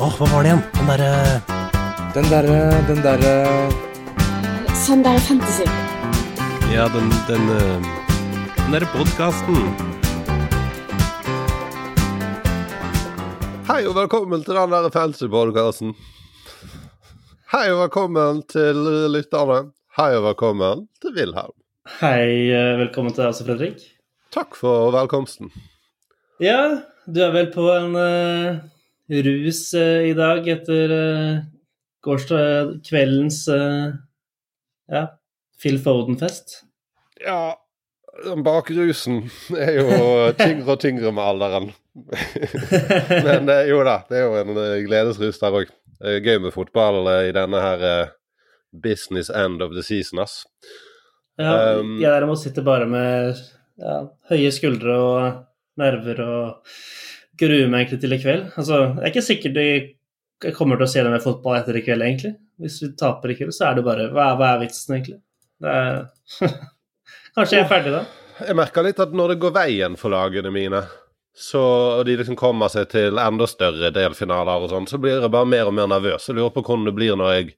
Åh, 0.00 0.14
hva 0.16 0.26
var 0.32 0.44
det 0.44 0.48
igjen? 0.48 0.60
Den 0.72 0.86
derre 0.88 1.08
Den 2.14 2.28
derre 2.32 2.60
Den 2.88 3.02
derre 3.04 3.32
Sånn 4.80 5.02
der 5.04 5.18
fantasy. 5.26 5.66
Ja, 6.72 6.86
den 6.94 7.10
Den, 7.28 7.44
eh, 7.52 7.90
den 8.56 8.72
derre 8.72 8.88
podkasten. 8.94 9.58
Hei 13.68 13.82
og 13.90 13.98
velkommen 14.00 14.40
til 14.46 14.56
den 14.56 14.72
der 14.72 14.88
fancy 14.96 15.28
podkasten. 15.28 15.92
Hei 17.52 17.66
og 17.68 17.84
velkommen 17.84 18.40
til 18.48 18.80
lytterne. 19.12 19.70
Hei 20.00 20.10
og 20.16 20.30
velkommen 20.30 20.88
til 21.04 21.12
Wilhelm. 21.20 21.52
Hei, 22.00 22.48
eh, 22.48 22.72
velkommen 22.86 23.12
til 23.12 23.26
deg 23.26 23.34
også, 23.34 23.44
Fredrik. 23.52 23.84
Takk 24.32 24.56
for 24.56 24.96
velkomsten. 24.96 25.52
Ja, 26.40 26.86
du 27.04 27.20
er 27.20 27.36
vel 27.36 27.52
på 27.52 27.68
en 27.76 27.96
eh, 28.00 28.62
rus 29.10 29.62
eh, 29.74 30.10
i 30.10 30.14
dag 30.14 30.46
etter 30.48 30.94
gårsdag 32.04 32.78
kveldens 32.86 33.42
eh, 33.48 33.90
ja, 34.90 35.06
Phil 35.60 35.78
Foden-fest. 35.82 36.62
Ja, 37.20 37.56
bakrusen 38.44 39.24
er 39.56 39.76
jo 39.80 39.90
tyngre 40.38 40.74
og 40.74 40.80
tyngre 40.82 41.12
med 41.14 41.24
alderen. 41.24 41.68
Men 43.26 43.50
eh, 43.50 43.66
jo 43.70 43.82
da, 43.86 44.00
det 44.08 44.20
er 44.20 44.26
jo 44.26 44.38
en 44.40 44.54
eh, 44.56 44.78
gledesrus 44.86 45.40
der 45.42 45.60
òg. 45.62 45.74
Gøy 46.00 46.38
med 46.40 46.54
fotball 46.54 47.04
eh, 47.12 47.26
i 47.28 47.34
denne 47.36 47.60
her 47.60 47.84
eh, 47.84 48.14
business 48.72 49.28
end 49.30 49.60
of 49.62 49.74
the 49.76 49.84
season, 49.84 50.22
ass. 50.22 50.44
Ja, 51.40 51.78
Um, 51.80 51.94
jeg 52.02 52.10
derimot 52.12 52.36
sitter 52.42 52.64
bare 52.66 52.84
med 52.84 53.38
ja, 53.80 53.94
høye 54.28 54.50
skuldre 54.52 54.96
og 55.00 55.20
nerver 55.80 56.18
og 56.20 56.74
gruer 57.40 57.72
meg 57.72 57.84
egentlig 57.84 58.00
til 58.04 58.14
i 58.16 58.20
kveld. 58.22 58.46
Altså, 58.60 58.82
det 58.96 59.02
er 59.02 59.12
ikke 59.12 59.26
sikkert 59.26 59.60
jeg 59.60 60.54
kommer 60.56 60.80
til 60.80 60.86
å 60.86 60.90
se 60.90 61.02
det 61.04 61.12
med 61.12 61.24
fotball 61.24 61.58
etter 61.58 61.76
i 61.76 61.82
kveld, 61.84 62.04
egentlig. 62.06 62.32
Hvis 62.60 62.78
vi 62.84 62.92
taper 62.98 63.32
i 63.32 63.36
kveld, 63.36 63.52
så 63.56 63.68
er 63.68 63.78
det 63.78 63.84
bare 63.84 64.08
Hva, 64.14 64.32
hva 64.38 64.54
er 64.54 64.62
vitsen, 64.62 64.96
egentlig? 64.96 65.20
Er 65.60 66.06
Kanskje 67.36 67.58
jeg 67.58 67.64
er 67.64 67.70
ferdig 67.70 67.92
da? 67.94 68.04
Jeg 68.40 68.56
merker 68.56 68.84
litt 68.86 69.00
at 69.02 69.12
når 69.14 69.34
det 69.34 69.42
går 69.42 69.52
veien 69.54 69.96
for 70.00 70.12
lagene 70.12 70.50
mine, 70.52 70.80
så, 71.36 71.60
og 72.00 72.06
de 72.08 72.16
liksom 72.18 72.38
kommer 72.40 72.72
seg 72.72 72.88
til 72.90 73.20
enda 73.20 73.46
større 73.48 73.92
delfinaler 73.94 74.64
og 74.64 74.72
sånn, 74.72 74.88
så 74.90 74.98
blir 75.00 75.20
jeg 75.20 75.32
bare 75.32 75.48
mer 75.48 75.68
og 75.68 75.76
mer 75.76 75.90
nervøs. 75.92 76.26
Jeg 76.28 76.38
lurer 76.38 76.54
på 76.54 76.64
hvordan 76.64 76.88
det 76.88 76.96
blir 76.96 77.18
når 77.20 77.34
jeg 77.36 77.52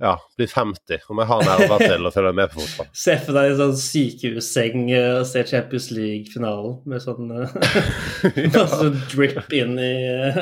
ja, 0.00 0.14
blir 0.40 0.48
50, 0.48 1.02
om 1.12 1.20
jeg 1.20 1.28
har 1.28 1.44
nerver 1.44 1.84
til 1.84 2.08
å 2.08 2.12
følge 2.14 2.32
med 2.40 2.52
på 2.52 2.62
fotball. 2.64 2.90
Se 3.04 3.16
for 3.20 3.36
deg 3.36 3.52
en 3.52 3.58
sånn 3.60 3.78
sykehusseng 3.84 4.86
eh, 4.96 5.08
og 5.20 5.26
se 5.28 5.44
Champions 5.50 5.90
League-finalen 5.92 6.78
med 6.88 7.04
sånn 7.04 7.30
ja. 7.36 8.50
masse 8.56 8.90
drip 9.12 9.52
inn 9.56 9.76
i 9.78 9.92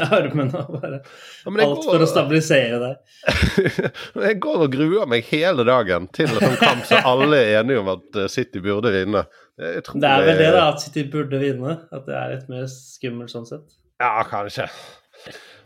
armen 0.09 0.39
armene 0.39 0.63
og 0.63 0.79
bare 0.79 1.01
Ja, 1.01 1.67
Alt 1.67 1.87
for 1.87 2.05
å 2.05 2.09
stabilisere 2.09 2.79
deg. 2.83 3.19
jeg 4.29 4.39
går 4.43 4.65
og 4.67 4.73
gruer 4.73 5.11
meg 5.11 5.27
hele 5.31 5.67
dagen 5.67 6.09
til 6.15 6.31
en 6.31 6.43
sånn 6.43 6.59
kamp 6.61 6.87
som 6.89 7.11
alle 7.13 7.41
er 7.43 7.61
enige 7.63 7.83
om 7.83 7.93
at 7.97 8.21
eh, 8.23 8.31
City 8.33 8.63
burde 8.65 8.93
vinne. 8.95 9.25
Det 9.59 10.07
er 10.07 10.23
vel 10.23 10.39
det, 10.39 10.53
da, 10.55 10.69
at 10.71 10.83
City 10.85 11.05
burde 11.11 11.41
vinne. 11.43 11.81
At 11.91 12.07
det 12.07 12.15
er 12.15 12.35
litt 12.37 12.51
mer 12.53 12.69
skummelt 12.71 13.33
sånn 13.33 13.49
sett. 13.49 13.67
Ja, 13.99 14.21
kanskje. 14.29 14.69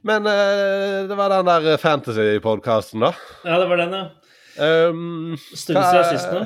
Men 0.03 0.27
uh, 0.27 1.09
det 1.09 1.15
var 1.19 1.31
den 1.31 1.47
der 1.47 1.77
fantasy-podkasten, 1.79 3.05
da. 3.07 3.13
Ja, 3.45 3.59
det 3.63 3.69
var 3.71 3.77
den, 3.85 3.95
ja. 3.97 4.05
Um, 4.59 5.37
Stund 5.55 5.79
siden 5.79 6.05
sist 6.11 6.29
nå. 6.29 6.43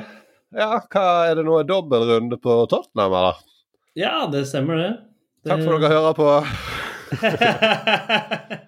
ja, 0.55 0.69
hva 0.93 1.07
er 1.27 1.35
det 1.39 1.43
nå? 1.47 1.57
Dobbeltrunde 1.67 2.37
på 2.39 2.61
Tottenham, 2.71 3.17
eller? 3.19 3.41
Ja, 3.97 4.27
det 4.31 4.45
stemmer, 4.47 4.79
det. 4.79 4.93
det... 5.43 5.51
Takk 5.51 5.65
for 5.65 5.75
at 5.75 5.83
dere 5.83 5.97
hører 5.97 6.15
på. 6.21 6.29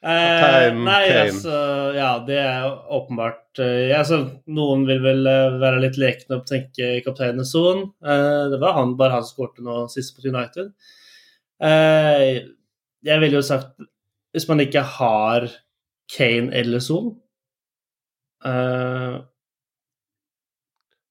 Eh, 0.00 0.40
Kaptein 0.40 0.78
nei, 0.80 1.00
Kane. 1.10 1.24
altså 1.26 1.56
Ja, 1.92 2.12
det 2.24 2.38
er 2.40 2.70
åpenbart 2.96 3.60
eh, 3.60 3.90
altså, 3.92 4.22
Noen 4.48 4.86
vil 4.88 5.02
vel 5.04 5.28
eh, 5.28 5.58
være 5.60 5.82
litt 5.82 5.98
lekne 6.00 6.38
og 6.38 6.46
tenke 6.48 7.02
kapteinen 7.04 7.44
Son. 7.44 7.82
Eh, 8.00 8.44
det 8.48 8.62
var 8.62 8.78
han, 8.78 8.94
bare 8.96 9.18
han 9.18 9.26
som 9.26 9.34
skårte 9.34 9.64
nå 9.66 9.82
sist 9.92 10.16
på 10.16 10.24
United. 10.24 10.72
Eh, 11.60 12.40
jeg 13.06 13.20
ville 13.22 13.38
jo 13.38 13.42
sagt 13.46 13.76
Hvis 14.34 14.46
man 14.48 14.60
ikke 14.62 14.82
har 14.84 15.48
Kane 16.10 16.54
eller 16.54 16.82
Son 16.84 17.14
uh, 18.44 19.20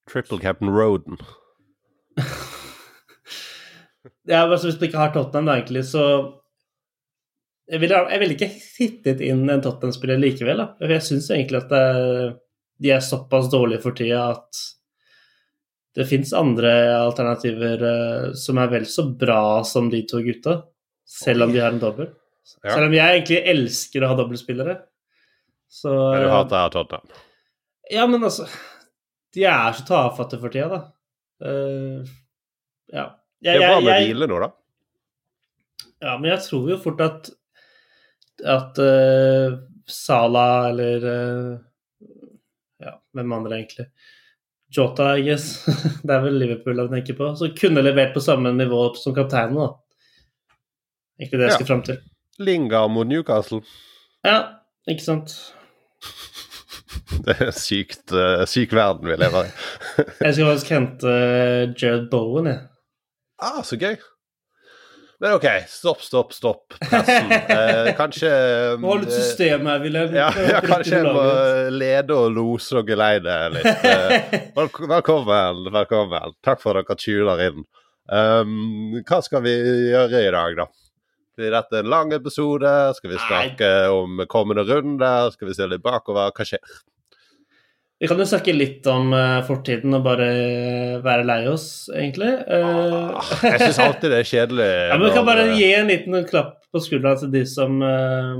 Triple 0.10 0.40
Captain 0.42 0.70
Roden. 0.70 1.18
Ja, 4.30 4.46
altså 4.46 4.68
Hvis 4.68 4.78
man 4.80 4.88
ikke 4.88 5.02
har 5.02 5.14
Tottenham, 5.14 5.48
da, 5.50 5.56
egentlig, 5.58 5.86
så 5.90 6.04
Jeg 7.70 7.82
ville 7.82 7.98
jeg 8.10 8.20
vil 8.22 8.34
ikke 8.34 8.50
hittet 8.78 9.22
inn 9.26 9.44
en 9.50 9.62
Tottenham-spiller 9.62 10.18
likevel. 10.22 10.58
da. 10.58 10.68
For 10.80 10.94
Jeg 10.94 11.06
syns 11.06 11.30
egentlig 11.34 11.60
at 11.64 11.70
det, 11.74 12.40
de 12.82 12.92
er 12.96 13.04
såpass 13.06 13.50
dårlige 13.52 13.84
for 13.84 13.98
tida 13.98 14.30
at 14.32 14.62
det 15.98 16.06
fins 16.08 16.32
andre 16.38 16.72
alternativer 16.96 17.82
uh, 17.84 18.34
som 18.38 18.58
er 18.62 18.70
vel 18.72 18.86
så 18.88 19.08
bra 19.20 19.64
som 19.66 19.90
de 19.90 20.04
to 20.08 20.22
gutta, 20.24 20.62
selv 21.09 21.47
om 21.47 21.53
de 21.53 21.62
har 21.64 21.74
en 21.74 21.81
dobbel. 21.81 22.12
Ja. 22.62 22.75
Selv 22.75 22.88
om 22.88 22.96
jeg 22.96 23.18
egentlig 23.18 23.40
elsker 23.52 24.06
å 24.06 24.12
ha 24.12 24.18
dobbeltspillere. 24.20 24.75
Så 25.70 25.92
Men 25.94 26.24
du 26.24 26.28
eh, 26.28 26.34
hater 26.34 26.72
Tottenham. 26.74 27.18
ja, 27.94 28.08
men 28.09 28.24
altså 28.25 28.47
De 29.34 29.44
er 29.46 29.75
så 29.78 29.86
tafatte 29.86 30.40
for 30.42 30.53
tida, 30.53 30.70
da. 30.70 30.80
Uh, 31.40 32.02
ja. 32.92 33.06
Det 33.40 33.53
er 33.53 33.62
bra 33.62 33.75
med 33.86 34.02
hvile 34.02 34.28
nå, 34.28 34.40
da. 34.42 34.50
Ja, 36.00 36.16
men 36.18 36.31
jeg 36.31 36.42
tror 36.47 36.72
jo 36.74 36.80
fort 36.81 37.03
at 37.06 37.30
at 38.40 38.80
uh, 38.80 39.59
Sala 39.90 40.70
eller 40.70 41.06
uh, 41.06 41.58
Ja, 42.80 42.96
hvem 43.14 43.34
andre, 43.36 43.59
egentlig? 43.59 43.90
Jota, 44.72 45.12
I 45.18 45.26
guess. 45.26 45.66
det 46.06 46.14
er 46.14 46.24
vel 46.24 46.38
Liverpool 46.40 46.80
jeg 46.80 46.91
tenker 46.94 47.18
på. 47.18 47.30
Så 47.36 47.50
kunne 47.58 47.84
levert 47.84 48.14
på 48.16 48.24
samme 48.24 48.53
nivå 48.56 48.84
som 48.96 49.16
kapteinen, 49.18 49.58
da. 49.59 49.70
Egentlig 51.19 51.40
det 51.40 51.46
jeg 51.47 51.52
Ja. 51.52 51.56
skal 51.59 51.68
fram 51.68 51.81
til. 51.84 51.97
Linga 52.40 52.85
mot 52.88 53.07
Newcastle. 53.07 53.62
Ja, 54.25 54.38
ikke 54.88 55.03
sant. 55.03 55.34
Det 57.25 57.34
er 57.41 57.52
sykt 57.56 58.13
uh, 58.16 58.46
syk 58.47 58.72
verden 58.75 59.09
vi 59.09 59.16
lever 59.19 59.50
i. 59.50 59.52
Jeg 60.25 60.35
skal 60.38 60.46
faktisk 60.53 60.69
hente 60.72 61.09
eh, 61.12 61.74
Jared 61.75 62.06
Bowen, 62.12 62.47
jeg. 62.47 62.62
Ah, 63.41 63.59
så 63.66 63.75
gøy. 63.79 63.97
Men 65.19 65.34
OK, 65.35 65.46
stopp, 65.68 66.00
stopp, 66.06 66.31
stopp 66.35 66.78
pressen. 66.79 67.28
Eh, 67.56 67.90
kanskje 67.97 68.29
Må 68.79 68.94
ha 68.94 69.00
litt 69.02 69.12
eh, 69.12 69.18
system 69.19 69.68
her, 69.68 69.81
Wilhelm. 69.84 70.16
Ja, 70.16 70.29
ja, 70.31 70.62
kanskje 70.63 71.02
jeg 71.02 71.12
må 71.18 71.25
lede 71.75 72.16
og 72.16 72.31
lose 72.38 72.79
og 72.79 72.88
geleide 72.88 73.35
litt. 73.58 73.84
Velk- 74.56 74.84
velkommen, 74.88 75.66
velkommen. 75.75 76.35
Takk 76.46 76.62
for 76.63 76.79
at 76.79 76.88
dere 76.88 77.00
tuner 77.03 77.44
inn. 77.50 77.66
Um, 78.09 78.96
hva 79.06 79.19
skal 79.25 79.44
vi 79.46 79.58
gjøre 79.91 80.24
i 80.24 80.31
dag, 80.34 80.56
da? 80.63 80.69
Blir 81.40 81.54
dette 81.56 81.80
en 81.80 81.88
lang 81.92 82.12
episode? 82.16 82.70
Skal 82.98 83.14
vi 83.14 83.20
snakke 83.24 83.68
om 83.96 84.20
kommende 84.32 84.66
runder? 84.68 85.30
Skal 85.32 85.48
vi 85.48 85.56
se 85.56 85.68
litt 85.72 85.84
bakover? 85.86 86.34
Hva 86.36 86.46
skjer? 86.48 86.80
Vi 88.00 88.08
kan 88.08 88.20
jo 88.22 88.26
snakke 88.28 88.54
litt 88.56 88.86
om 88.88 89.10
uh, 89.12 89.42
fortiden 89.48 89.92
og 89.98 90.06
bare 90.06 90.28
eh, 90.32 90.94
være 91.04 91.26
lei 91.28 91.42
oss, 91.52 91.66
egentlig. 91.92 92.30
Eh, 92.48 93.34
Jeg 93.44 93.60
syns 93.66 93.80
alltid 93.88 94.14
det 94.14 94.20
er 94.22 94.30
kjedelig. 94.30 94.68
ja, 94.88 94.96
men 94.96 95.04
Vi 95.10 95.16
kan 95.18 95.28
bare 95.28 95.48
gi 95.52 95.68
en 95.76 95.90
liten 95.92 96.16
klapp 96.30 96.54
på 96.72 96.80
skuldra 96.86 97.18
til 97.20 97.32
de 97.34 97.42
som 97.50 97.76
uh, 97.84 98.40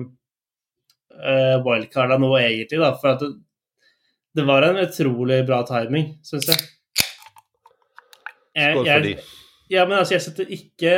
uh, 1.20 1.58
wildcarda 1.68 2.20
nå, 2.24 2.30
egentlig, 2.40 2.80
da. 2.80 2.94
For 3.02 3.20
det, 3.20 3.32
det 4.40 4.48
var 4.48 4.64
en 4.70 4.80
utrolig 4.86 5.42
bra 5.48 5.60
timing, 5.68 6.14
syns 6.24 6.48
jeg. 6.54 6.64
Jeg- 8.56 8.76
Skål 8.78 8.84
for 8.86 8.92
jeg- 8.94 9.04
de. 9.10 9.18
Ja, 9.76 9.84
men 9.86 10.00
altså, 10.00 10.16
jeg 10.16 10.24
setter 10.24 10.56
ikke 10.56 10.94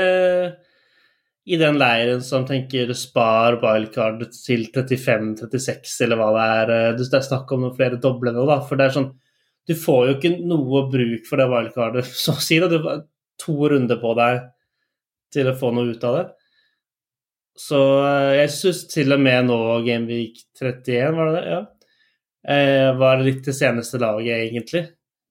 i 1.50 1.58
den 1.58 1.80
leiren 1.82 2.22
som 2.22 2.44
tenker 2.46 2.92
spar 2.98 3.58
wildcard 3.64 4.28
til 4.36 4.68
35-36, 4.70 5.96
eller 6.06 6.20
hva 6.20 6.30
det 6.36 6.44
er. 6.58 6.74
Eh, 6.76 6.98
Det 7.00 7.08
er 7.18 7.26
snakk 7.26 7.52
om 7.52 7.66
noen 7.66 7.76
flere 7.78 7.98
doble 8.02 8.34
nå, 8.36 8.46
da. 8.50 8.60
For 8.68 8.78
det 8.78 8.90
er 8.90 8.98
sånn 9.00 9.12
Du 9.70 9.76
får 9.78 10.08
jo 10.08 10.14
ikke 10.18 10.32
noe 10.50 10.88
bruk 10.90 11.28
for 11.30 11.38
det 11.38 11.46
wildcardet, 11.52 12.06
så 12.24 12.34
å 12.34 12.42
si 12.42 12.60
det. 12.60 12.70
Du 12.72 12.80
har 12.86 13.04
to 13.42 13.58
runder 13.70 14.00
på 14.02 14.14
deg 14.18 14.42
til 15.34 15.50
å 15.50 15.58
få 15.58 15.70
noe 15.74 15.94
ut 15.94 16.04
av 16.04 16.18
det. 16.18 16.24
Så 17.62 17.80
eh, 18.06 18.32
jeg 18.42 18.54
syns 18.56 18.86
til 18.90 19.14
og 19.14 19.22
med 19.22 19.46
nå 19.50 19.60
Gameweek 19.86 20.42
31, 20.60 21.14
var 21.18 21.30
det 21.30 21.36
det? 21.38 21.46
Ja. 21.54 21.62
Eh, 22.42 22.90
var 22.98 23.22
litt 23.22 23.46
det 23.46 23.54
seneste 23.54 24.00
laget, 24.02 24.48
egentlig. 24.50 24.86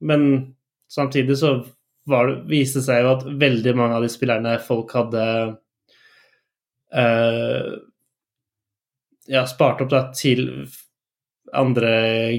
Men 0.07 0.55
samtidig 0.91 1.39
så 1.41 1.57
var 2.11 2.29
det, 2.31 2.37
viste 2.51 2.81
det 2.81 2.87
seg 2.87 3.03
jo 3.03 3.15
at 3.17 3.27
veldig 3.41 3.75
mange 3.79 3.99
av 3.99 4.07
de 4.07 4.13
spillerne 4.13 4.55
folk 4.63 4.95
hadde 4.95 5.25
ja, 9.31 9.43
spart 9.47 9.81
opp 9.85 9.91
da, 9.93 10.01
til 10.17 10.67
andre 11.53 11.93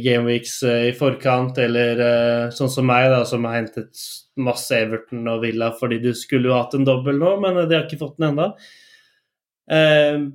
gameweeks 0.03 0.63
eh, 0.63 0.87
i 0.89 0.93
forkant, 0.95 1.57
eller 1.61 2.03
eh, 2.05 2.49
sånn 2.55 2.71
som 2.71 2.87
meg, 2.87 3.09
da, 3.11 3.23
som 3.27 3.45
har 3.47 3.59
hentet 3.59 4.03
masse 4.41 4.75
Everton 4.77 5.27
og 5.31 5.43
Villa 5.45 5.71
fordi 5.77 5.99
du 6.03 6.11
skulle 6.17 6.51
jo 6.51 6.57
hatt 6.57 6.75
en 6.77 6.87
dobbel 6.87 7.19
nå, 7.19 7.35
men 7.43 7.59
de 7.65 7.75
har 7.75 7.85
ikke 7.87 8.01
fått 8.01 8.17
den 8.19 8.31
ennå. 8.31 8.51
Eh, 9.71 10.27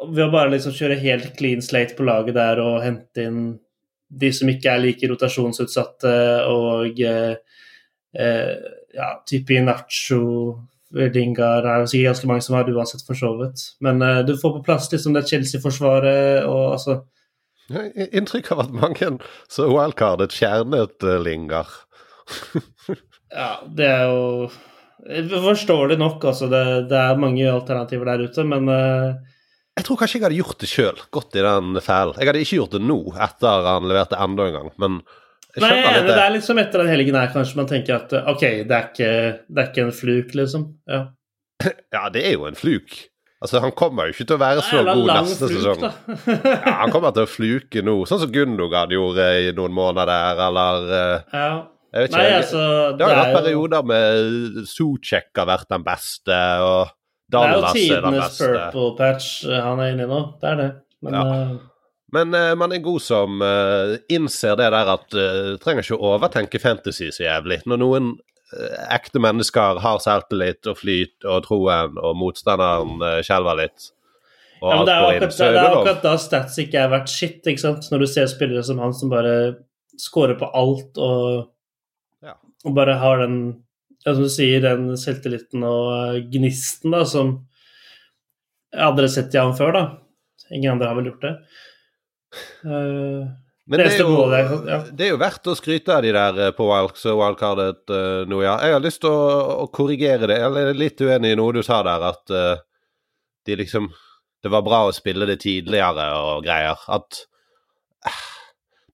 ved 0.00 0.24
å 0.24 0.32
bare 0.32 0.54
liksom 0.54 0.74
kjøre 0.76 1.00
helt 1.02 1.34
clean 1.38 1.62
slate 1.64 1.96
på 1.96 2.06
laget 2.08 2.38
der 2.38 2.62
og 2.62 2.80
hente 2.84 3.26
inn 3.28 3.42
de 4.10 4.30
som 4.34 4.48
ikke 4.50 4.72
er 4.72 4.82
like 4.82 5.06
rotasjonsutsatte, 5.06 6.14
og 6.50 6.98
eh, 7.06 7.60
eh, 8.18 8.54
ja, 8.96 9.12
type 9.28 9.60
Nacho, 9.62 10.22
Lingard 10.90 11.68
er 11.68 11.84
det 11.84 11.90
sikkert 11.92 12.10
ganske 12.10 12.30
mange 12.30 12.44
som 12.46 12.56
har 12.56 12.66
det 12.66 12.74
uansett, 12.74 13.04
for 13.06 13.18
så 13.18 13.30
vidt. 13.38 13.62
Men 13.84 14.02
uh, 14.02 14.22
du 14.26 14.34
får 14.38 14.56
på 14.56 14.64
plass 14.66 14.90
liksom 14.92 15.14
det 15.14 15.28
Chelsea-forsvaret 15.30 16.48
og 16.48 16.74
altså 16.74 17.00
ja, 17.70 17.84
Inntrykk 18.10 18.50
av 18.50 18.64
at 18.64 18.74
mange 18.74 19.12
så 19.50 19.68
wildcardet 19.70 20.34
fjernet 20.34 21.06
uh, 21.06 21.16
Lingard. 21.22 21.70
Ja, 23.30 23.60
det 23.62 23.86
er 23.86 24.08
jo 24.10 24.48
Forståelig 25.00 25.96
nok, 25.96 26.24
altså. 26.28 26.48
Det, 26.50 26.62
det 26.90 26.98
er 26.98 27.20
mange 27.20 27.46
alternativer 27.48 28.10
der 28.10 28.26
ute, 28.26 28.44
men 28.44 28.66
uh... 28.68 29.14
Jeg 29.78 29.86
tror 29.86 29.96
kanskje 30.00 30.18
jeg 30.18 30.24
hadde 30.26 30.40
gjort 30.40 30.60
det 30.60 30.68
sjøl, 30.68 30.98
gått 31.14 31.38
i 31.38 31.44
den 31.46 31.78
fælen. 31.80 32.18
Jeg 32.18 32.28
hadde 32.28 32.42
ikke 32.44 32.58
gjort 32.58 32.74
det 32.74 32.82
nå, 32.84 32.98
etter 33.16 33.68
han 33.70 33.86
leverte 33.88 34.18
enda 34.20 34.48
en 34.50 34.56
gang, 34.58 34.68
men 34.82 34.98
Nei, 35.58 35.70
jeg 35.82 36.06
Det 36.06 36.16
er 36.22 36.34
liksom 36.36 36.58
etter 36.62 36.82
den 36.84 36.90
helgen 36.92 37.16
her, 37.18 37.30
kanskje 37.34 37.56
man 37.58 37.66
tenker 37.70 37.96
at 37.96 38.12
eh, 38.12 38.28
OK, 38.30 38.40
det 38.68 38.76
er 38.76 38.90
ikke, 38.90 39.12
det 39.48 39.62
er 39.64 39.70
ikke 39.72 39.86
en 39.88 39.92
fluk, 39.96 40.34
liksom. 40.34 40.68
Ja. 40.88 41.06
Ja, 41.92 42.08
det 42.12 42.22
er 42.26 42.36
jo 42.38 42.46
en 42.48 42.54
fluk. 42.56 42.94
Altså, 43.40 43.60
han 43.64 43.72
kommer 43.72 44.04
jo 44.08 44.12
ikke 44.14 44.26
til 44.28 44.36
å 44.36 44.40
være 44.40 44.62
så 44.62 44.78
Jævla 44.82 44.94
god 44.98 45.10
neste 45.16 45.48
fluk, 45.48 45.60
sesong. 45.64 45.82
Ja, 46.68 46.74
han 46.82 46.92
kommer 46.92 47.12
til 47.16 47.24
å 47.24 47.30
fluke 47.30 47.82
nå, 47.84 47.94
sånn 48.08 48.20
som 48.22 48.32
Gundogan 48.34 48.92
gjorde 48.92 49.26
i 49.46 49.50
noen 49.56 49.72
måneder, 49.76 50.38
eller 50.46 50.88
eh, 50.92 51.36
ja. 51.36 51.50
Jeg 51.90 52.04
vet 52.04 52.12
ikke. 52.12 52.18
Nei, 52.22 52.34
altså 52.38 52.60
det 52.94 53.02
har 53.02 53.10
jo 53.10 53.18
vært 53.18 53.36
perioder 53.40 53.86
med 53.90 54.58
Sucek 54.70 55.32
har 55.40 55.48
vært 55.50 55.66
den 55.72 55.82
beste, 55.88 56.36
og 56.62 56.92
Dallas 57.34 57.74
er 57.80 58.04
den 58.04 58.14
beste. 58.20 58.46
Det 58.46 58.52
er 58.52 58.60
jo 58.60 58.60
tidenes 58.60 58.70
purple 58.70 58.92
patch 59.00 59.30
eh, 59.48 59.58
han 59.64 59.82
er 59.82 59.90
inne 59.96 60.06
i 60.06 60.10
nå. 60.12 60.20
Det 60.38 60.52
er 60.52 60.60
det. 60.60 60.68
Men 61.02 61.16
Ja. 61.18 61.24
eh, 61.34 61.50
Men 62.12 62.34
uh, 62.34 62.54
man 62.58 62.74
er 62.74 62.82
god 62.84 63.02
som 63.04 63.42
uh, 63.44 63.96
innser 64.10 64.58
det 64.58 64.70
der 64.74 64.90
at 64.96 65.14
uh, 65.14 65.54
trenger 65.62 65.86
ikke 65.86 65.98
å 65.98 66.12
overtenke 66.16 66.60
fantasy 66.62 67.10
så 67.14 67.26
jævlig. 67.28 67.62
Når 67.70 67.82
noen 67.84 68.12
ekte 68.90 69.20
mennesker 69.22 69.78
har 69.78 70.00
selvtillit 70.02 70.66
og 70.66 70.80
flyt 70.80 71.22
og 71.22 71.44
troen, 71.44 71.94
og 72.02 72.16
motstanderen 72.18 72.98
skjelver 73.22 73.60
litt, 73.60 73.92
og 74.60 74.72
ja, 74.72 74.76
men 74.76 74.88
det 74.88 74.94
er 74.94 75.04
akkurat, 75.06 75.36
det 75.36 75.44
er 75.44 75.48
er 75.48 75.54
det 75.54 75.62
lov. 75.62 75.76
akkurat 75.78 76.02
da 76.04 76.14
stats 76.20 76.58
ikke 76.60 76.80
er 76.82 76.90
verdt 76.92 77.12
shit, 77.12 77.38
ikke 77.46 77.62
sant? 77.62 77.86
Når 77.92 78.02
du 78.02 78.06
ser 78.10 78.26
spillere 78.28 78.64
som 78.66 78.82
han 78.82 78.92
som 78.96 79.12
bare 79.12 79.34
scorer 80.00 80.36
på 80.40 80.50
alt 80.56 80.98
og, 81.00 81.46
Ja. 82.26 82.34
og 82.66 82.74
bare 82.76 82.98
har 83.00 83.22
den 83.22 83.38
ja, 84.04 84.12
som 84.12 84.22
du 84.24 84.28
sier, 84.32 84.60
den 84.60 84.96
selvtilliten 84.96 85.64
og 85.64 86.28
gnisten 86.32 86.92
da, 86.92 87.04
som 87.08 87.34
jeg 88.72 88.84
hadde 88.84 89.08
sett 89.12 89.34
i 89.34 89.40
han 89.40 89.56
før, 89.56 89.72
da. 89.72 89.84
Ingen 90.50 90.74
andre 90.74 90.88
har 90.90 90.98
vel 90.98 91.10
gjort 91.10 91.24
det. 91.24 91.34
Eh, 92.64 93.28
Men 93.70 93.78
det 93.78 93.86
det 93.86 93.96
er, 93.96 94.02
jo, 94.02 94.58
ja. 94.66 94.78
det 94.90 95.06
er 95.06 95.12
jo 95.12 95.20
verdt 95.20 95.46
å 95.50 95.54
skryte 95.58 95.94
av 95.94 96.02
de 96.02 96.12
der 96.14 96.38
eh, 96.46 96.52
på 96.56 96.66
wild, 96.66 96.96
wildcardet 97.04 97.92
uh, 97.94 98.22
nå, 98.26 98.40
ja. 98.42 98.56
Jeg 98.66 98.74
har 98.74 98.82
lyst 98.82 99.02
til 99.04 99.14
å, 99.14 99.26
å 99.62 99.66
korrigere 99.70 100.26
det. 100.30 100.40
Jeg 100.42 100.64
er 100.64 100.78
litt 100.78 101.02
uenig 101.04 101.34
i 101.34 101.38
noe 101.38 101.54
du 101.54 101.62
sa 101.66 101.80
der, 101.86 102.06
at 102.10 102.34
uh, 102.34 102.62
de 103.46 103.58
liksom 103.62 103.90
Det 104.40 104.48
var 104.48 104.64
bra 104.64 104.86
å 104.88 104.92
spille 104.96 105.26
det 105.28 105.42
tidligere 105.42 106.06
og 106.16 106.44
greier. 106.46 106.80
At 106.88 107.24
uh, 108.08 108.22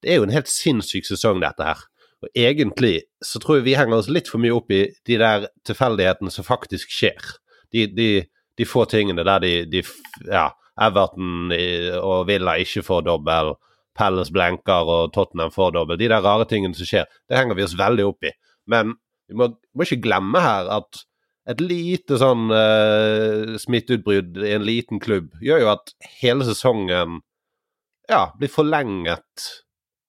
Det 0.02 0.12
er 0.12 0.20
jo 0.20 0.26
en 0.26 0.34
helt 0.34 0.50
sinnssyk 0.50 1.06
sesong, 1.08 1.40
dette 1.40 1.64
her. 1.64 1.86
Og 2.24 2.30
egentlig 2.34 3.06
så 3.24 3.40
tror 3.40 3.58
jeg 3.60 3.66
vi 3.68 3.76
henger 3.78 4.00
oss 4.00 4.10
litt 4.12 4.28
for 4.28 4.42
mye 4.42 4.54
opp 4.56 4.72
i 4.72 4.86
de 5.06 5.18
der 5.20 5.48
tilfeldighetene 5.68 6.32
som 6.32 6.46
faktisk 6.46 6.92
skjer. 6.92 7.36
De, 7.72 7.86
de, 7.92 8.10
de 8.56 8.68
få 8.68 8.84
tingene 8.90 9.24
der 9.26 9.42
de, 9.44 9.52
de 9.70 9.82
Ja, 10.26 10.50
Everton 10.81 11.52
og 12.02 12.26
Villa 12.28 12.58
ikke 12.61 12.84
får 12.84 13.06
dobbel. 13.06 13.55
Palace 13.96 14.32
blenker 14.34 14.90
og 14.93 15.12
Tottenham 15.14 15.52
får 15.55 15.73
dobbel. 15.76 15.99
De 16.00 16.11
der 16.12 16.25
rare 16.25 16.44
tingene 16.49 16.76
som 16.76 16.88
skjer, 16.88 17.06
det 17.28 17.38
henger 17.38 17.56
vi 17.56 17.64
oss 17.64 17.76
veldig 17.78 18.05
opp 18.11 18.28
i. 18.28 18.32
Men 18.69 18.96
vi 19.28 19.38
må, 19.40 19.50
må 19.73 19.87
ikke 19.87 20.02
glemme 20.05 20.43
her 20.43 20.69
at 20.76 21.05
et 21.46 21.62
lite 21.62 22.19
sånn 22.19 22.49
uh, 22.50 23.55
smitteutbrudd 23.62 24.40
i 24.43 24.55
en 24.56 24.67
liten 24.67 24.99
klubb 25.02 25.31
gjør 25.43 25.62
jo 25.62 25.69
at 25.76 25.93
hele 26.19 26.46
sesongen 26.46 27.20
ja, 28.11 28.26
blir 28.38 28.50
forlenget 28.50 29.46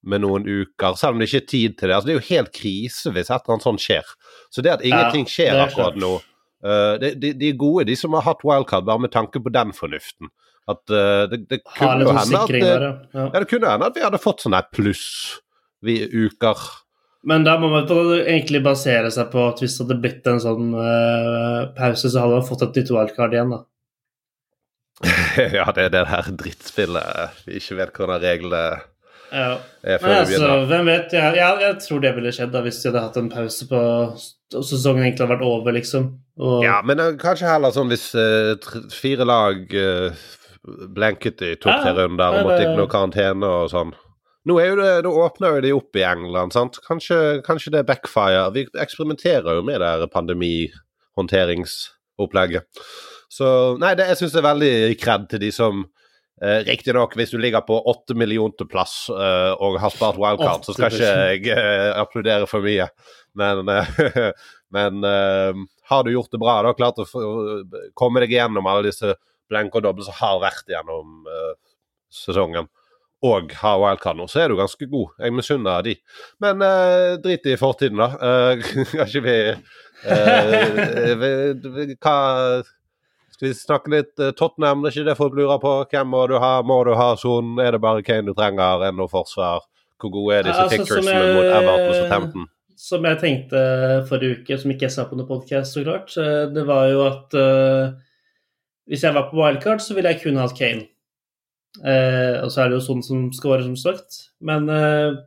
med 0.08 0.24
noen 0.24 0.46
uker, 0.48 0.96
selv 0.98 1.16
om 1.16 1.22
det 1.22 1.28
ikke 1.28 1.44
er 1.44 1.52
tid 1.52 1.78
til 1.78 1.90
det. 1.90 1.96
Altså, 1.96 2.08
det 2.08 2.16
er 2.16 2.20
jo 2.20 2.30
helt 2.32 2.52
krise 2.56 3.14
hvis 3.14 3.30
et 3.30 3.38
eller 3.38 3.56
annet 3.56 3.68
sånt 3.68 3.84
skjer. 3.84 4.12
Så 4.54 4.64
det 4.66 4.74
at 4.78 4.86
ingenting 4.86 5.28
skjer 5.30 5.54
er 5.54 5.64
akkurat 5.66 5.98
nå 6.00 6.16
uh, 6.18 6.96
de, 7.02 7.14
de, 7.20 7.34
de 7.38 7.52
er 7.52 7.60
gode, 7.60 7.88
de 7.90 7.98
som 8.00 8.18
har 8.18 8.26
hatt 8.26 8.46
wildcard, 8.48 8.88
bare 8.88 9.06
med 9.06 9.14
tanke 9.14 9.42
på 9.44 9.54
den 9.54 9.74
fornuften. 9.78 10.32
At 10.68 10.84
uh, 10.92 11.24
det, 11.32 11.46
det 11.48 11.62
kunne 11.64 12.04
jo 12.04 12.10
sånn 12.10 12.20
hende 12.20 12.42
at 12.42 12.52
det, 12.52 12.60
ja. 12.66 12.92
ja. 13.16 13.30
det 13.38 13.48
kunne 13.48 13.72
hende 13.72 13.88
at 13.88 13.96
vi 13.96 14.04
hadde 14.04 14.20
fått 14.20 14.44
sånne 14.44 14.60
her 14.60 14.68
pluss 14.76 15.06
vi, 15.86 16.02
uker. 16.04 16.60
Men 17.28 17.46
da 17.48 17.56
må 17.60 17.70
man 17.72 17.88
egentlig 18.20 18.62
basere 18.66 19.10
seg 19.14 19.32
på 19.32 19.48
at 19.50 19.64
hvis 19.64 19.78
det 19.78 19.86
hadde 19.86 20.00
blitt 20.04 20.28
en 20.30 20.44
sånn 20.44 20.70
uh, 20.76 21.72
pause, 21.78 22.12
så 22.12 22.24
hadde 22.24 22.40
man 22.40 22.48
fått 22.48 22.68
et 22.68 22.82
nytt 22.82 22.94
wildcard 22.94 23.36
igjen, 23.36 23.56
da. 23.56 23.64
ja, 25.60 25.66
det 25.76 25.88
er 25.88 25.92
det 25.94 26.06
her 26.10 26.30
drittspillet 26.34 27.42
vi 27.46 27.60
ikke 27.60 27.76
vet 27.78 28.00
hvordan 28.00 28.22
reglene 28.24 28.62
Ja. 29.30 29.60
er 29.84 30.00
før 30.02 30.08
Men 30.08 30.16
vi 30.16 30.18
altså, 30.18 30.40
begynner. 30.40 30.64
hvem 30.72 30.88
vet? 30.90 31.14
Jeg, 31.14 31.36
jeg, 31.38 31.60
jeg 31.62 31.76
tror 31.84 32.00
det 32.02 32.14
ville 32.16 32.32
skjedd 32.34 32.54
da 32.56 32.64
hvis 32.66 32.80
de 32.82 32.90
hadde 32.90 33.04
hatt 33.04 33.20
en 33.22 33.30
pause 33.30 33.68
på 33.70 33.82
sesongen 34.56 35.04
egentlig 35.04 35.26
hadde 35.26 35.36
vært 35.36 35.46
over, 35.46 35.76
liksom. 35.76 36.08
Og, 36.40 36.64
Ja, 36.66 36.80
men 36.86 37.04
uh, 37.04 37.12
kanskje 37.20 37.50
heller 37.52 37.76
sånn 37.76 37.92
hvis 37.92 38.08
uh, 38.18 38.56
tre, 38.64 38.86
fire 38.94 39.28
lag 39.28 39.76
uh, 39.76 40.26
blenket 40.68 41.42
i 41.42 41.56
to-tre 41.56 41.94
runder 41.98 42.40
og 42.40 42.46
måtte 42.48 42.64
ikke 42.66 42.80
noe 42.80 42.88
karantene 42.92 43.48
og 43.48 43.70
sånn. 43.74 43.92
Nå, 44.48 44.54
er 44.64 44.78
det, 44.80 44.92
nå 45.04 45.12
åpner 45.26 45.58
jo 45.58 45.64
de 45.66 45.72
opp 45.76 45.98
i 46.00 46.06
England, 46.08 46.54
sant. 46.56 46.78
Kanskje, 46.86 47.18
kanskje 47.44 47.74
det 47.76 47.90
backfire. 47.90 48.46
Vi 48.56 48.62
eksperimenterer 48.80 49.52
jo 49.58 49.62
med 49.68 49.78
det 49.84 49.90
her 49.92 50.08
pandemihåndteringsopplegget. 50.14 52.64
Så 53.28 53.46
nei, 53.82 53.92
det, 54.00 54.06
jeg 54.14 54.20
syns 54.22 54.34
det 54.38 54.40
er 54.40 54.52
veldig 54.52 54.96
kred 55.02 55.22
til 55.34 55.42
de 55.44 55.50
som 55.52 55.74
eh, 55.84 56.62
Riktignok, 56.64 57.12
hvis 57.20 57.34
du 57.36 57.38
ligger 57.44 57.62
på 57.68 57.76
åtte 57.92 58.14
millionte 58.16 58.64
plass 58.70 59.10
eh, 59.12 59.54
og 59.60 59.82
har 59.84 59.92
spart 59.92 60.16
wildcard, 60.22 60.64
så 60.64 60.72
skal 60.78 60.96
ikke 60.96 61.12
jeg 61.12 61.44
eh, 61.52 61.92
applaudere 62.00 62.48
for 62.48 62.64
mye. 62.64 62.88
Men, 63.38 63.68
eh, 63.68 63.86
men 64.76 65.04
eh, 65.04 65.52
har 65.92 66.02
du 66.04 66.10
gjort 66.16 66.32
det 66.32 66.40
bra, 66.40 66.64
da 66.64 66.72
klart 66.78 67.00
å 67.04 67.06
komme 68.00 68.20
deg 68.24 68.32
gjennom 68.38 68.68
alle 68.72 68.88
disse 68.88 69.12
blenk 69.50 69.76
og 69.76 69.86
dobbel 69.86 70.06
som 70.08 70.18
har 70.20 70.42
vært 70.44 70.68
gjennom 70.72 71.28
uh, 71.30 71.54
sesongen, 72.14 72.68
og 73.26 73.54
har 73.62 73.80
wildcard 73.82 74.20
nå, 74.20 74.28
så 74.30 74.44
er 74.44 74.52
du 74.52 74.58
ganske 74.60 74.88
god. 74.90 75.16
Jeg 75.24 75.34
misunner 75.34 75.86
de. 75.86 75.96
Men 76.44 76.62
uh, 76.62 77.16
drit 77.22 77.48
i 77.50 77.56
fortiden, 77.58 77.98
da. 77.98 78.12
Eh, 78.22 78.68
vi, 79.26 79.38
eh, 80.06 81.16
vi, 81.18 81.88
Hva 81.98 82.18
skal 83.34 83.48
vi 83.48 83.54
snakke 83.58 83.94
litt 83.94 84.14
Tottenham, 84.38 84.84
det 84.84 84.92
er 84.92 85.00
ikke 85.00 85.10
det 85.10 85.18
folk 85.18 85.38
lurer 85.38 85.62
på. 85.62 85.74
Hvem 85.90 86.14
må 86.14 86.28
du 86.30 86.38
ha? 86.42 86.60
Må 86.66 86.84
du 86.86 86.94
ha 86.98 87.12
sonen? 87.18 87.58
Er 87.62 87.76
det 87.76 87.82
bare 87.82 88.06
Kane 88.06 88.30
du 88.30 88.38
trenger? 88.38 88.82
Er 88.82 88.92
det 88.92 89.00
noe 89.00 89.10
forsvar? 89.12 89.66
Hvor 89.98 90.14
gode 90.14 90.38
er 90.38 90.46
disse 90.46 90.62
Ja, 90.62 90.70
altså, 90.70 91.02
jeg- 91.02 91.36
mot 91.36 91.50
Everton 91.50 91.88
og 91.88 91.96
Southampton? 91.96 92.48
Som 92.78 93.06
jeg 93.10 93.18
tenkte 93.18 93.62
forrige 94.06 94.42
uke, 94.42 94.58
som 94.62 94.70
ikke 94.70 94.86
jeg 94.86 94.94
sa 94.94 95.08
på 95.10 95.18
noen 95.18 95.26
podkast, 95.26 95.74
så 95.74 95.82
klart, 95.82 96.14
det 96.54 96.66
var 96.68 96.92
jo 96.92 97.00
at 97.08 97.34
eh, 97.34 97.96
hvis 98.88 99.04
jeg 99.04 99.16
var 99.16 99.28
på 99.30 99.40
wildcard, 99.40 99.84
så 99.84 99.96
ville 99.98 100.14
jeg 100.14 100.24
kun 100.24 100.40
hatt 100.40 100.56
Kane. 100.58 100.88
Eh, 101.84 102.38
og 102.42 102.50
så 102.52 102.64
er 102.64 102.72
det 102.72 102.80
jo 102.80 102.86
sånn 102.88 103.04
som 103.06 103.28
skal 103.36 103.56
være, 103.56 103.68
som 103.68 103.78
sagt. 103.80 104.20
Men 104.48 104.70
eh, 104.72 105.20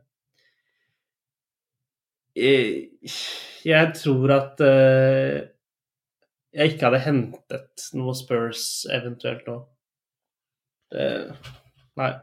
jeg, 2.41 3.13
jeg 3.67 3.93
tror 4.01 4.35
at 4.35 4.63
eh, 4.65 5.37
jeg 6.51 6.73
ikke 6.73 6.89
hadde 6.89 7.03
hentet 7.05 7.89
noe 7.95 8.15
Spurs 8.17 8.85
eventuelt 8.91 9.45
nå. 9.47 9.61
Nei. 10.91 12.13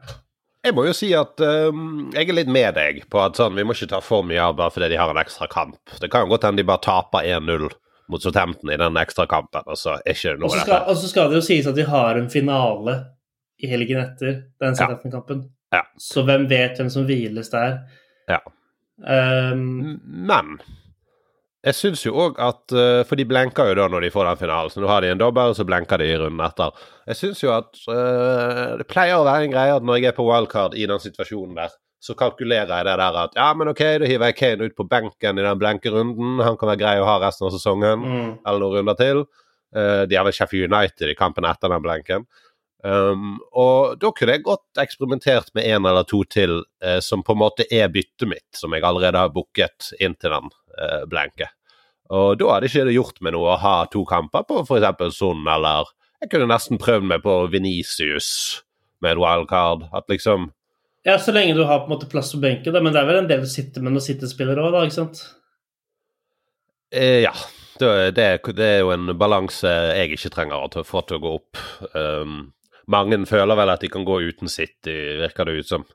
Jeg 0.61 0.75
må 0.75 0.83
jo 0.85 0.93
si 0.93 1.07
at 1.17 1.41
um, 1.41 2.11
jeg 2.13 2.27
er 2.27 2.35
litt 2.35 2.51
med 2.51 2.75
deg 2.75 2.99
på 3.09 3.21
at 3.23 3.39
sånn, 3.39 3.55
vi 3.57 3.63
må 3.65 3.73
ikke 3.73 3.87
ta 3.95 4.01
for 4.03 4.27
mye 4.27 4.43
av 4.43 4.57
bare 4.59 4.73
fordi 4.75 4.91
de 4.91 4.99
har 4.99 5.09
en 5.09 5.21
ekstra 5.21 5.47
kamp. 5.49 5.79
Det 5.97 6.11
kan 6.11 6.27
jo 6.27 6.35
godt 6.35 6.45
hende 6.45 6.61
de 6.61 6.67
bare 6.67 6.83
taper 6.85 7.25
1-0 7.25 7.71
mot 8.09 8.23
Southampton 8.23 8.71
i 8.73 8.79
den 8.81 8.97
ekstra 8.99 9.27
kampen, 9.29 9.65
og 9.69 9.77
så 9.77 9.99
er 9.99 10.15
ikke 10.15 10.33
det 10.33 10.39
Og 10.39 10.43
noe 10.45 10.55
så 10.55 10.65
skal, 10.65 10.83
og 10.89 10.97
så 10.97 11.11
skal 11.11 11.31
det 11.31 11.39
jo 11.39 11.45
sies 11.45 11.69
at 11.69 11.77
de 11.77 11.85
har 11.87 12.19
en 12.19 12.29
finale 12.31 12.97
i 13.59 13.69
helgen 13.69 14.01
etter 14.01 14.35
den 14.61 14.77
Southampton-kampen. 14.77 15.43
Ja. 15.75 15.83
Så 16.01 16.23
hvem 16.25 16.47
vet 16.49 16.79
hvem 16.79 16.89
som 16.89 17.05
hviles 17.05 17.51
der? 17.53 17.81
Ja. 18.29 18.41
Um, 18.99 19.99
Men 20.03 20.57
jeg 21.59 21.75
syns 21.75 22.05
jo 22.05 22.13
òg 22.15 22.39
at 22.39 22.71
øh, 22.75 23.01
For 23.07 23.19
de 23.19 23.25
blenker 23.27 23.67
jo 23.71 23.75
da 23.79 23.87
når 23.91 24.05
de 24.05 24.11
får 24.13 24.29
den 24.29 24.39
finalen. 24.39 24.71
Så 24.71 24.79
nå 24.79 24.87
har 24.87 25.03
de 25.03 25.11
en 25.11 25.19
dobbel, 25.19 25.51
og 25.51 25.57
så 25.57 25.65
blenker 25.67 25.99
de 25.99 26.07
i 26.07 26.17
runden 26.17 26.39
etter. 26.45 26.71
Jeg 27.11 27.19
syns 27.19 27.43
jo 27.43 27.51
at 27.51 27.81
uh, 27.91 28.77
det 28.79 28.87
pleier 28.87 29.19
å 29.19 29.27
være 29.27 29.47
en 29.47 29.53
greie 29.53 29.75
at 29.75 29.85
når 29.85 29.99
jeg 29.99 30.11
er 30.13 30.17
på 30.17 30.27
wildcard 30.27 30.77
i 30.79 30.87
den 30.87 31.03
situasjonen 31.03 31.59
der, 31.59 31.75
så 31.99 32.15
kalkulerer 32.15 32.69
jeg 32.71 32.87
det 32.87 32.95
der 33.01 33.17
at 33.23 33.33
ja, 33.35 33.49
men 33.57 33.71
OK, 33.73 33.81
da 33.99 34.07
hiver 34.07 34.31
jeg 34.31 34.37
Kane 34.39 34.69
ut 34.69 34.75
på 34.77 34.87
benken 34.87 35.39
i 35.39 35.43
den 35.43 35.59
blenke 35.59 35.91
runden. 35.91 36.39
Han 36.39 36.55
kan 36.59 36.71
være 36.71 36.79
grei 36.79 36.93
å 37.01 37.07
ha 37.07 37.17
resten 37.19 37.49
av 37.49 37.55
sesongen. 37.55 38.05
mm. 38.05 38.29
eller 38.47 38.63
noen 38.63 38.79
runder 38.79 38.99
til. 38.99 39.25
Uh, 39.75 40.05
de 40.09 40.17
har 40.17 40.25
vel 40.25 40.33
Sheffield 40.33 40.71
United 40.71 41.11
i 41.11 41.17
kampen 41.19 41.45
etter 41.45 41.71
den 41.71 41.83
blenken. 41.83 42.25
Um, 42.79 43.41
og 43.51 43.99
da 43.99 44.13
kunne 44.15 44.37
jeg 44.37 44.45
godt 44.45 44.79
eksperimentert 44.79 45.51
med 45.57 45.67
en 45.67 45.87
eller 45.89 46.05
to 46.07 46.21
til 46.31 46.61
uh, 46.63 46.99
som 47.03 47.25
på 47.27 47.35
en 47.35 47.41
måte 47.41 47.67
er 47.67 47.91
byttet 47.91 48.29
mitt, 48.31 48.47
som 48.55 48.71
jeg 48.73 48.85
allerede 48.87 49.19
har 49.19 49.33
booket 49.35 49.91
inn 49.99 50.15
til 50.15 50.31
den 50.31 50.47
uh, 50.79 51.03
blenke. 51.11 51.51
Og 52.15 52.39
da 52.39 52.53
hadde 52.53 52.69
ikke 52.71 52.87
det 52.87 52.95
gjort 52.95 53.19
meg 53.21 53.35
noe 53.35 53.51
å 53.53 53.59
ha 53.59 53.75
to 53.91 54.05
kamper 54.07 54.47
på 54.47 54.63
f.eks. 54.63 55.17
Son, 55.19 55.43
eller 55.43 55.91
jeg 56.23 56.31
kunne 56.31 56.47
nesten 56.49 56.79
prøvd 56.81 57.11
meg 57.11 57.21
på 57.27 57.35
Venicius 57.51 58.31
med 59.03 59.13
et 59.13 59.21
wildcard. 59.21 59.85
At 59.95 60.09
liksom 60.11 60.49
Ja, 61.07 61.15
så 61.19 61.31
lenge 61.31 61.55
du 61.55 61.63
har 61.63 61.79
på 61.79 61.87
en 61.87 61.93
måte 61.95 62.09
plass 62.11 62.33
på 62.35 62.41
benken, 62.43 62.73
da. 62.75 62.81
Men 62.83 62.93
det 62.93 63.01
er 63.01 63.07
vel 63.07 63.21
en 63.21 63.29
del 63.29 63.45
sitter 63.47 63.83
med 63.83 63.95
noen 63.95 64.03
sittespillere 64.03 64.65
òg, 64.65 64.73
da, 64.75 64.83
ikke 64.87 64.99
sant? 64.99 65.23
eh, 66.91 67.21
Ja. 67.25 67.33
Det, 67.79 68.11
det, 68.11 68.23
det 68.57 68.65
er 68.65 68.81
jo 68.81 68.89
en 68.91 69.13
balanse 69.15 69.69
jeg 69.95 70.17
ikke 70.17 70.33
trenger 70.33 70.65
å 70.67 70.81
få 70.83 70.99
til 71.07 71.15
å 71.15 71.21
gå 71.23 71.29
opp. 71.37 71.59
Um, 71.93 72.49
mange 72.91 73.21
føler 73.29 73.55
vel 73.55 73.71
at 73.71 73.85
de 73.85 73.87
kan 73.93 74.03
gå 74.03 74.17
uten 74.25 74.51
City, 74.51 74.95
virker 75.21 75.47
det 75.47 75.61
ut 75.61 75.69
som. 75.69 75.85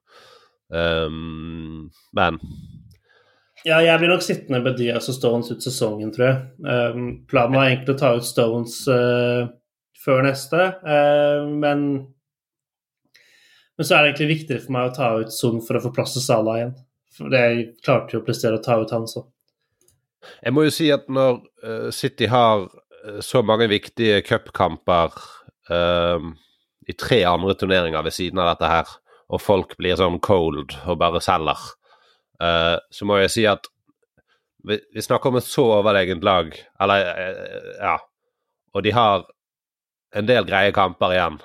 Um, 0.72 1.90
men 2.16 2.38
Ja, 3.68 3.82
jeg 3.84 3.98
blir 4.00 4.14
nok 4.14 4.24
sittende 4.24 4.62
med 4.64 4.78
Diaz 4.80 5.10
og 5.12 5.18
Stones 5.18 5.52
ut 5.52 5.60
sesongen, 5.64 6.08
tror 6.14 6.26
jeg. 6.26 6.40
Um, 6.64 7.04
planen 7.28 7.58
var 7.58 7.68
egentlig 7.68 7.98
å 7.98 8.00
ta 8.00 8.14
ut 8.16 8.24
Stones 8.24 8.78
uh, 8.88 9.44
før 10.06 10.24
neste, 10.24 10.70
uh, 10.88 11.44
men 11.52 11.84
Men 13.78 13.86
så 13.86 13.96
er 13.96 14.02
det 14.02 14.10
egentlig 14.12 14.30
viktigere 14.30 14.62
for 14.64 14.76
meg 14.76 14.88
å 14.88 14.94
ta 14.94 15.10
ut 15.22 15.34
Son 15.34 15.60
for 15.64 15.78
å 15.78 15.82
få 15.82 15.92
plass 15.94 16.14
til 16.14 16.24
Salah 16.24 16.60
igjen. 16.60 16.74
For 17.14 17.34
jeg 17.34 17.66
klarte 17.84 18.16
jo 18.16 18.22
å 18.22 18.26
prestere 18.26 18.58
å 18.58 18.62
ta 18.62 18.78
ut 18.80 18.92
han, 18.94 19.06
så. 19.10 19.24
Jeg 20.42 20.54
må 20.56 20.64
jo 20.66 20.72
si 20.72 20.88
at 20.94 21.06
når 21.12 21.40
eh, 21.64 21.88
City 21.94 22.28
har 22.32 22.66
eh, 22.66 23.20
så 23.24 23.42
mange 23.46 23.68
viktige 23.70 24.22
cupkamper 24.24 25.14
um, 25.68 26.32
i 26.88 26.96
tre 26.96 27.20
andre 27.28 27.54
turneringer 27.58 28.06
ved 28.06 28.16
siden 28.16 28.40
av 28.40 28.54
dette 28.54 28.70
her, 28.70 28.94
og 29.32 29.42
folk 29.42 29.76
blir 29.80 29.98
sånn 30.00 30.20
cold 30.24 30.74
og 30.84 30.98
bare 31.00 31.22
selger, 31.24 31.60
uh, 32.42 32.76
så 32.92 33.08
må 33.08 33.20
jeg 33.22 33.32
si 33.34 33.46
at 33.48 33.68
vi, 34.64 34.78
vi 34.96 35.04
snakker 35.04 35.32
om 35.32 35.40
et 35.40 35.48
så 35.48 35.66
overlegent 35.78 36.24
lag, 36.24 36.52
eller 36.80 37.08
uh, 37.20 37.70
ja, 37.80 37.96
og 38.74 38.84
de 38.84 38.94
har 38.96 39.26
en 40.14 40.28
del 40.28 40.46
greie 40.48 40.72
kamper 40.74 41.14
igjen. 41.14 41.40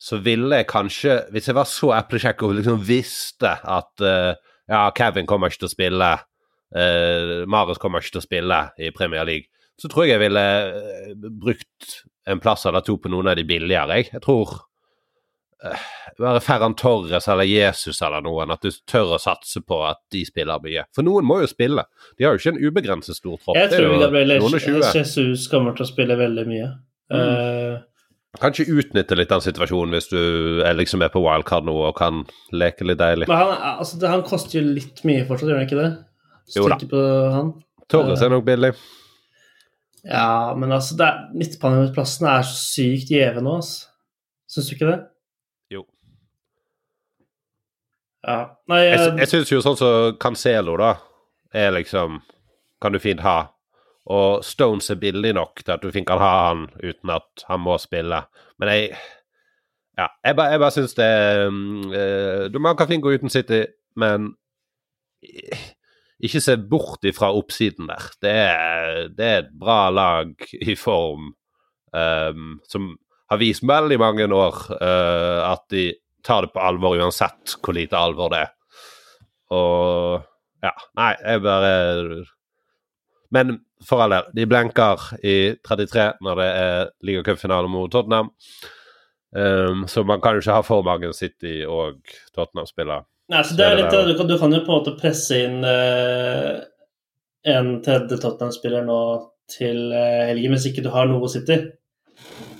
Så 0.00 0.16
ville 0.24 0.62
jeg 0.62 0.68
kanskje, 0.70 1.18
hvis 1.34 1.50
jeg 1.50 1.56
var 1.58 1.68
så 1.68 1.92
eplekjekk 1.98 2.46
og 2.46 2.54
liksom 2.56 2.80
visste 2.88 3.52
at 3.52 4.04
uh, 4.04 4.32
ja, 4.70 4.86
Kevin 4.96 5.28
kommer 5.28 5.50
ikke 5.50 5.66
til 5.66 5.68
å 5.68 5.74
spille 5.74 6.10
uh, 6.16 7.34
Marius 7.50 7.80
kommer 7.82 8.00
ikke 8.00 8.16
til 8.16 8.22
å 8.22 8.24
spille 8.24 8.60
i 8.80 8.90
Premier 8.96 9.28
League, 9.28 9.50
så 9.80 9.88
tror 9.88 10.06
jeg 10.06 10.14
jeg 10.14 10.24
ville 10.26 10.42
eh, 10.44 11.12
brukt 11.40 11.94
en 12.28 12.40
plass 12.40 12.66
eller 12.68 12.84
to 12.84 12.98
på 13.00 13.08
noen 13.12 13.30
av 13.32 13.38
de 13.38 13.46
billigere. 13.48 13.96
Jeg, 13.96 14.10
jeg 14.12 14.22
tror 14.24 14.52
uh, 15.64 15.86
være 16.20 16.42
Ferran 16.44 16.76
Torres 16.78 17.28
eller 17.32 17.48
Jesus 17.48 18.00
eller 18.04 18.24
noen, 18.24 18.52
at 18.52 18.64
du 18.64 18.68
tør 18.88 19.16
å 19.16 19.20
satse 19.20 19.62
på 19.64 19.80
at 19.88 20.02
de 20.12 20.24
spiller 20.28 20.60
mye. 20.64 20.84
For 20.96 21.06
noen 21.06 21.28
må 21.28 21.40
jo 21.40 21.48
spille. 21.50 21.86
De 22.18 22.26
har 22.26 22.36
jo 22.36 22.42
ikke 22.42 22.54
en 22.56 22.62
ubegrenset 22.68 23.16
stor 23.16 23.40
tropp. 23.40 23.56
Jeg 23.56 23.72
tror 23.72 23.96
Gabriel 24.04 24.36
noen 24.36 24.58
og 24.58 24.64
20. 24.64 24.84
Jesus 25.00 25.48
kommer 25.52 25.76
til 25.76 25.86
å 25.86 25.90
spille 25.90 26.18
veldig 26.20 26.46
mye. 26.50 26.70
Eh, 27.10 27.78
Kanskje 28.38 28.68
utnytte 28.70 29.16
litt 29.18 29.28
den 29.32 29.42
situasjonen 29.42 29.90
hvis 29.96 30.06
du 30.12 30.60
er 30.62 30.76
liksom 30.78 31.02
er 31.02 31.10
på 31.10 31.18
wildcard 31.24 31.64
nå 31.66 31.72
og 31.88 31.96
kan 31.98 32.20
leke 32.54 32.86
litt 32.86 33.00
deilig. 33.00 33.26
men 33.26 33.36
han, 33.36 33.56
altså, 33.80 33.98
han 34.06 34.22
koster 34.22 34.60
jo 34.60 34.68
litt 34.76 35.02
mye 35.08 35.24
fortsatt, 35.26 35.48
gjør 35.50 35.58
han 35.58 35.66
ikke 35.66 35.80
det? 35.80 35.90
Hvis 36.46 36.56
Jo 36.60 36.68
da. 36.70 36.76
på 36.92 37.00
han. 37.34 37.50
Torres 37.90 38.22
er 38.22 38.30
nok 38.30 38.44
billig. 38.46 38.70
Ja, 40.06 40.54
men 40.56 40.70
altså, 40.72 40.94
det 40.96 41.06
er- 41.06 41.26
så 42.46 42.54
sykt 42.56 43.10
gjeve 43.10 43.42
nå, 43.42 43.56
altså. 43.58 43.88
Syns 44.50 44.68
du 44.70 44.74
ikke 44.76 44.90
det? 44.92 45.00
Jo. 45.70 45.82
Ja. 48.26 48.38
Nei, 48.68 48.78
Jeg, 48.84 48.98
jeg, 48.98 49.18
jeg 49.18 49.28
syns 49.32 49.50
jo 49.52 49.60
sånn 49.64 49.76
som 49.80 50.16
Cancelo, 50.22 50.76
da, 50.80 50.94
er 51.54 51.70
liksom 51.72 52.20
Kan 52.80 52.92
du 52.92 52.98
fint 52.98 53.20
ha. 53.20 53.50
Og 54.10 54.44
Stones 54.46 54.90
er 54.90 54.98
billig 55.00 55.32
nok 55.36 55.62
til 55.62 55.74
at 55.76 55.82
du 55.84 55.90
fint 55.94 56.08
kan 56.08 56.20
ha 56.22 56.30
han 56.48 56.66
uten 56.82 57.12
at 57.14 57.44
han 57.48 57.62
må 57.62 57.78
spille. 57.82 58.24
Men 58.58 58.74
jeg 58.74 58.92
Ja, 59.98 60.06
jeg 60.24 60.36
bare, 60.38 60.54
jeg 60.54 60.72
syns 60.72 60.94
det 60.96 61.06
eh, 61.92 62.44
du, 62.48 62.58
Man 62.58 62.76
kan 62.76 62.88
fint 62.88 63.02
gå 63.04 63.10
uten 63.12 63.28
City, 63.28 63.66
men 64.00 64.30
ikke 66.20 66.40
se 66.40 66.56
bort 66.56 67.04
ifra 67.04 67.32
oppsiden 67.36 67.90
der. 67.90 68.06
Det 68.22 68.32
er, 68.32 69.08
det 69.16 69.26
er 69.26 69.38
et 69.42 69.52
bra 69.60 69.90
lag 69.92 70.32
i 70.60 70.76
form 70.76 71.34
um, 71.92 72.60
som 72.68 72.90
har 73.30 73.40
vist 73.40 73.64
veldig 73.66 73.98
mange 74.00 74.26
år 74.34 74.58
uh, 74.80 75.52
at 75.52 75.64
de 75.72 75.90
tar 76.24 76.46
det 76.46 76.52
på 76.54 76.62
alvor 76.64 76.98
uansett 76.98 77.56
hvor 77.60 77.76
lite 77.76 77.98
alvor 77.98 78.32
det 78.32 78.42
er. 78.46 78.52
Og 79.56 80.20
ja, 80.64 80.74
nei, 80.98 81.14
jeg 81.24 81.44
bare 81.44 81.74
Men 83.30 83.60
for 83.86 84.02
all 84.04 84.14
del, 84.14 84.28
de 84.36 84.46
blenker 84.50 85.06
i 85.24 85.36
33 85.66 86.06
når 86.24 86.42
det 86.42 86.50
er 86.58 86.90
ligacupfinale 87.06 87.70
mot 87.70 87.90
Tottenham. 87.92 88.32
Um, 89.30 89.86
så 89.88 90.02
man 90.04 90.20
kan 90.20 90.34
jo 90.34 90.42
ikke 90.42 90.56
ha 90.56 90.62
for 90.66 90.82
mange 90.86 91.12
City 91.14 91.60
og 91.62 92.00
Tottenham-spillere. 92.34 93.04
nei, 93.30 93.42
så 93.44 93.52
så 93.52 93.58
det 93.60 93.66
er 93.66 93.76
litt, 93.78 93.92
du, 93.94 94.14
kan, 94.18 94.26
du 94.26 94.38
kan 94.40 94.52
jo 94.52 94.64
på 94.66 94.72
en 94.72 94.80
måte 94.80 94.96
presse 94.98 95.38
inn 95.38 95.60
uh, 95.62 96.58
en 97.46 97.76
tredje 97.84 98.18
Tottenham-spiller 98.18 98.82
nå 98.88 99.02
til 99.50 99.92
uh, 99.94 100.26
helgen, 100.26 100.56
hvis 100.56 100.66
ikke 100.72 100.82
du 100.82 100.90
har 100.94 101.06
noe 101.10 101.30
City. 101.30 101.60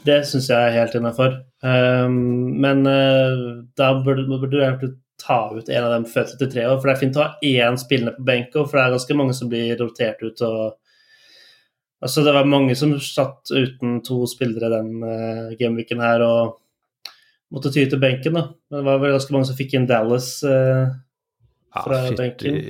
Det 0.06 0.22
syns 0.28 0.48
jeg 0.48 0.56
er 0.56 0.76
helt 0.78 0.94
innafor. 0.96 1.34
Um, 1.66 2.54
men 2.62 2.86
uh, 2.86 3.66
da 3.76 3.92
burde, 4.04 4.28
burde 4.30 4.54
du 4.54 4.60
egentlig 4.62 4.94
ta 5.20 5.40
ut 5.54 5.68
en 5.68 5.86
av 5.86 5.94
dem 5.94 6.06
før 6.08 6.28
33 6.32 6.66
år, 6.66 6.78
for 6.78 6.88
det 6.88 6.94
er 6.94 7.02
fint 7.02 7.18
å 7.18 7.24
ha 7.24 7.46
én 7.46 7.76
spillende 7.80 8.16
på 8.16 8.26
benken, 8.28 8.64
for 8.64 8.78
det 8.78 8.84
er 8.84 8.94
ganske 8.96 9.18
mange 9.20 9.36
som 9.36 9.50
blir 9.52 9.76
rotert 9.80 10.22
ut. 10.24 10.46
og 10.46 10.78
Altså, 12.00 12.24
det 12.24 12.32
var 12.32 12.48
mange 12.48 12.72
som 12.80 12.94
satt 13.04 13.50
uten 13.52 13.98
to 14.04 14.22
spillere 14.30 14.70
den 14.72 15.02
uh, 15.04 15.52
gameweeken 15.60 16.00
her 16.00 16.24
og 16.24 16.54
måtte 17.52 17.72
ty 17.74 17.84
til 17.84 18.00
benken, 18.00 18.38
da. 18.38 18.46
Men 18.70 18.80
det 18.80 18.86
var 18.86 19.02
vel 19.02 19.12
ganske 19.18 19.36
mange 19.36 19.50
som 19.50 19.58
fikk 19.58 19.76
inn 19.76 19.88
Dallas 19.90 20.30
uh, 20.48 20.88
fra 21.76 22.00
ja, 22.06 22.16
benken. 22.16 22.60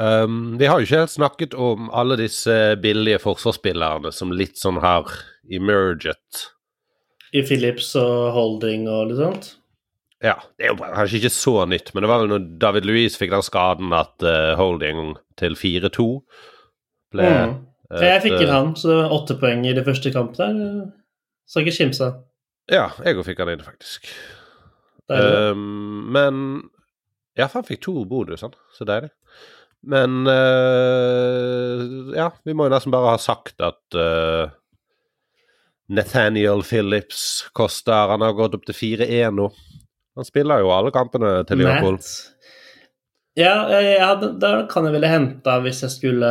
Um, 0.00 0.56
vi 0.56 0.68
har 0.70 0.78
jo 0.78 0.86
ikke 0.86 1.00
helt 1.02 1.12
snakket 1.12 1.54
om 1.60 1.90
alle 1.92 2.16
disse 2.16 2.54
billige 2.80 3.18
forsvarsspillerne 3.20 4.08
som 4.14 4.30
litt 4.32 4.56
sånn 4.56 4.78
har 4.80 5.10
emerget. 5.50 6.46
I 7.36 7.42
Philips 7.46 7.92
og 7.98 8.30
Holding 8.34 8.88
og 8.90 9.10
litt 9.10 9.20
sånt. 9.20 9.50
Ja, 10.20 10.34
det 10.58 10.66
er 10.66 10.74
jo 10.74 10.80
kanskje 10.82 11.20
ikke 11.22 11.32
så 11.32 11.54
nytt, 11.68 11.94
men 11.94 12.04
det 12.04 12.10
var 12.10 12.20
vel 12.20 12.32
når 12.34 12.48
David 12.60 12.88
Louise 12.88 13.16
fikk 13.16 13.32
den 13.32 13.44
skaden 13.44 13.94
at 13.96 14.20
uh, 14.26 14.52
holding 14.60 15.14
til 15.40 15.56
4-2 15.56 16.08
ble 17.14 17.28
Mm. 17.30 17.58
Jeg 17.90 18.20
fikk 18.22 18.36
et, 18.36 18.42
inn 18.44 18.52
eh, 18.52 18.54
han, 18.54 18.68
så 18.78 18.86
det 18.86 18.96
var 19.00 19.12
åtte 19.16 19.34
poeng 19.40 19.64
i 19.66 19.72
det 19.74 19.82
første 19.82 20.12
kampet 20.14 20.38
der. 20.38 20.84
Skal 21.50 21.64
ikke 21.64 21.74
kimse. 21.74 22.10
Ja, 22.70 22.84
jeg 23.02 23.18
òg 23.18 23.26
fikk 23.26 23.40
han 23.42 23.50
inn, 23.50 23.64
faktisk. 23.66 24.06
Um, 25.10 26.06
men 26.14 26.36
Ja, 27.34 27.48
for 27.48 27.60
han 27.60 27.66
fikk 27.66 27.82
to 27.82 28.04
bonus, 28.06 28.44
han. 28.46 28.54
Så 28.76 28.86
deilig. 28.86 29.10
Men 29.82 30.22
uh, 30.28 32.14
Ja, 32.14 32.28
vi 32.46 32.54
må 32.54 32.68
jo 32.68 32.74
nesten 32.76 32.94
bare 32.94 33.16
ha 33.16 33.18
sagt 33.18 33.58
at 33.64 33.98
eh, 33.98 34.52
Nathaniel 35.90 36.62
Phillips 36.62 37.50
koster 37.52 38.12
Han 38.12 38.22
har 38.22 38.36
gått 38.38 38.54
opp 38.54 38.66
til 38.68 38.76
4-1 38.78 39.34
nå. 39.34 39.48
Han 40.18 40.26
spiller 40.26 40.62
jo 40.62 40.70
alle 40.74 40.92
kampene 40.94 41.40
til 41.48 41.60
Liverpool. 41.62 41.98
Ja, 43.38 43.54
jeg, 43.72 43.96
jeg 43.96 44.30
da 44.42 44.50
kan 44.70 44.86
jeg 44.86 44.94
ville 44.96 45.10
henta 45.10 45.56
hvis 45.64 45.82
jeg 45.86 45.94
skulle 45.94 46.30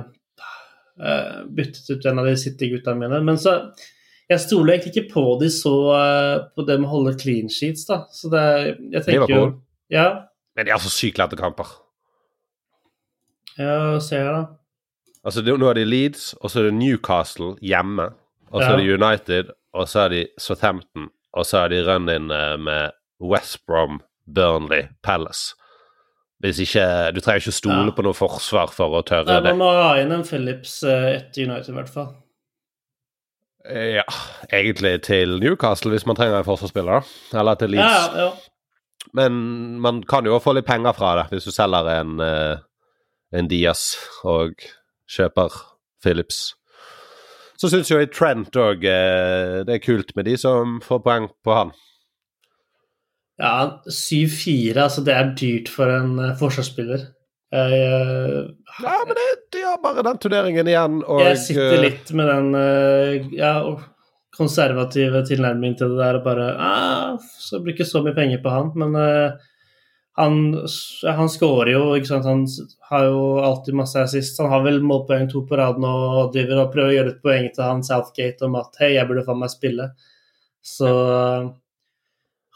uh, 0.00 1.40
byttet 1.54 1.88
ut 1.92 2.08
en 2.08 2.20
av 2.22 2.28
de 2.28 2.36
City-guttene 2.40 3.00
mine. 3.04 3.22
Men 3.24 3.40
så 3.40 3.60
Jeg 4.28 4.42
stoler 4.44 4.74
egentlig 4.74 4.92
ikke 4.92 5.12
på 5.14 5.24
de 5.40 5.48
så 5.52 5.74
uh, 5.88 6.46
på 6.52 6.64
det 6.68 6.76
med 6.80 6.88
å 6.90 6.94
holde 6.98 7.16
clean 7.20 7.48
sheets, 7.48 7.86
da. 7.88 8.02
Så 8.12 8.28
det 8.32 8.44
Jeg 8.92 9.04
tenker 9.06 9.20
jo 9.20 9.26
Liverpool? 9.26 9.58
Ja, 9.92 10.08
Men 10.56 10.66
de 10.66 10.74
har 10.74 10.82
så 10.84 10.92
sykt 10.92 11.20
lette 11.20 11.36
kamper. 11.38 11.68
ja 13.56 14.00
ser 14.04 14.24
jeg, 14.24 14.32
da. 14.34 14.44
Altså, 15.24 15.42
nå 15.44 15.68
er 15.68 15.80
det 15.80 15.88
Leeds, 15.88 16.34
og 16.40 16.50
så 16.50 16.60
er 16.60 16.68
det 16.68 16.78
Newcastle 16.78 17.54
hjemme. 17.64 18.10
Og 18.52 18.62
så 18.62 18.70
er 18.72 18.76
det 18.80 18.94
United, 19.02 19.50
og 19.74 19.88
så 19.88 20.00
er 20.06 20.08
de 20.14 20.20
Southampton, 20.40 21.08
og 21.36 21.44
så 21.46 21.64
er 21.64 21.68
de 21.74 21.82
run-in 21.84 22.30
eh, 22.32 22.56
med 22.56 22.90
West 23.20 23.58
Brom, 23.66 24.00
Burnley, 24.34 24.86
Palace. 25.02 25.54
Hvis 26.40 26.60
ikke 26.62 27.12
Du 27.14 27.20
trenger 27.20 27.40
ikke 27.42 27.52
stole 27.52 27.84
Ja. 27.88 27.90
på 27.96 28.02
noe 28.06 28.14
forsvar 28.14 28.70
for 28.70 28.94
å 28.94 29.02
tørre 29.02 29.40
det. 29.42 29.42
man 29.42 29.58
må 29.58 29.72
ha 29.74 29.96
inn 30.00 30.12
en 30.12 30.22
Phillips 30.24 30.82
eh, 30.86 31.16
etter 31.18 31.44
United, 31.48 31.72
i 31.74 31.76
hvert 31.80 31.88
fall. 31.92 32.14
Eh, 33.68 33.96
Ja, 33.98 34.04
egentlig 34.52 35.02
til 35.02 35.38
Newcastle 35.40 35.90
hvis 35.90 36.06
man 36.06 36.16
trenger 36.16 36.38
en 36.38 36.44
forsvarsspiller, 36.46 37.00
da. 37.02 37.40
Eller 37.40 37.54
til 37.58 37.70
Leeds. 37.74 37.82
ja, 38.14 38.24
ja. 38.26 38.30
Men 39.14 39.80
man 39.80 40.02
kan 40.02 40.24
jo 40.26 40.38
få 40.38 40.52
litt 40.54 40.66
penger 40.66 40.92
fra 40.92 41.14
det 41.16 41.30
hvis 41.30 41.44
du 41.48 41.50
selger 41.54 41.86
en, 42.00 42.18
en 43.32 43.48
Diaz 43.48 43.96
og 44.24 44.52
kjøper 45.08 45.54
Phillips. 46.04 46.54
Så 47.58 47.70
syns 47.72 47.90
jo 47.90 47.98
jeg 47.98 48.12
Trent 48.14 48.54
òg 48.54 48.84
Det 48.86 49.72
er 49.74 49.82
kult 49.82 50.12
med 50.14 50.28
de 50.28 50.36
som 50.38 50.78
får 50.84 51.00
poeng 51.02 51.26
på 51.42 51.56
han. 51.56 51.72
Ja, 53.38 53.80
7-4, 53.86 54.74
altså 54.82 55.04
det 55.06 55.14
er 55.14 55.30
dyrt 55.38 55.70
for 55.70 55.90
en 55.94 56.16
uh, 56.18 56.34
forsvarsspiller. 56.38 57.04
Jeg, 57.54 57.76
uh, 57.86 58.48
Ja, 58.82 58.96
men 59.06 59.14
det, 59.16 59.26
de 59.54 59.62
har 59.62 59.78
bare 59.82 60.02
den 60.04 60.18
turneringen 60.20 60.68
igjen, 60.68 60.98
og 61.06 61.22
jeg 61.22 61.38
sitter 61.44 61.76
eh, 61.76 61.84
litt 61.86 62.10
med 62.18 62.28
den 62.28 63.30
ja, 63.38 63.52
konservative 64.36 65.22
tilnærmingen 65.26 65.78
til 65.78 65.94
det 65.94 66.02
der 66.02 66.18
og 66.18 66.26
bare 66.26 66.50
ah, 66.60 67.14
Så 67.40 67.62
blir 67.62 67.74
ikke 67.74 67.88
så 67.88 68.02
mye 68.04 68.14
penger 68.18 68.42
på 68.42 68.52
han, 68.52 68.74
men 68.78 68.98
uh, 68.98 69.54
han, 70.18 70.38
han 71.06 71.30
scorer 71.30 71.72
jo, 71.76 71.82
ikke 71.94 72.10
sant. 72.10 72.26
Han 72.26 72.44
har 72.90 73.06
jo 73.06 73.22
alltid 73.44 73.76
masse 73.78 74.02
assist. 74.02 74.40
Han 74.42 74.50
har 74.50 74.64
vel 74.64 74.80
målpoeng 74.82 75.28
to 75.30 75.44
på 75.46 75.58
rad 75.60 75.78
nå 75.78 75.92
og 76.24 76.32
driver 76.34 76.64
og 76.64 76.72
prøver 76.74 76.90
å 76.90 76.96
gjøre 76.96 77.14
et 77.14 77.22
poeng 77.22 77.46
til 77.54 77.62
han 77.62 77.84
Southgate 77.86 78.48
om 78.48 78.58
at 78.58 78.80
hei, 78.82 78.96
jeg 78.96 79.06
burde 79.06 79.22
faen 79.28 79.38
meg 79.38 79.52
spille. 79.54 79.92
Så 80.64 80.90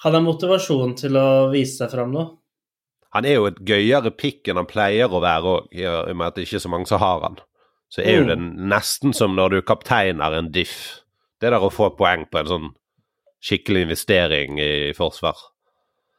han 0.03 0.17
har 0.19 0.25
motivasjon 0.25 0.97
til 0.99 1.19
å 1.21 1.29
vise 1.53 1.79
seg 1.79 1.93
fram 1.95 2.11
nå. 2.15 2.27
Han 3.15 3.29
er 3.29 3.37
jo 3.37 3.47
et 3.51 3.63
gøyere 3.69 4.11
pick 4.17 4.49
enn 4.49 4.59
han 4.59 4.67
pleier 4.67 5.13
å 5.13 5.21
være 5.23 5.55
òg, 5.55 5.71
i 5.77 5.87
og 5.87 6.11
med 6.17 6.31
at 6.33 6.39
det 6.39 6.49
ikke 6.49 6.59
er 6.59 6.65
så 6.65 6.73
mange 6.73 6.91
som 6.91 7.03
har 7.03 7.23
han. 7.29 7.39
Så 7.93 8.03
er 8.03 8.23
jo 8.23 8.29
det 8.31 8.39
nesten 8.41 9.13
som 9.15 9.37
når 9.37 9.55
du 9.55 9.59
kapteiner 9.69 10.35
en 10.35 10.49
diff. 10.51 11.05
Det 11.39 11.53
der 11.53 11.63
å 11.63 11.71
få 11.71 11.91
poeng 11.95 12.25
på 12.27 12.41
en 12.41 12.49
sånn 12.49 12.69
skikkelig 13.45 13.87
investering 13.87 14.59
i 14.63 14.73
forsvar. 14.97 15.52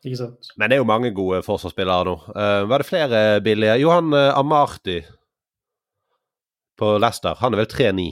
Ikke 0.03 0.19
sant? 0.19 0.51
Men 0.59 0.69
det 0.69 0.75
er 0.75 0.81
jo 0.81 0.87
mange 0.89 1.13
gode 1.15 1.39
forsvarsspillere 1.45 2.07
nå. 2.09 2.15
Uh, 2.35 2.63
var 2.67 2.83
det 2.83 2.87
flere 2.89 3.19
billige? 3.43 3.77
Johan 3.79 4.11
uh, 4.11 4.37
Amarty 4.37 4.99
på 6.79 6.97
Leicester. 6.99 7.37
Han 7.39 7.55
er 7.55 7.63
vel 7.63 7.69
3-9? 7.71 8.07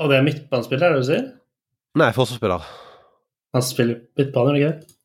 Og 0.00 0.10
det 0.10 0.16
er 0.16 0.26
midtbanespiller, 0.26 0.86
er 0.88 0.96
det 0.96 1.04
du 1.04 1.08
sier? 1.10 1.26
Nei, 2.00 2.10
forsvarsspiller. 2.16 2.66
Han 3.54 3.66
spiller 3.66 4.00
midtbane, 4.18 4.54
det 4.54 4.62
ikke? 4.62 4.96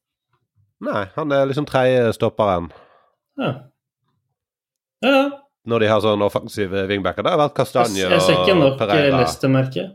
Nei, 0.85 1.03
han 1.15 1.33
er 1.33 1.47
liksom 1.49 1.67
tredje 1.69 2.13
stopperen. 2.17 2.71
Ja. 3.41 3.51
Ja, 5.03 5.11
ja. 5.11 5.25
Når 5.65 5.81
de 5.81 5.87
har 5.89 6.01
sånn 6.03 6.21
offensive 6.21 6.83
wingbacker. 6.89 7.25
Det 7.25 7.31
har 7.33 7.41
vært 7.41 7.55
Kastanje 7.57 8.05
og 8.05 8.11
Pereira. 8.11 8.17
jeg 8.19 8.25
ser 8.27 8.41
ikke 8.43 8.57
nok 8.59 8.75
Pereira. 8.81 9.15
Leicester-merke. 9.17 9.85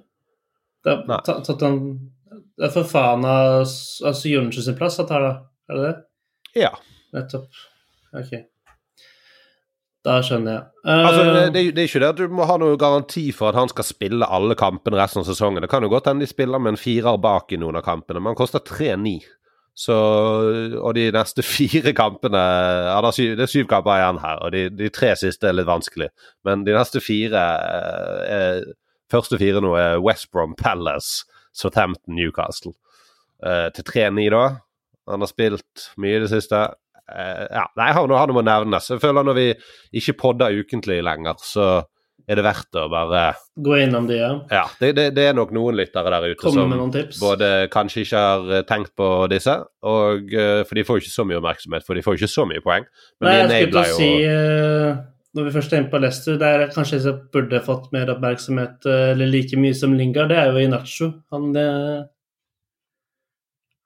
Det 0.85 0.95
har 0.95 1.05
Nei. 1.07 1.19
tatt 1.27 1.63
han 1.63 1.77
Det 2.61 2.69
er 2.69 2.73
for 2.75 2.85
faen 2.85 3.25
av 3.25 3.63
altså 3.65 4.29
Jonsen 4.29 4.67
sin 4.67 4.77
plass 4.77 5.01
han 5.01 5.09
tar, 5.09 5.25
da. 5.25 5.35
Er 5.71 5.79
det 5.79 5.85
det? 5.87 5.97
Ja. 6.61 6.75
Nettopp. 7.17 7.49
Ok. 8.13 8.35
Da 10.05 10.19
skjønner 10.25 10.55
jeg. 10.55 10.63
Uh, 10.85 10.93
Altså, 10.93 11.25
det, 11.25 11.43
det, 11.55 11.65
det 11.77 11.83
er 11.83 11.89
ikke 11.89 12.03
det 12.03 12.11
at 12.15 12.21
du 12.21 12.37
må 12.37 12.45
ha 12.49 12.57
noen 12.61 12.79
garanti 12.81 13.27
for 13.37 13.51
at 13.51 13.59
han 13.59 13.73
skal 13.73 13.87
spille 13.89 14.29
alle 14.29 14.57
kampene 14.61 15.01
resten 15.01 15.23
av 15.23 15.29
sesongen. 15.29 15.65
Det 15.65 15.73
kan 15.73 15.85
jo 15.85 15.93
godt 15.93 16.09
hende 16.09 16.25
de 16.25 16.31
spiller 16.31 16.61
med 16.61 16.75
en 16.75 16.81
firer 16.81 17.21
bak 17.21 17.53
i 17.53 17.61
noen 17.61 17.81
av 17.81 17.85
kampene, 17.87 18.21
men 18.21 18.33
han 18.33 18.41
koster 18.41 18.65
3-9. 18.65 19.19
Så, 19.81 19.97
og 20.77 20.93
de 20.97 21.07
neste 21.15 21.45
fire 21.57 21.95
kampene 21.97 22.41
ja, 22.41 22.99
det, 23.01 23.09
er 23.09 23.17
syv, 23.17 23.33
det 23.39 23.47
er 23.47 23.53
syv 23.55 23.69
kamper 23.71 23.97
igjen 23.97 24.21
her, 24.21 24.45
og 24.45 24.53
de, 24.53 24.67
de 24.77 24.93
tre 24.93 25.15
siste 25.17 25.49
er 25.49 25.57
litt 25.57 25.69
vanskelig. 25.69 26.11
Men 26.45 26.67
de 26.69 26.77
neste 26.77 27.01
fire 27.05 27.49
eh, 27.65 28.37
er, 28.37 28.71
Første 29.11 29.41
fire 29.41 29.59
nå 29.59 29.73
er 29.75 29.97
West 29.99 30.29
Brom 30.31 30.53
Palace, 30.55 31.25
Southampton, 31.57 32.17
Newcastle. 32.19 32.75
Uh, 33.41 33.69
til 33.77 33.87
3-9, 33.89 34.29
da. 34.35 34.45
Han 35.11 35.25
har 35.25 35.31
spilt 35.31 35.91
mye 36.01 36.19
i 36.19 36.25
det 36.25 36.31
siste. 36.33 36.65
Uh, 37.11 37.47
ja, 37.47 37.65
nei, 37.81 37.89
han, 37.97 38.13
han 38.15 38.35
må 38.37 38.45
nevnes. 38.47 38.91
Jeg 38.93 39.03
føler 39.03 39.27
når 39.27 39.39
vi 39.39 39.47
ikke 40.03 40.19
podder 40.21 40.61
ukentlig 40.61 41.01
lenger, 41.07 41.41
så 41.43 41.71
er 42.31 42.39
det 42.39 42.45
verdt 42.45 42.77
å 42.79 42.85
bare 42.93 43.23
Gå 43.59 43.79
innom 43.83 44.07
de, 44.07 44.19
ja. 44.21 44.31
Ja, 44.53 44.65
det, 44.79 44.93
det, 44.99 45.07
det 45.17 45.25
er 45.31 45.35
nok 45.35 45.51
noen 45.57 45.79
lyttere 45.81 46.13
der 46.13 46.29
ute 46.29 46.45
Komme 46.45 46.67
som 46.69 47.23
både 47.23 47.49
kanskje 47.73 48.05
ikke 48.05 48.21
har 48.23 48.53
eh, 48.55 48.67
tenkt 48.69 48.93
på 48.99 49.09
disse, 49.33 49.57
og, 49.83 50.35
for 50.69 50.79
de 50.79 50.85
får 50.87 51.01
ikke 51.01 51.15
så 51.15 51.27
mye 51.27 51.41
oppmerksomhet, 51.41 51.87
for 51.87 51.99
de 51.99 52.05
får 52.07 52.21
ikke 52.21 52.31
så 52.31 52.45
mye 52.47 52.63
poeng. 52.63 52.87
Men 53.19 53.31
Nei, 53.31 53.39
jeg 53.41 53.49
skulle 53.49 53.73
til 53.73 53.97
å 53.97 53.99
si 53.99 54.11
eh, 54.29 55.01
Når 55.35 55.47
vi 55.47 55.53
først 55.55 55.73
er 55.73 55.83
inne 55.83 55.91
på 55.93 55.99
Leicester, 56.03 56.39
der 56.39 56.65
jeg 56.65 56.73
kanskje 56.75 56.99
jeg 57.05 57.19
burde 57.31 57.61
fått 57.63 57.93
mer 57.95 58.11
oppmerksomhet, 58.11 58.87
eh, 58.91 59.13
eller 59.13 59.31
like 59.31 59.59
mye 59.59 59.77
som 59.79 59.93
Lingard, 59.95 60.33
det 60.33 60.39
er 60.41 60.51
jo 60.51 60.65
Inacho. 60.65 61.13
Han 61.31 61.55
eh, 61.57 62.01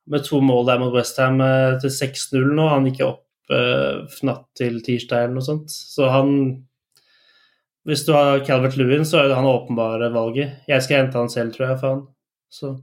Med 0.06 0.24
to 0.24 0.40
mål 0.40 0.66
der 0.68 0.80
mot 0.80 0.92
Westham 0.92 1.38
uh, 1.40 1.80
til 1.80 1.88
6-0 1.88 2.50
nå. 2.52 2.64
Han 2.68 2.84
gikk 2.90 2.98
opp 3.06 3.52
eh, 3.56 4.16
natt 4.28 4.42
til 4.52 4.82
tirsdag 4.84 5.24
eller 5.24 5.38
noe 5.38 5.46
sånt. 5.46 5.72
Så 5.72 6.10
han 6.12 6.34
Hvis 7.88 8.04
du 8.04 8.12
har 8.12 8.44
Calvert 8.44 8.76
Lewin, 8.76 9.04
så 9.04 9.22
er 9.22 9.28
det 9.28 9.36
han 9.36 9.48
åpenbare 9.48 10.10
valget. 10.12 10.60
Jeg 10.68 10.84
skal 10.84 11.02
hente 11.02 11.20
han 11.20 11.32
selv, 11.32 11.52
tror 11.52 11.68
jeg, 11.68 11.78
faen. 11.80 12.02
Så 12.52 12.74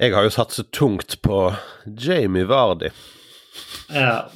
Jeg 0.00 0.14
har 0.14 0.24
jo 0.24 0.32
satset 0.32 0.72
tungt 0.72 1.20
på 1.22 1.52
Jamie 1.86 2.48
Vardy. 2.48 2.88
ja. 3.92 4.28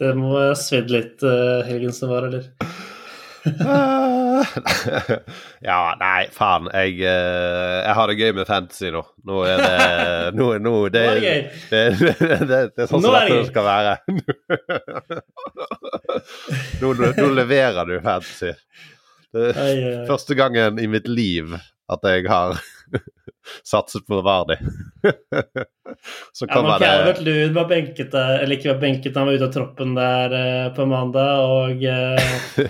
Det 0.00 0.14
må 0.16 0.32
ha 0.32 0.54
svidd 0.56 0.88
litt 0.92 1.20
uh, 1.26 1.60
helgen 1.68 1.92
som 1.92 2.08
var, 2.12 2.30
eller? 2.30 2.48
ja, 5.68 5.96
nei, 6.00 6.26
faen. 6.34 6.66
Jeg, 6.74 6.98
eh, 7.08 7.76
jeg 7.86 7.94
har 7.96 8.10
det 8.10 8.16
gøy 8.18 8.32
med 8.36 8.48
fantasy 8.48 8.90
nå. 8.92 9.00
Nå 9.28 9.40
er 9.48 9.56
det 9.60 9.78
Nå, 10.38 10.46
nå 10.60 10.74
det, 10.92 11.04
Nå 11.06 11.12
er 11.14 11.20
det. 11.24 11.34
Det, 11.72 11.82
det, 12.00 12.14
det, 12.20 12.60
det 12.76 12.84
er 12.84 12.88
sånn 12.90 13.04
som 13.04 13.14
det 13.16 13.22
dette 13.30 13.48
skal 13.48 13.64
være. 13.64 13.92
nå, 16.82 16.88
nå, 17.00 17.26
leverer 17.36 17.84
du 17.88 17.96
fantasy. 18.04 18.52
Første 19.30 20.34
gangen 20.36 20.80
i 20.82 20.86
mitt 20.90 21.08
liv 21.08 21.54
at 21.90 22.06
jeg 22.06 22.28
har 22.30 22.58
satset 23.66 24.06
på 24.06 24.20
Vardi. 24.24 24.56
Så 26.32 26.46
Ja, 26.46 26.54
kommer 26.54 26.78
Calvert 26.78 27.18
det 27.18 27.24
Lewin 27.26 27.54
var 27.56 27.66
benket 27.68 28.14
eller 28.14 28.54
ikke 28.54 28.72
var 28.72 28.80
benket, 28.82 29.16
han 29.16 29.26
var 29.26 29.36
ute 29.38 29.48
av 29.48 29.54
troppen 29.54 29.96
der 29.96 30.36
eh, 30.38 30.68
på 30.76 30.86
mandag, 30.86 31.42
og, 31.50 31.82
eh, 31.82 32.64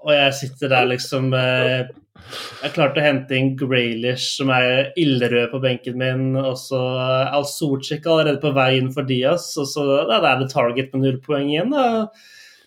og 0.00 0.12
jeg 0.14 0.34
sitter 0.40 0.72
der 0.72 0.88
liksom 0.88 1.28
eh, 1.36 1.90
Jeg 2.62 2.72
klarte 2.74 3.02
å 3.02 3.04
hente 3.04 3.36
inn 3.36 3.52
Graylish, 3.60 4.38
som 4.40 4.50
er 4.54 4.90
ildrød 4.98 5.52
på 5.52 5.60
benken 5.62 6.00
min, 6.00 6.24
og 6.40 6.56
så 6.58 6.80
Al 7.28 7.44
Sorcik 7.46 8.08
allerede 8.08 8.40
på 8.42 8.54
vei 8.56 8.72
inn 8.80 8.88
for 8.94 9.06
Diaz, 9.06 9.52
og 9.60 9.68
så 9.70 9.84
ja, 10.00 10.16
da 10.16 10.32
er 10.32 10.40
det 10.42 10.50
target 10.54 10.96
med 10.96 11.04
null 11.04 11.20
poeng 11.22 11.52
igjen. 11.52 11.76
da. 11.76 12.08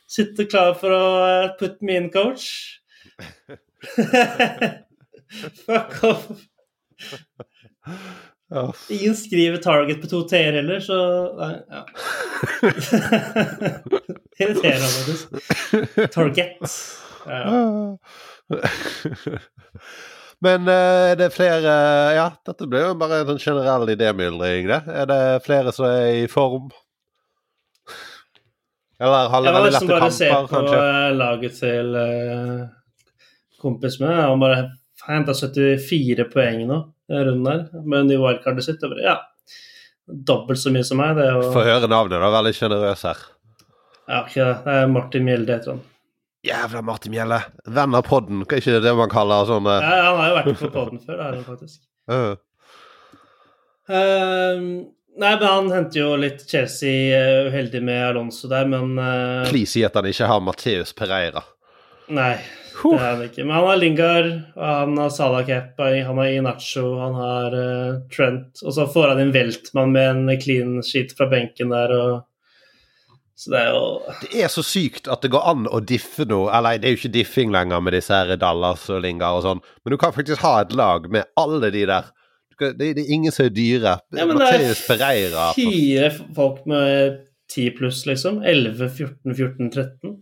Sitter 0.10 0.48
klar 0.50 0.78
for 0.80 0.94
å 0.96 1.08
eh, 1.26 1.50
putte 1.60 1.86
me 1.86 1.98
in, 2.00 2.08
coach. 2.14 2.80
Fuck 5.66 6.04
off. 6.04 6.28
Ja. 8.50 8.74
Ingen 8.90 9.16
skriver 9.16 9.58
target 9.58 10.02
på 10.02 10.08
to 10.10 10.24
t-er 10.28 10.54
heller, 10.58 10.80
så 10.82 10.98
nei, 11.38 11.52
ja. 11.70 11.84
Irriterende, 14.40 14.90
faktisk. 14.96 15.28
Target. 16.14 16.58
Ja. 17.28 17.44
Men 20.42 20.68
eh, 20.68 21.12
er 21.12 21.16
det 21.20 21.34
flere 21.36 21.74
Ja, 22.16 22.30
dette 22.48 22.68
blir 22.72 22.88
jo 22.88 22.96
bare 22.98 23.22
en 23.22 23.40
generell 23.40 23.90
idémyldring, 23.94 24.70
det. 24.72 24.82
Er 24.88 25.10
det 25.12 25.22
flere 25.46 25.74
som 25.76 25.86
er 25.92 26.24
i 26.24 26.28
form? 26.32 26.72
Eller 29.00 29.30
har 29.30 29.46
Jeg 29.46 29.54
var 29.54 29.62
veldig 29.62 29.72
liksom 29.72 29.88
lette 29.88 30.02
bare 30.02 30.12
se 30.12 30.30
på 30.50 30.64
eh, 30.76 31.12
laget 31.16 31.54
til 31.60 31.94
uh, 31.96 32.66
kompis 33.62 34.00
med. 34.02 34.16
Han 34.16 34.42
bare 34.42 34.64
henta 35.08 35.34
74 35.34 36.26
poeng 36.34 36.66
nå 36.70 36.80
runden 37.10 37.46
der, 37.48 37.84
med 37.84 38.10
nye 38.10 38.22
wildcardet 38.22 38.66
sitt. 38.66 38.84
Bare, 38.84 39.02
ja, 39.02 39.16
dobbelt 40.08 40.62
så 40.62 40.74
mye 40.74 40.86
som 40.86 41.00
meg. 41.02 41.16
Det 41.18 41.30
Få 41.54 41.64
høre 41.66 41.90
navnet, 41.90 42.20
da. 42.20 42.34
Veldig 42.38 42.56
sjenerøs 42.58 43.06
her. 43.10 43.24
ja, 44.10 44.26
ikke 44.26 44.44
det. 44.44 44.58
Det 44.66 44.76
er 44.82 44.92
Martin 44.94 45.26
Mjelde, 45.26 45.56
heter 45.58 45.76
han. 45.76 45.82
Jævla 46.48 46.82
Martin 46.82 47.12
Mjelle. 47.12 47.42
Venn 47.68 47.96
av 47.98 48.06
podden, 48.08 48.46
hva 48.46 48.56
er 48.56 48.62
ikke 48.64 48.80
det 48.84 48.94
man 48.96 49.12
kaller 49.12 49.48
sånn 49.50 49.66
eh, 49.68 49.82
Ja, 49.84 49.98
han 50.06 50.22
har 50.22 50.30
jo 50.30 50.38
vært 50.38 50.62
på 50.62 50.70
podden 50.72 51.02
før, 51.04 51.18
det 51.18 51.26
er 51.26 51.36
han 51.40 51.48
faktisk. 51.48 51.82
Uh. 52.10 52.32
Um, 53.90 54.64
nei, 55.18 55.34
men 55.36 55.44
han 55.46 55.68
henter 55.70 56.00
jo 56.00 56.08
litt 56.18 56.42
Chelsea 56.50 57.14
eh, 57.14 57.50
uheldig 57.52 57.84
med 57.86 58.02
Alonso 58.08 58.50
der, 58.50 58.66
men 58.70 58.96
uh, 58.98 59.46
Please 59.46 59.76
si 59.76 59.84
at 59.86 59.94
han 59.98 60.08
ikke 60.10 60.30
har 60.32 60.42
Mateus 60.42 60.96
Pereira. 60.98 61.44
Nei, 62.18 62.32
det 62.84 63.00
er 63.00 63.06
han 63.16 63.22
ikke. 63.26 63.44
Men 63.46 63.56
han 63.58 63.66
har 63.68 63.78
Lingard, 63.82 64.30
han 64.56 64.98
har 64.98 65.10
Salah 65.14 65.46
Kepa, 65.48 65.90
han 66.08 66.18
har 66.22 66.32
Inacho, 66.38 66.84
han 67.02 67.14
har 67.18 67.56
uh, 67.58 68.00
Trent, 68.14 68.62
og 68.64 68.74
så 68.78 68.86
får 68.94 69.14
han 69.14 69.22
inn 69.26 69.34
Weltmann 69.36 69.92
med 69.96 70.10
en 70.14 70.42
clean 70.42 70.80
sheet 70.86 71.12
fra 71.18 71.28
benken 71.32 71.74
der, 71.76 71.94
og 71.98 72.26
Så 73.40 73.52
det 73.54 73.60
er 73.62 73.70
jo 73.72 73.84
Det 74.22 74.42
er 74.44 74.50
så 74.52 74.64
sykt 74.68 75.08
at 75.08 75.22
det 75.24 75.30
går 75.32 75.46
an 75.48 75.68
å 75.72 75.80
diffe 75.80 76.26
noe. 76.28 76.50
Eller 76.52 76.76
det 76.78 76.90
er 76.90 76.96
jo 76.96 77.00
ikke 77.00 77.14
diffing 77.14 77.54
lenger 77.56 77.80
med 77.80 77.94
disse 77.96 78.12
her 78.12 78.36
Dallas 78.36 78.84
og 78.92 79.00
Lingard 79.06 79.38
og 79.40 79.46
sånn, 79.46 79.62
men 79.86 79.94
du 79.96 79.98
kan 80.02 80.12
faktisk 80.16 80.42
ha 80.44 80.58
et 80.66 80.74
lag 80.76 81.08
med 81.12 81.24
alle 81.40 81.70
de 81.72 81.86
der. 81.88 82.10
Kan- 82.60 82.76
Det, 82.78 82.90
det 82.98 83.06
er 83.06 83.14
ingen 83.16 83.32
som 83.32 83.46
er 83.46 83.54
dyre. 83.56 83.94
Ja, 84.12 84.26
men 84.28 84.36
det 84.38 84.50
er 84.52 84.76
Pereira 84.88 85.46
fire 85.56 86.10
folk 86.36 86.66
med 86.68 87.22
10 87.50 87.70
pluss, 87.78 88.02
liksom. 88.06 88.42
11, 88.44 88.90
14, 88.98 89.36
14, 89.40 89.72
13. 89.72 90.18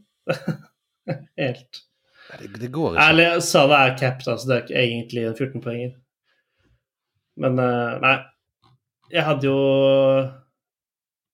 Helt 1.42 1.82
Det, 2.28 2.50
det 2.60 2.72
går 2.74 2.96
ikke. 2.96 3.04
Ærlig, 3.04 3.28
Salah 3.44 3.86
er 3.86 3.98
capped, 4.00 4.28
altså. 4.28 4.48
Det 4.50 4.56
er 4.56 4.66
ikke 4.66 4.82
egentlig 4.84 5.24
en 5.24 5.38
14-poenger. 5.38 5.94
Men 7.44 7.62
eh, 7.62 7.94
nei. 8.04 8.18
Jeg 9.08 9.24
hadde 9.24 9.48
jo 9.48 9.60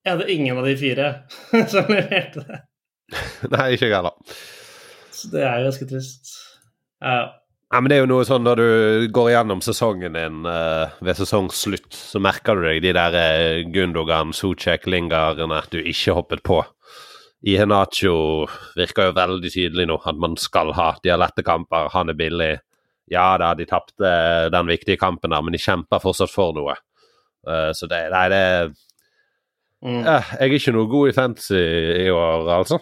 Jeg 0.06 0.12
hadde 0.12 0.30
ingen 0.30 0.60
av 0.62 0.68
de 0.68 0.76
fire 0.78 1.08
som 1.74 1.90
leverte 1.90 2.44
det. 2.46 2.60
Nei, 3.50 3.72
ikke 3.74 3.88
jeg 3.88 3.96
heller. 3.96 4.36
Så 5.14 5.32
det 5.32 5.46
er 5.46 5.62
jo 5.62 5.70
ganske 5.70 5.88
trist. 5.90 6.36
Ja. 7.04 7.24
Nei, 7.74 7.80
men 7.82 7.90
det 7.90 7.96
er 7.96 8.04
jo 8.04 8.10
noe 8.12 8.26
sånn 8.28 8.44
når 8.46 8.60
du 8.60 9.06
går 9.16 9.32
gjennom 9.34 9.62
sesongen 9.66 10.14
din 10.18 10.44
uh, 10.46 10.94
ved 11.02 11.18
sesongslutt, 11.18 11.90
så 11.96 12.22
merker 12.22 12.60
du 12.60 12.68
deg 12.68 12.84
de 12.86 12.92
der 12.94 13.18
uh, 13.18 13.64
Gundogan, 13.74 14.34
Socek, 14.36 14.86
Lingardene 14.86 15.64
du 15.74 15.80
ikke 15.82 16.14
hoppet 16.20 16.44
på. 16.46 16.60
Ihenacho 17.44 18.14
virker 18.78 19.10
jo 19.10 19.16
veldig 19.18 19.50
tydelig 19.52 19.88
nå 19.90 19.98
at 20.08 20.16
man 20.20 20.38
skal 20.40 20.72
ha. 20.78 20.94
De 21.04 21.12
har 21.12 21.20
lette 21.20 21.44
kamper, 21.44 21.90
han 21.92 22.10
er 22.14 22.16
billig. 22.20 22.54
Ja 23.12 23.34
da, 23.38 23.50
de 23.60 23.66
tapte 23.68 24.14
den 24.54 24.70
viktige 24.72 24.96
kampen 25.02 25.34
der, 25.36 25.42
men 25.44 25.52
de 25.52 25.60
kjemper 25.60 26.00
fortsatt 26.00 26.32
for 26.32 26.56
noe. 26.56 26.78
Uh, 27.44 27.72
så 27.76 27.90
det, 27.92 28.06
nei, 28.14 28.28
det 28.32 28.44
Mm. 29.84 29.98
uh, 30.08 30.24
Jeg 30.40 30.48
er 30.48 30.54
ikke 30.56 30.72
noe 30.72 30.88
god 30.88 31.10
i 31.10 31.14
fantasy 31.18 31.60
i 31.60 32.08
år, 32.08 32.46
altså. 32.56 32.78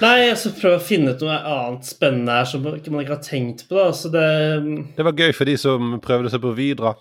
Nei, 0.00 0.14
jeg 0.26 0.36
skal 0.40 0.54
prøve 0.56 0.78
å 0.78 0.84
finne 0.84 1.12
ut 1.12 1.22
noe 1.24 1.36
annet 1.40 1.88
spennende 1.88 2.34
her 2.36 2.48
som 2.48 2.64
man 2.64 2.78
ikke 2.80 3.14
har 3.14 3.22
tenkt 3.24 3.66
på. 3.68 3.76
da, 3.78 3.90
så 3.96 4.10
det 4.12 4.24
Det 4.96 5.04
var 5.04 5.16
gøy 5.16 5.32
for 5.36 5.48
de 5.48 5.56
som 5.60 5.94
prøvde 6.04 6.32
seg 6.32 6.40
på 6.40 6.52
Vidra. 6.56 6.94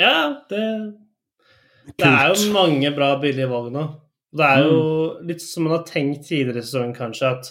Ja, 0.00 0.44
det 0.50 0.62
Det 1.84 2.08
er 2.08 2.32
jo 2.32 2.52
mange 2.54 2.90
bra 2.96 3.10
billige 3.20 3.50
valg 3.50 3.72
nå. 3.74 3.84
Det 4.34 4.46
er 4.46 4.64
jo 4.66 4.78
litt 5.28 5.42
som 5.44 5.66
man 5.66 5.76
har 5.76 5.84
tenkt 5.86 6.24
tidligere 6.26 6.62
i 6.62 6.66
sesongen, 6.66 6.94
kanskje, 6.96 7.30
at 7.36 7.50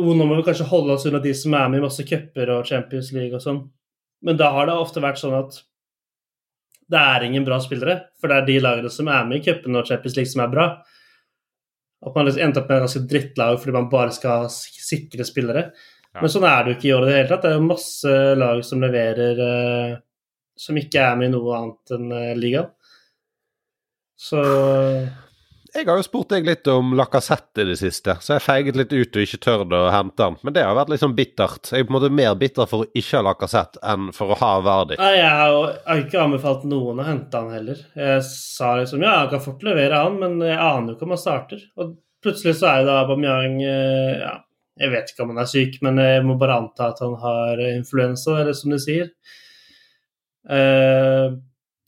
oh, 0.00 0.10
nå 0.10 0.24
må 0.26 0.38
vi 0.40 0.46
kanskje 0.48 0.66
holde 0.70 0.96
oss 0.96 1.06
unna 1.06 1.20
de 1.22 1.34
som 1.36 1.54
er 1.54 1.68
med 1.70 1.82
i 1.82 1.84
masse 1.84 2.06
cuper 2.08 2.50
og 2.56 2.66
Champions 2.66 3.12
League 3.14 3.36
og 3.36 3.44
sånn. 3.44 3.60
Men 4.24 4.40
da 4.40 4.50
har 4.56 4.66
det 4.66 4.74
ofte 4.80 5.04
vært 5.04 5.20
sånn 5.20 5.36
at 5.36 5.60
det 6.90 7.00
er 7.00 7.24
ingen 7.26 7.46
bra 7.46 7.60
spillere, 7.62 8.00
for 8.20 8.30
det 8.30 8.40
er 8.40 8.48
de 8.48 8.58
lagene 8.60 8.90
som 8.92 9.08
er 9.08 9.28
med 9.28 9.40
i 9.40 9.44
cupene 9.46 9.80
og 9.80 9.88
Champions 9.88 10.18
League, 10.18 10.32
som 10.32 10.42
er 10.44 10.52
bra. 10.52 10.66
At 12.04 12.16
man 12.16 12.26
liksom 12.26 12.44
endte 12.44 12.60
opp 12.60 12.68
med 12.68 12.76
et 12.76 12.84
ganske 12.84 13.04
drittlag 13.08 13.60
fordi 13.60 13.76
man 13.78 13.90
bare 13.92 14.12
skal 14.12 14.44
ha 14.44 14.50
sikre 14.52 15.24
spillere. 15.24 15.68
Ja. 16.14 16.20
Men 16.20 16.32
sånn 16.32 16.46
er 16.48 16.58
det 16.64 16.72
jo 16.72 16.78
ikke 16.78 16.88
i 16.90 16.94
år 16.96 17.06
i 17.06 17.08
det 17.08 17.16
hele 17.16 17.30
tatt. 17.30 17.44
Det 17.46 17.52
er 17.52 17.56
jo 17.56 17.68
masse 17.70 18.16
lag 18.42 18.60
som 18.66 18.82
leverer 18.84 19.40
eh, 19.46 19.94
som 20.60 20.78
ikke 20.78 21.02
er 21.02 21.16
med 21.18 21.30
i 21.30 21.34
noe 21.34 21.56
annet 21.58 21.94
enn 21.96 22.12
eh, 22.14 22.34
ligaen. 22.38 22.73
Så 24.16 24.40
Jeg 25.74 25.88
har 25.88 25.98
jo 25.98 26.04
spurt 26.06 26.30
deg 26.30 26.46
litt 26.46 26.68
om 26.70 26.92
Lacassette 26.94 27.64
i 27.64 27.66
det 27.66 27.76
siste, 27.80 28.14
så 28.22 28.36
jeg 28.36 28.44
feiget 28.44 28.76
litt 28.78 28.92
ut 28.94 29.16
og 29.16 29.24
ikke 29.24 29.40
tørde 29.42 29.80
å 29.80 29.90
hente 29.90 30.22
han. 30.22 30.36
Men 30.46 30.54
det 30.54 30.62
har 30.62 30.76
vært 30.78 30.92
litt 30.92 31.02
sånn 31.02 31.16
bittert. 31.16 31.72
Jeg 31.72 31.82
er 31.82 31.88
på 31.88 31.90
en 31.90 31.96
måte 31.96 32.12
mer 32.14 32.36
bitter 32.38 32.68
for 32.70 32.84
å 32.84 32.90
ikke 32.94 33.18
ha 33.18 33.24
Lacassette 33.26 33.82
enn 33.82 34.12
for 34.14 34.30
å 34.30 34.38
ha 34.38 34.52
Verdi. 34.62 34.98
Nei, 35.00 35.16
jeg 35.18 35.32
har 35.40 35.50
jo 35.50 35.96
ikke 36.04 36.22
anbefalt 36.22 36.66
noen 36.70 37.02
å 37.02 37.06
hente 37.08 37.40
han 37.42 37.50
heller. 37.56 37.80
Jeg 37.98 38.22
sa 38.28 38.76
liksom 38.78 39.02
ja, 39.02 39.16
jeg 39.24 39.32
kan 39.34 39.42
fort 39.48 39.66
levere 39.66 40.02
han, 40.04 40.20
men 40.22 40.36
jeg 40.46 40.60
aner 40.60 40.92
jo 40.92 40.94
ikke 40.94 41.08
om 41.08 41.14
han 41.16 41.22
starter. 41.24 41.64
Og 41.82 41.96
plutselig 42.24 42.54
så 42.60 42.68
er 42.70 42.82
jo 42.82 42.90
da 42.92 43.00
Aubameyang 43.02 43.56
eh, 43.66 44.12
ja, 44.22 44.34
Jeg 44.84 44.92
vet 44.94 45.10
ikke 45.10 45.26
om 45.26 45.34
han 45.34 45.42
er 45.42 45.50
syk, 45.50 45.80
men 45.86 45.98
jeg 46.02 46.22
må 46.26 46.38
bare 46.38 46.60
anta 46.62 46.92
at 46.92 47.02
han 47.02 47.18
har 47.24 47.64
influensa, 47.72 48.38
eller 48.44 48.54
som 48.58 48.70
de 48.70 48.78
sier. 48.82 49.10
Eh, 50.54 51.34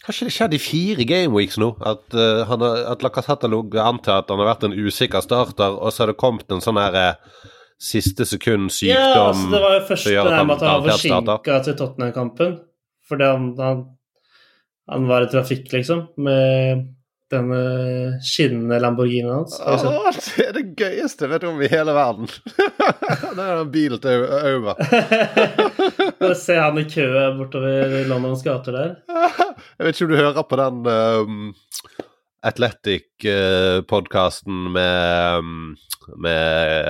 Har 0.04 0.14
ikke 0.14 0.28
det 0.28 0.34
skjedd 0.36 0.54
i 0.54 0.60
fire 0.60 1.04
gameweeks 1.08 1.56
nå? 1.58 1.72
At, 1.80 2.04
uh, 2.14 2.44
han 2.46 2.62
har, 2.62 2.82
at 2.92 3.04
Lacassette 3.04 3.48
antar 3.48 4.22
at 4.22 4.30
han 4.30 4.42
har 4.42 4.50
vært 4.52 4.66
en 4.68 4.76
usikker 4.76 5.24
starter, 5.24 5.78
og 5.80 5.92
så 5.92 6.04
har 6.04 6.12
det 6.12 6.20
kommet 6.20 6.52
en 6.52 6.62
sånn 6.62 6.78
her 6.78 6.98
eh, 7.00 7.38
siste 7.80 8.24
sekund 8.28 8.70
sykdom 8.72 8.96
ja, 8.96 9.24
altså, 9.28 9.48
det 9.52 9.60
var 9.60 9.74
jo 9.74 9.80
først 9.88 10.06
det 10.08 10.14
med 10.16 10.54
at 10.54 10.62
han 10.64 10.84
var 10.84 10.92
forsinka 10.92 11.58
til 11.66 11.78
Tottenham-kampen. 11.80 12.54
Fordi 13.06 13.26
han, 13.30 13.48
han, 13.60 13.82
han 14.90 15.08
var 15.10 15.26
i 15.26 15.30
trafikk, 15.30 15.68
liksom, 15.72 16.06
med 16.26 16.86
den 17.30 17.52
eh, 17.52 18.18
skinnende 18.22 18.80
Lamborghinien 18.80 19.34
hans. 19.34 19.60
Åh, 19.60 20.12
det 20.36 20.46
er 20.46 20.52
det 20.54 20.74
gøyeste 20.78 21.24
jeg 21.26 21.32
vet 21.32 21.44
om 21.48 21.62
i 21.62 21.68
hele 21.72 21.92
verden. 21.96 22.26
det 23.36 23.42
er 23.42 23.56
den 23.58 23.72
bilen 23.74 24.00
til 24.02 24.18
Auma. 24.36 24.74
Bare 26.20 26.36
se 26.38 26.54
han 26.60 26.78
i 26.80 26.84
kø 26.90 27.06
bortover 27.38 28.06
Londons 28.10 28.42
gater 28.46 28.72
der. 28.76 28.90
Jeg 29.76 29.84
vet 29.84 29.94
ikke 29.96 30.06
om 30.06 30.12
du 30.12 30.20
hører 30.20 30.48
på 30.48 30.56
den 30.60 30.76
um, 30.88 31.54
Athletic-podkasten 32.46 34.56
med, 34.72 35.38
um, 35.40 35.76
med 36.22 36.46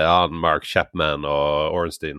han 0.07 0.33
Mark 0.42 0.64
Chapman 0.66 1.25
og 1.27 1.72
Ornstein. 1.75 2.18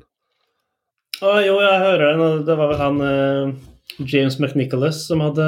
Å 1.23 1.25
jo, 1.41 1.55
jeg 1.63 1.79
hører 1.81 2.13
den, 2.13 2.45
det 2.45 2.55
var 2.59 2.67
vel 2.69 2.81
han 2.81 3.01
eh, 3.01 3.51
James 3.97 4.39
McNicholas 4.39 5.07
som 5.07 5.21
hadde 5.25 5.45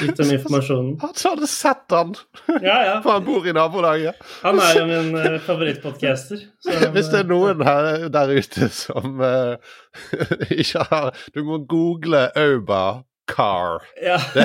gitt 0.00 0.16
dem 0.20 0.30
informasjonen. 0.36 0.96
Han 1.02 1.14
som 1.18 1.34
hadde 1.34 1.48
sett 1.50 1.90
han, 1.90 2.14
Ja, 2.62 2.76
ja. 2.84 2.96
for 3.02 3.16
han 3.16 3.24
bor 3.26 3.46
i 3.48 3.54
nabolaget. 3.56 4.20
Han 4.42 4.60
er 4.62 4.78
jo 4.78 4.84
min 4.86 5.16
uh, 5.18 5.38
favorittpodcaster. 5.42 6.44
Hvis 6.94 7.10
det 7.10 7.22
er 7.22 7.24
eh, 7.24 7.30
noen 7.32 7.64
her 7.66 8.06
der 8.12 8.34
ute 8.36 8.68
som 8.70 9.18
uh, 9.18 9.56
ikke 10.60 10.84
har 10.92 11.10
Du 11.34 11.42
må 11.48 11.58
google 11.66 12.28
Auba 12.38 13.02
Car. 13.30 13.82
Ja. 14.02 14.18
det 14.34 14.42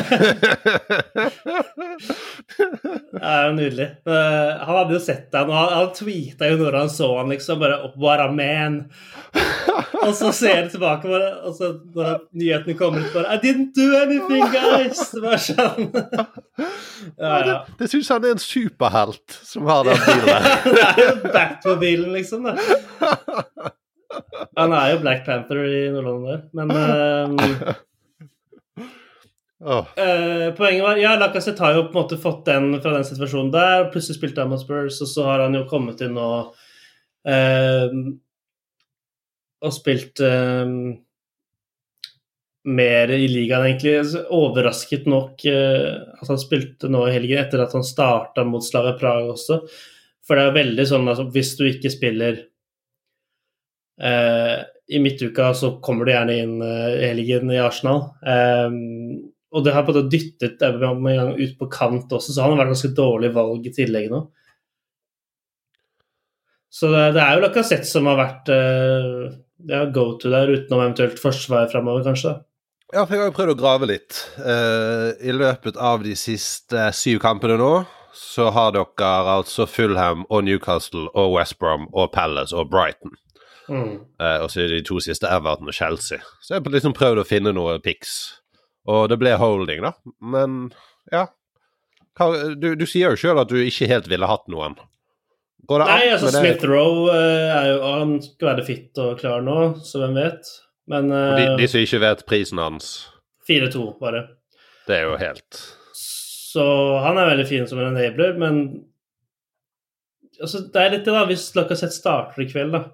er 3.21 3.47
jo 3.47 3.53
nydelig. 3.57 3.87
Han 4.05 4.75
hadde 4.77 4.93
jo 4.93 4.99
sett 5.01 5.31
deg 5.33 5.47
nå. 5.49 5.55
han, 5.57 5.73
han 5.73 5.89
tweeta 5.97 6.49
jo 6.51 6.59
når 6.61 6.77
han 6.77 6.91
så 6.93 7.09
han 7.17 7.31
liksom 7.33 7.59
bare 7.63 7.77
What 7.97 8.21
a 8.21 8.29
man! 8.31 8.83
Og 10.03 10.13
så 10.15 10.31
ser 10.35 10.55
han 10.61 10.69
tilbake, 10.71 11.09
bare, 11.09 11.31
og 11.47 11.55
så 11.57 11.71
når 11.95 12.21
nyhetene 12.37 12.77
kommer 12.77 13.01
ut, 13.01 13.13
bare 13.15 13.35
I 13.35 13.41
didn't 13.41 13.73
do 13.75 13.87
anything, 13.97 14.45
guys! 14.53 15.01
Det 15.13 15.23
var 15.25 15.41
sånn. 15.41 15.91
Ja, 17.17 17.35
ja. 17.45 17.57
Det, 17.67 17.75
det 17.77 17.87
syns 17.91 18.07
han 18.09 18.25
er 18.25 18.33
en 18.33 18.41
superhelt 18.41 19.35
som 19.45 19.67
har 19.69 19.85
den 19.85 19.99
bilen. 20.01 20.47
Det 20.75 20.81
er 20.83 21.01
jo 21.03 21.11
Batmobilen, 21.33 22.09
liksom. 22.15 22.47
Da. 22.47 22.55
Han 24.57 24.73
er 24.73 24.95
jo 24.95 25.01
Black 25.03 25.21
Panther 25.27 25.61
i 25.61 25.83
Nord-London 25.93 26.41
men 26.57 26.73
eh, 26.73 27.75
Eh, 29.97 30.53
poenget 30.53 30.83
var 30.83 30.99
Ja, 31.01 31.15
Lacassette 31.17 31.63
har 31.63 31.73
jo 31.73 31.87
på 31.87 31.95
en 31.95 32.03
måte 32.03 32.19
fått 32.21 32.45
den 32.45 32.75
fra 32.81 32.93
den 32.93 33.07
situasjonen 33.07 33.51
der. 33.53 33.89
Plutselig 33.93 34.19
spilte 34.19 34.43
han 34.43 34.51
mot 34.53 34.61
Spurs, 34.61 35.01
og 35.01 35.09
så 35.09 35.25
har 35.25 35.45
han 35.47 35.57
jo 35.57 35.65
kommet 35.69 36.01
inn 36.05 36.17
og 36.21 36.53
eh, 37.27 37.89
Og 39.65 39.73
spilt 39.73 40.21
eh, 40.21 40.73
mer 42.67 43.13
i 43.15 43.29
ligaen, 43.31 43.65
egentlig. 43.71 43.95
Altså, 44.03 44.25
Overrasket 44.37 45.07
nok 45.09 45.45
at 45.47 46.27
han 46.29 46.41
spilte 46.41 46.89
nå 46.91 47.07
i 47.07 47.15
helgen, 47.15 47.39
etter 47.41 47.63
at 47.63 47.73
han 47.73 47.85
starta 47.87 48.43
mot 48.45 48.65
Slavia 48.65 48.93
Praha 48.99 49.31
også. 49.31 49.61
For 50.27 50.37
det 50.37 50.43
er 50.43 50.57
veldig 50.59 50.85
sånn 50.85 51.07
altså, 51.07 51.25
hvis 51.31 51.53
du 51.57 51.63
ikke 51.69 51.93
spiller 51.93 52.43
i 53.97 54.99
midtuka, 55.01 55.47
så 55.57 55.71
kommer 55.81 56.05
du 56.05 56.11
gjerne 56.11 56.35
inn 56.37 56.59
i 56.61 57.07
helgen 57.07 57.49
i 57.55 57.57
Arsenal. 57.63 58.03
Eh, 58.21 58.75
og 59.53 59.63
det 59.63 59.73
har 59.73 59.85
på 59.87 59.93
en 59.93 60.01
måte 60.01 60.11
dyttet 60.11 60.63
Aubameyang 60.65 61.35
ut 61.39 61.53
på 61.59 61.69
kant 61.71 62.11
også, 62.11 62.33
så 62.33 62.43
han 62.43 62.55
har 62.55 62.65
vært 62.65 62.73
ganske 62.75 62.95
dårlig 62.97 63.31
valg 63.35 63.67
i 63.67 63.73
tillegg 63.75 64.09
nå. 64.11 64.25
Så 66.77 66.89
det, 66.91 67.03
det 67.15 67.23
er 67.23 67.37
jo 67.37 67.45
Lacassette 67.45 67.87
som 67.87 68.09
har 68.11 68.19
vært 68.19 68.51
uh, 68.51 69.29
ja, 69.71 69.85
go 69.93 70.11
to 70.19 70.31
der, 70.33 70.51
utenom 70.51 70.83
eventuelt 70.83 71.21
forsvar 71.21 71.69
framover, 71.71 72.03
kanskje. 72.05 72.35
Ja, 72.93 73.03
for 73.03 73.15
jeg 73.15 73.23
har 73.23 73.31
jo 73.31 73.35
prøvd 73.35 73.53
å 73.55 73.59
grave 73.59 73.87
litt. 73.89 74.19
Uh, 74.39 75.15
I 75.19 75.35
løpet 75.35 75.79
av 75.79 76.03
de 76.05 76.15
siste 76.19 76.89
syv 76.95 77.21
kampene 77.23 77.57
nå, 77.59 77.71
så 78.17 78.49
har 78.55 78.73
dere 78.75 79.13
altså 79.37 79.67
Fulham 79.69 80.23
og 80.29 80.45
Newcastle 80.47 81.07
og 81.13 81.35
West 81.35 81.57
Brom 81.59 81.87
og 81.93 82.11
Palace 82.15 82.55
og 82.55 82.71
Brighton. 82.71 83.15
Mm. 83.67 83.99
Uh, 84.21 84.39
og 84.45 84.51
så 84.51 84.63
er 84.63 84.71
de 84.71 84.83
to 84.87 84.99
siste 85.03 85.27
Everton 85.27 85.67
og 85.67 85.75
Chelsea. 85.75 86.21
Så 86.41 86.55
jeg 86.55 86.63
har 86.63 86.77
liksom 86.77 86.95
prøvd 86.97 87.23
å 87.23 87.27
finne 87.27 87.53
noen 87.55 87.83
pics. 87.83 88.15
Og 88.87 89.07
det 89.11 89.17
ble 89.19 89.33
holding, 89.39 89.83
da. 89.83 89.93
Men 90.23 90.69
ja. 91.11 91.27
Du, 92.57 92.71
du 92.73 92.85
sier 92.89 93.13
jo 93.13 93.19
sjøl 93.19 93.37
at 93.43 93.51
du 93.51 93.59
ikke 93.61 93.89
helt 93.91 94.07
ville 94.09 94.29
hatt 94.29 94.47
noen. 94.49 94.77
Går 95.67 95.83
det 95.83 95.87
Nei, 95.89 96.05
altså 96.13 96.29
med 96.29 96.37
det? 96.37 96.41
Smith 96.45 96.69
Roe 96.71 97.17
er 97.17 97.67
jo 97.73 97.77
Han 97.83 98.15
skal 98.23 98.49
være 98.53 98.65
fit 98.65 99.01
og 99.03 99.19
klar 99.19 99.43
nå, 99.45 99.57
så 99.85 100.01
hvem 100.01 100.15
vet. 100.17 100.49
Men 100.87 101.11
de, 101.11 101.43
eh, 101.43 101.55
de 101.59 101.67
som 101.67 101.83
ikke 101.83 102.01
vet 102.01 102.25
prisen 102.29 102.61
hans, 102.63 102.91
4-2, 103.47 103.87
bare. 103.99 104.23
det 104.87 104.95
er 104.95 105.09
jo 105.09 105.17
helt 105.19 105.59
Så 105.95 106.63
han 107.03 107.19
er 107.19 107.33
veldig 107.33 107.47
fin 107.47 107.67
som 107.67 107.81
en 107.83 107.89
enabler, 107.91 108.37
men 108.39 108.61
altså, 110.41 110.63
det 110.71 110.81
er 110.83 110.95
litt 110.95 111.05
det, 111.05 111.13
da. 111.13 111.25
Hvis 111.27 111.49
Lacassette 111.57 111.95
starter 111.95 112.45
i 112.45 112.47
kveld, 112.49 112.73
da, 112.73 112.85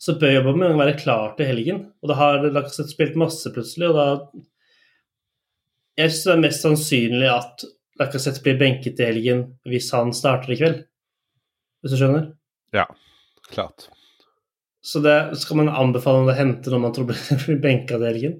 så 0.00 0.16
bør 0.20 0.40
Aubameyang 0.40 0.80
være 0.80 0.96
klar 0.98 1.36
til 1.38 1.50
helgen. 1.52 1.84
Og 2.02 2.10
da 2.10 2.18
har 2.18 2.42
Lacassette 2.48 2.92
spilt 2.94 3.18
masse 3.20 3.52
plutselig, 3.54 3.92
og 3.92 4.00
da 4.00 4.08
Jeg 5.98 6.10
syns 6.10 6.24
det 6.26 6.32
er 6.34 6.42
mest 6.42 6.64
sannsynlig 6.64 7.28
at 7.30 7.64
Lacassette 8.00 8.42
blir 8.42 8.56
benket 8.58 8.98
i 8.98 9.06
helgen 9.06 9.44
hvis 9.70 9.92
han 9.94 10.10
starter 10.16 10.50
i 10.54 10.56
kveld. 10.58 10.80
hvis 11.84 11.92
du 11.94 12.00
skjønner. 12.00 12.32
Ja, 12.74 12.86
Klart. 13.52 13.88
Så 14.84 15.00
det 15.04 15.14
skal 15.40 15.56
man 15.62 15.68
anbefale 15.72 16.24
å 16.28 16.34
hente 16.36 16.68
når 16.72 16.80
man 16.82 16.92
tror 16.96 17.06
blir 17.08 17.60
benka 17.64 17.96
i 18.00 18.04
helgen. 18.08 18.34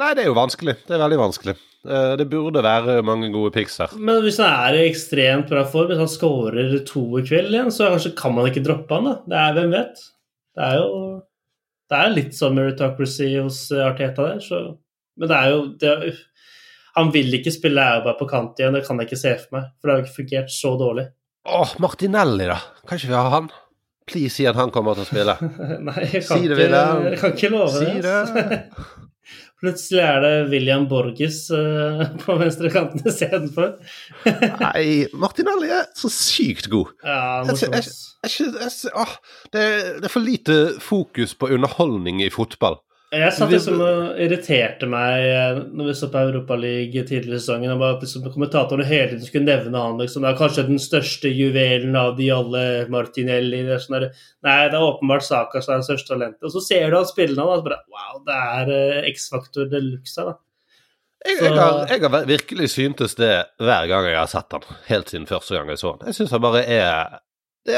Nei, 0.00 0.12
det 0.16 0.22
er 0.22 0.30
jo 0.30 0.36
vanskelig. 0.38 0.76
Det 0.86 0.94
er 0.96 1.02
veldig 1.02 1.18
vanskelig. 1.20 1.54
Eh, 1.84 2.12
Det 2.20 2.26
burde 2.30 2.62
være 2.64 3.00
mange 3.04 3.28
gode 3.34 3.50
picks 3.52 3.76
her. 3.82 3.92
Men 3.98 4.22
hvis 4.24 4.38
han 4.40 4.54
er 4.68 4.78
i 4.78 4.86
ekstremt 4.88 5.50
bra 5.50 5.64
form, 5.68 5.90
hvis 5.90 6.00
han 6.00 6.08
scorer 6.12 6.78
to 6.88 7.02
i 7.20 7.24
kveld 7.28 7.52
igjen, 7.52 7.72
så 7.74 7.90
kanskje 7.92 8.14
kan 8.16 8.36
man 8.36 8.48
ikke 8.48 8.62
droppe 8.64 8.96
han, 8.96 9.10
da. 9.10 9.16
Det 9.28 9.40
er, 9.42 9.56
hvem 9.58 9.74
vet? 9.76 10.04
Det 10.56 10.68
er 10.70 10.78
jo 10.80 10.94
Det 11.90 11.98
er 11.98 12.12
litt 12.14 12.36
sånn 12.38 12.54
meritocracy 12.54 13.32
hos 13.40 13.64
Arteta 13.74 14.28
der, 14.30 14.40
så 14.44 14.60
Men 15.20 15.30
det 15.30 15.36
er 15.38 15.50
jo 15.52 15.62
det 15.80 15.90
er, 15.92 16.20
Han 16.96 17.10
vil 17.14 17.34
ikke 17.38 17.52
spille 17.54 17.82
Auba 17.94 18.16
på 18.18 18.26
kant 18.30 18.58
igjen, 18.58 18.74
det 18.74 18.82
kan 18.86 18.98
jeg 18.98 19.06
ikke 19.10 19.20
se 19.20 19.34
for 19.44 19.58
meg. 19.58 19.68
For 19.78 19.86
det 19.86 19.92
har 19.92 20.00
jo 20.00 20.06
ikke 20.08 20.16
fungert 20.22 20.54
så 20.54 20.72
dårlig. 20.80 21.04
Åh, 21.46 21.74
Martinelli, 21.80 22.48
da. 22.50 22.56
Kan 22.88 22.98
ikke 22.98 23.12
vi 23.12 23.18
ha 23.20 23.28
han? 23.36 23.46
Please 24.10 24.34
si 24.34 24.46
at 24.50 24.58
han 24.58 24.72
kommer 24.74 24.98
til 24.98 25.06
å 25.06 25.10
spille. 25.12 25.36
Nei, 25.86 26.00
jeg 26.10 26.24
kan, 26.26 26.40
Si 26.40 26.48
det, 26.50 26.58
ikke, 26.66 26.82
jeg 27.12 27.20
kan 27.22 27.36
ikke 27.36 27.52
love 27.54 27.76
Si 27.76 27.92
det. 28.02 28.16
altså. 28.24 28.88
Plutselig 29.60 30.00
er 30.00 30.22
det 30.24 30.32
William 30.48 30.86
Borges 30.88 31.42
uh, 31.52 32.00
på 32.22 32.36
venstrekanten 32.40 33.04
istedenfor. 33.10 33.74
Nei, 34.64 34.84
Martinelli 35.20 35.68
er 35.76 35.84
så 36.00 36.08
sykt 36.12 36.70
god. 36.72 36.94
Ja, 37.04 37.18
Jeg 37.44 37.50
morsomt. 37.52 37.76
Jeg, 37.76 38.30
jeg, 38.56 38.70
ser- 38.72 39.18
det, 39.52 39.64
det 40.00 40.08
er 40.08 40.14
for 40.14 40.24
lite 40.24 40.56
fokus 40.80 41.36
på 41.36 41.50
underholdning 41.52 42.22
i 42.24 42.30
fotball. 42.32 42.80
Jeg 43.10 43.34
satt 43.34 43.50
liksom 43.50 43.80
og 43.82 44.18
irriterte 44.22 44.86
meg 44.86 45.24
eh, 45.26 45.56
når 45.74 45.88
vi 45.88 45.94
så 45.98 46.06
på 46.12 46.20
Europaligaen 46.28 47.08
tidligere 47.08 47.40
i 47.40 47.42
sesongen. 47.42 47.72
bare 47.80 47.96
at 47.96 48.04
liksom 48.04 48.28
Kommentatorene 48.30 48.86
hele 48.86 49.08
tiden 49.10 49.26
skulle 49.26 49.48
nevne 49.48 49.80
han. 49.82 49.96
liksom, 49.98 50.22
Det 50.22 50.30
er 50.30 50.38
kanskje 50.38 50.66
den 50.68 50.78
største 50.78 51.32
juvelen 51.34 51.96
av 51.98 52.12
de 52.20 52.28
alle, 52.30 52.62
Martinelli. 52.92 53.64
Det 53.66 53.80
sånn 53.82 53.96
der, 53.96 54.12
Nei, 54.46 54.60
det 54.70 54.78
er 54.78 54.86
åpenbart 54.86 55.26
Saka 55.26 55.58
som 55.58 55.74
er 55.74 55.82
det 55.82 55.88
største 55.88 56.14
talentet. 56.14 56.44
Og 56.46 56.54
så 56.54 56.62
ser 56.68 56.86
du 56.86 57.00
han 57.00 57.08
spiller 57.08 57.40
nå, 57.40 57.48
og 57.50 57.58
så 57.58 57.66
bare 57.66 57.80
Wow, 57.90 58.20
det 58.28 58.38
er 58.44 58.70
eh, 58.76 59.10
X-faktor 59.10 59.66
de 59.72 59.82
luxe 59.88 60.22
her, 60.22 60.30
da. 60.30 60.38
Jeg, 61.26 61.36
jeg, 61.42 61.56
har, 61.58 61.82
jeg 61.90 62.00
har 62.06 62.30
virkelig 62.30 62.70
syntes 62.72 63.18
det 63.18 63.32
hver 63.60 63.90
gang 63.90 64.06
jeg 64.06 64.16
har 64.16 64.30
sett 64.30 64.54
han, 64.54 64.62
helt 64.86 65.10
siden 65.10 65.26
første 65.28 65.58
gang 65.58 65.74
jeg 65.74 65.82
så 65.82 65.96
han. 65.96 66.06
Jeg 66.06 66.16
syns 66.16 66.38
han 66.38 66.46
bare 66.46 66.62
er 66.62 67.18
det 67.66 67.76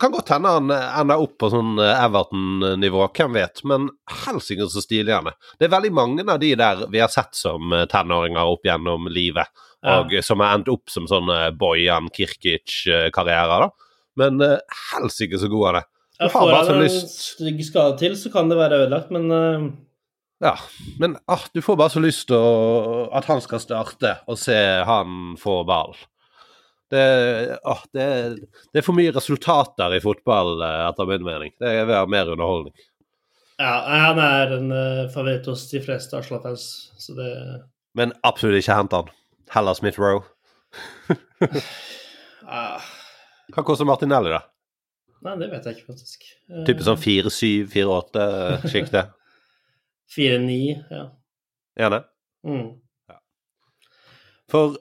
kan 0.00 0.12
godt 0.14 0.30
hende 0.30 0.52
han 0.54 0.70
ender 0.70 1.22
opp 1.24 1.34
på 1.42 1.50
sånn 1.50 1.78
Everton-nivå, 1.82 3.02
hvem 3.16 3.34
vet, 3.34 3.64
men 3.66 3.88
helsike 4.24 4.68
så 4.70 4.82
stilig 4.84 5.14
han 5.16 5.30
er. 5.32 5.36
Det 5.58 5.66
er 5.66 5.74
veldig 5.74 5.90
mange 5.96 6.26
av 6.26 6.38
de 6.42 6.52
der 6.58 6.84
vi 6.92 7.02
har 7.02 7.10
sett 7.12 7.34
som 7.36 7.72
eh, 7.74 7.86
tenåringer 7.90 8.54
opp 8.54 8.68
gjennom 8.68 9.10
livet, 9.10 9.50
Ja. 9.82 10.00
og 10.00 10.10
som 10.26 10.40
har 10.42 10.56
endt 10.56 10.70
opp 10.72 10.90
som 10.90 11.04
sånne 11.06 11.52
Bojan 11.58 12.08
Kirkic-karrierer, 12.14 13.68
da. 13.68 13.68
Men 14.18 14.42
helsike 14.90 15.38
så 15.38 15.46
god 15.50 15.66
han 15.68 15.76
er. 15.78 15.84
Du 16.18 16.28
Får 16.32 16.50
han 16.50 16.70
en 16.72 16.80
lyst 16.82 17.12
stygg 17.28 17.60
skade 17.62 17.98
til, 18.00 18.16
så 18.18 18.32
kan 18.34 18.50
det 18.50 18.58
være 18.58 18.80
ødelagt, 18.82 19.12
men 19.14 19.30
uh... 19.30 19.68
Ja, 20.42 20.54
men 20.98 21.16
ah, 21.26 21.42
du 21.54 21.60
får 21.62 21.78
bare 21.78 21.90
så 21.90 22.02
lyst 22.02 22.28
til 22.30 23.08
at 23.14 23.26
han 23.26 23.40
skal 23.42 23.62
starte, 23.62 24.16
og 24.30 24.38
se 24.38 24.58
han 24.86 25.34
få 25.38 25.60
ball. 25.66 25.94
Det, 26.90 27.58
ah, 27.68 27.82
det, 27.92 28.04
det 28.72 28.80
er 28.80 28.84
for 28.86 28.96
mye 28.96 29.12
resultater 29.12 29.92
i 29.92 30.00
fotball, 30.00 30.54
eh, 30.64 30.84
etter 30.88 31.08
min 31.10 31.26
mening. 31.26 31.52
Det 31.60 31.68
er 31.68 31.84
være 31.88 32.08
mer 32.08 32.30
underholdning. 32.32 32.72
ja, 33.58 33.74
han 34.06 34.18
er 34.22 34.54
en 34.56 34.72
uh, 34.72 35.10
favoritt 35.12 35.46
hos 35.50 35.66
de 35.72 35.82
fleste 35.84 36.16
Arsenal-fans, 36.16 36.64
så 36.96 37.16
det 37.18 37.28
Men 37.98 38.14
absolutt 38.24 38.62
ikke 38.62 38.78
hent 38.78 38.94
han. 38.96 39.10
Heller 39.52 39.74
Smith 39.76 40.00
Roe. 40.00 40.22
ah, 42.46 42.80
Hva 43.52 43.64
koster 43.66 43.88
Martinelli, 43.88 44.32
da? 44.32 44.40
Nei, 45.26 45.34
det 45.40 45.48
vet 45.50 45.64
jeg 45.66 45.78
ikke, 45.78 45.88
faktisk. 45.92 46.24
Typisk 46.24 46.66
Type 46.68 46.82
sånn 46.86 47.00
4-7-4-8-sjiktet? 47.02 49.12
4-9, 50.16 50.58
ja. 50.94 51.04
Gjerne? 51.78 52.04
Mm. 52.46 52.68
For 54.48 54.78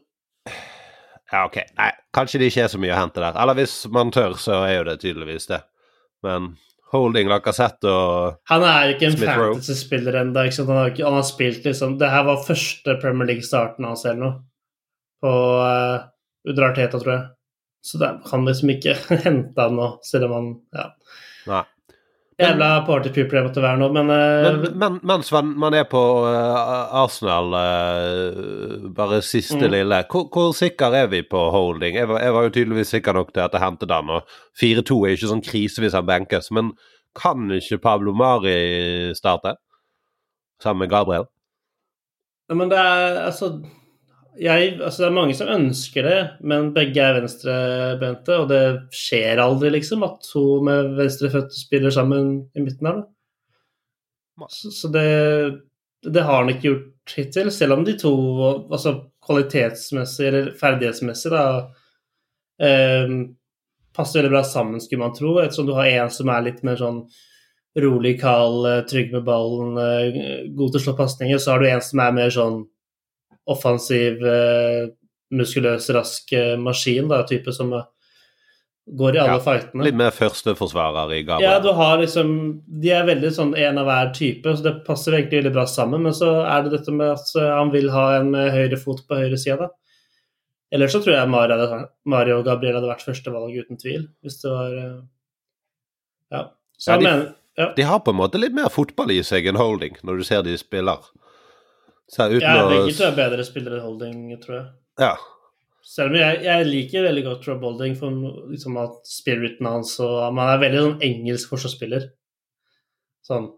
Ja, 1.27 1.41
OK. 1.43 1.57
Nei, 1.75 1.89
kanskje 2.17 2.41
det 2.41 2.49
ikke 2.51 2.63
er 2.65 2.71
så 2.73 2.79
mye 2.81 2.95
å 2.95 2.97
hente 2.99 3.21
der. 3.23 3.37
Eller 3.37 3.57
hvis 3.61 3.75
man 3.93 4.09
tør, 4.11 4.33
så 4.41 4.63
er 4.65 4.79
jo 4.79 4.87
det 4.89 4.97
tydeligvis 5.05 5.45
det. 5.53 5.61
Men 6.25 6.55
Holding, 6.91 7.27
Lacassette 7.27 7.89
og 7.91 8.37
Han 8.49 8.63
er 8.63 8.93
ikke 8.93 9.09
en 9.09 9.17
fantasy-spiller 9.19 10.15
ennå. 10.21 10.39
Han, 10.39 10.77
har 10.77 10.89
ikke- 10.93 11.03
han 11.05 11.17
har 11.19 11.25
spilt 11.27 11.65
liksom 11.67 11.97
Det 11.99 12.09
her 12.09 12.23
var 12.23 12.43
første 12.47 12.95
Premier 13.01 13.27
League-starten 13.27 13.85
hans 13.85 14.05
eller 14.05 14.21
noe. 14.21 14.37
På 15.21 15.31
uh, 15.61 16.05
under 16.47 16.63
Arteta, 16.69 16.99
tror 17.01 17.11
jeg. 17.13 17.25
Så 17.83 17.99
det 17.99 18.09
han 18.31 18.45
liksom 18.47 18.69
ikke 18.71 18.95
henta 19.25 19.67
han 19.67 19.75
nå, 19.75 19.89
selv 20.03 20.29
om 20.29 20.33
han 20.37 20.47
Ja. 20.73 20.87
Nei. 21.47 21.63
Jævla 22.37 22.67
partypooper 22.85 23.33
jeg 23.39 23.45
måtte 23.47 23.61
være 23.63 23.79
nå, 23.81 23.87
men, 23.95 24.09
eh, 24.13 24.43
Men, 24.45 24.77
men 24.77 24.97
mens 25.09 25.31
man, 25.33 25.73
er 25.73 25.87
på 25.89 26.01
eh, 26.29 26.97
Arsenal, 27.01 27.47
eh, 27.57 28.89
bare 28.93 29.21
siste 29.25 29.57
Mm. 29.65 29.71
lille 29.73 30.03
hvor, 30.11 30.27
hvor 30.29 30.51
sikker 30.53 30.93
er 30.93 31.07
vi 31.07 31.23
på 31.23 31.49
holding? 31.51 31.95
Jeg 31.95 32.07
var, 32.07 32.19
jeg 32.21 32.33
var 32.33 32.43
jo 32.43 32.49
tydeligvis 32.49 32.93
sikker 32.93 33.13
nok 33.17 33.33
til 33.33 33.41
at 33.41 33.53
jeg 33.57 33.61
hentet 33.61 33.91
han, 33.91 34.09
og 34.09 34.21
4-2 34.61 34.99
er 35.05 35.15
ikke 35.15 35.31
sånn 35.33 35.41
krise 35.41 35.81
hvis 35.81 35.97
han 35.97 36.05
benkes. 36.05 36.51
Men 36.51 36.71
kan 37.17 37.49
ikke 37.57 37.81
Pablo 37.81 38.13
Mari 38.13 39.15
starte? 39.17 39.55
Sammen 40.61 40.85
med 40.85 40.89
Gabriel? 40.93 41.25
Ja, 42.49 42.55
men 42.55 42.69
det 42.69 42.77
er 42.77 43.17
altså 43.25 43.63
jeg, 44.39 44.73
altså 44.81 45.03
Det 45.03 45.07
er 45.07 45.15
mange 45.15 45.35
som 45.37 45.49
ønsker 45.51 46.07
det, 46.07 46.17
men 46.45 46.71
begge 46.75 47.03
er 47.03 47.17
venstrebente, 47.19 48.39
og 48.41 48.49
det 48.51 48.63
skjer 48.95 49.41
aldri, 49.41 49.71
liksom, 49.77 50.05
at 50.07 50.27
to 50.27 50.43
med 50.65 50.93
venstrefødte 50.97 51.57
spiller 51.57 51.93
sammen 51.93 52.33
i 52.55 52.65
midten 52.65 52.89
her, 52.89 53.01
da. 53.01 53.07
Så, 54.53 54.69
så 54.69 54.91
det, 54.93 55.07
det 56.05 56.25
har 56.25 56.43
han 56.43 56.51
ikke 56.53 56.67
gjort 56.67 57.15
hittil, 57.17 57.49
selv 57.53 57.77
om 57.79 57.85
de 57.87 57.95
to, 57.97 58.13
altså 58.67 58.93
kvalitetsmessig 59.25 60.27
eller 60.29 60.51
ferdighetsmessig, 60.59 61.33
da, 61.33 61.45
eh, 62.61 63.17
passer 63.97 64.21
veldig 64.21 64.35
bra 64.35 64.43
sammen, 64.45 64.83
skulle 64.83 65.07
man 65.07 65.17
tro, 65.17 65.39
ettersom 65.41 65.69
du 65.69 65.73
har 65.77 65.89
en 65.89 66.13
som 66.13 66.29
er 66.29 66.45
litt 66.45 66.61
mer 66.67 66.77
sånn 66.77 67.01
rolig, 67.81 68.15
kald, 68.21 68.65
trygg 68.89 69.11
med 69.13 69.25
ballen, 69.25 69.77
eh, 69.81 70.47
god 70.57 70.73
til 70.73 70.81
å 70.81 70.85
slå 70.85 70.97
pasninger, 70.97 71.41
så 71.41 71.55
har 71.55 71.61
du 71.61 71.69
en 71.69 71.85
som 71.85 72.01
er 72.05 72.17
mer 72.21 72.33
sånn 72.33 72.65
offensiv, 73.47 74.23
eh, 74.25 74.87
muskuløs, 75.31 75.89
rask 75.95 76.33
eh, 76.33 76.55
maskin, 76.59 77.07
da, 77.11 77.21
type 77.27 77.51
som 77.55 77.71
eh, 77.73 77.85
går 78.97 79.17
i 79.17 79.19
alle 79.23 79.33
Ja, 79.35 79.39
fightene. 79.43 79.83
Litt 79.87 79.97
mer 79.99 80.13
førsteforsvarer 80.15 81.11
i 81.17 81.23
Gabriel. 81.27 81.43
Ja, 81.49 81.57
du 81.63 81.71
har 81.75 81.97
liksom 81.99 82.61
De 82.81 82.91
er 82.95 83.03
veldig 83.09 83.31
sånn 83.35 83.51
en 83.59 83.81
av 83.81 83.89
hver 83.89 84.13
type, 84.15 84.53
så 84.55 84.63
det 84.63 84.75
passer 84.87 85.17
egentlig 85.17 85.41
veldig 85.41 85.55
bra 85.57 85.65
sammen. 85.67 86.05
Men 86.07 86.15
så 86.15 86.29
er 86.45 86.63
det 86.67 86.77
dette 86.77 86.93
med 86.95 87.11
at 87.17 87.33
han 87.35 87.71
vil 87.73 87.89
ha 87.91 88.05
en 88.21 88.31
høyre 88.33 88.79
fot 88.79 89.03
på 89.07 89.19
høyre 89.19 89.37
side, 89.39 89.59
da. 89.59 89.69
Ellers 90.71 90.91
så 90.95 90.99
tror 91.03 91.15
jeg 91.15 91.29
Mario, 91.31 92.39
og 92.39 92.45
Gabriel 92.47 92.75
hadde 92.75 92.89
vært 92.91 93.03
førstevalg, 93.07 93.53
uten 93.55 93.79
tvil. 93.79 94.07
Hvis 94.23 94.41
det 94.43 94.51
var 94.51 94.73
Ja. 96.31 96.41
Så 96.77 96.87
Ja, 96.87 96.93
han 96.93 97.03
de- 97.03 97.09
mener 97.09 97.35
ja. 97.57 97.73
De 97.73 97.81
har 97.81 97.99
på 97.99 98.11
en 98.13 98.19
måte 98.19 98.37
litt 98.39 98.53
mer 98.53 98.69
fotball 98.69 99.09
i 99.11 99.21
seg 99.25 99.47
enn 99.49 99.57
holding, 99.57 99.95
når 100.03 100.17
du 100.19 100.23
ser 100.23 100.43
de 100.43 100.55
spiller. 100.57 100.99
Så 102.07 102.29
uten 102.31 102.43
Ja, 102.45 102.67
begge 102.69 102.93
to 102.95 103.03
er 103.07 103.17
bedre 103.17 103.43
spillere 103.43 103.79
enn 103.79 103.83
Holding, 103.83 104.21
tror 104.43 104.55
jeg. 104.57 104.67
Ja. 105.03 105.15
Selv 105.87 106.13
om 106.13 106.19
jeg, 106.19 106.39
jeg 106.43 106.67
liker 106.67 107.05
veldig 107.07 107.23
godt 107.25 107.47
Rob 107.49 107.65
Holding 107.67 107.97
for 107.99 108.47
liksom 108.51 108.79
at 108.81 108.97
spiriten 109.07 109.67
hans 109.69 109.93
og 110.03 110.17
Han 110.25 110.41
er 110.43 110.63
veldig 110.63 110.83
sånn 110.85 111.05
engelsk 111.07 111.51
forsvarsspiller. 111.53 112.09
Sånn 113.27 113.51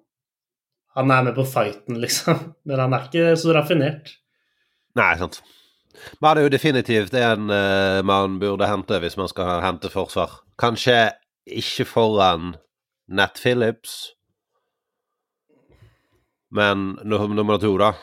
Han 0.98 1.14
er 1.14 1.30
med 1.30 1.38
på 1.38 1.46
fighten, 1.46 2.00
liksom, 2.04 2.52
men 2.66 2.82
han 2.82 2.98
er 2.98 3.08
ikke 3.08 3.38
så 3.40 3.54
raffinert. 3.56 4.16
Nei, 4.98 5.14
sant. 5.22 5.42
Men 6.20 6.36
det 6.36 6.42
er 6.42 6.48
jo 6.48 6.54
definitivt 6.54 7.16
en 7.18 7.50
uh, 7.52 8.02
man 8.06 8.38
burde 8.42 8.68
hente 8.70 8.98
hvis 9.04 9.18
man 9.20 9.30
skal 9.30 9.62
hente 9.64 9.92
forsvar. 9.94 10.40
Kanskje 10.60 11.12
ikke 11.50 11.86
foran 11.90 12.56
Nat 13.10 13.42
Phillips, 13.42 14.14
men 16.54 16.98
nummer 17.06 17.58
to, 17.62 17.76
da. 17.78 17.94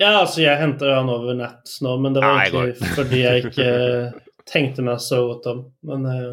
Ja, 0.00 0.14
altså, 0.22 0.40
jeg 0.40 0.56
henter 0.56 0.94
han 0.96 1.10
over 1.12 1.36
nett 1.36 1.72
nå, 1.84 1.96
men 2.00 2.14
det 2.16 2.22
var 2.24 2.38
Nei, 2.38 2.46
egentlig 2.48 2.92
fordi 2.96 3.18
jeg 3.20 3.42
ikke 3.50 3.66
tenkte 4.48 4.84
meg 4.86 5.02
så 5.04 5.18
godt 5.28 5.50
om. 5.50 5.60
Men 5.86 6.06
eh, 6.08 6.30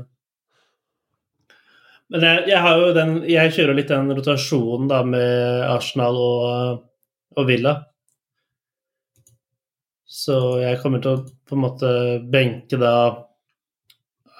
Men 2.07 2.23
jeg, 2.23 2.43
jeg 2.53 2.63
har 2.63 2.79
jo 2.79 2.93
den 2.95 3.09
Jeg 3.27 3.51
kjører 3.57 3.75
litt 3.75 3.91
den 3.91 4.13
rotasjonen 4.15 4.87
da 4.87 5.01
med 5.03 5.65
Arsenal 5.67 6.15
og, 6.15 6.85
og 7.35 7.49
Villa. 7.49 7.75
Så 10.07 10.37
jeg 10.63 10.79
kommer 10.79 11.03
til 11.03 11.17
å 11.17 11.25
på 11.27 11.57
en 11.57 11.63
måte 11.65 11.89
benke 12.31 12.79
da 12.79 12.95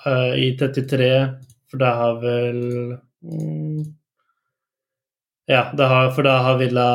uh, 0.08 0.34
i 0.40 0.54
33, 0.56 1.12
for 1.68 1.84
da 1.84 1.92
har 2.00 2.22
vel 2.24 2.62
mm, 3.28 3.84
Ja, 5.52 5.68
da 5.76 5.92
har, 5.92 6.10
for 6.16 6.28
da 6.28 6.40
har 6.48 6.64
Villa 6.64 6.88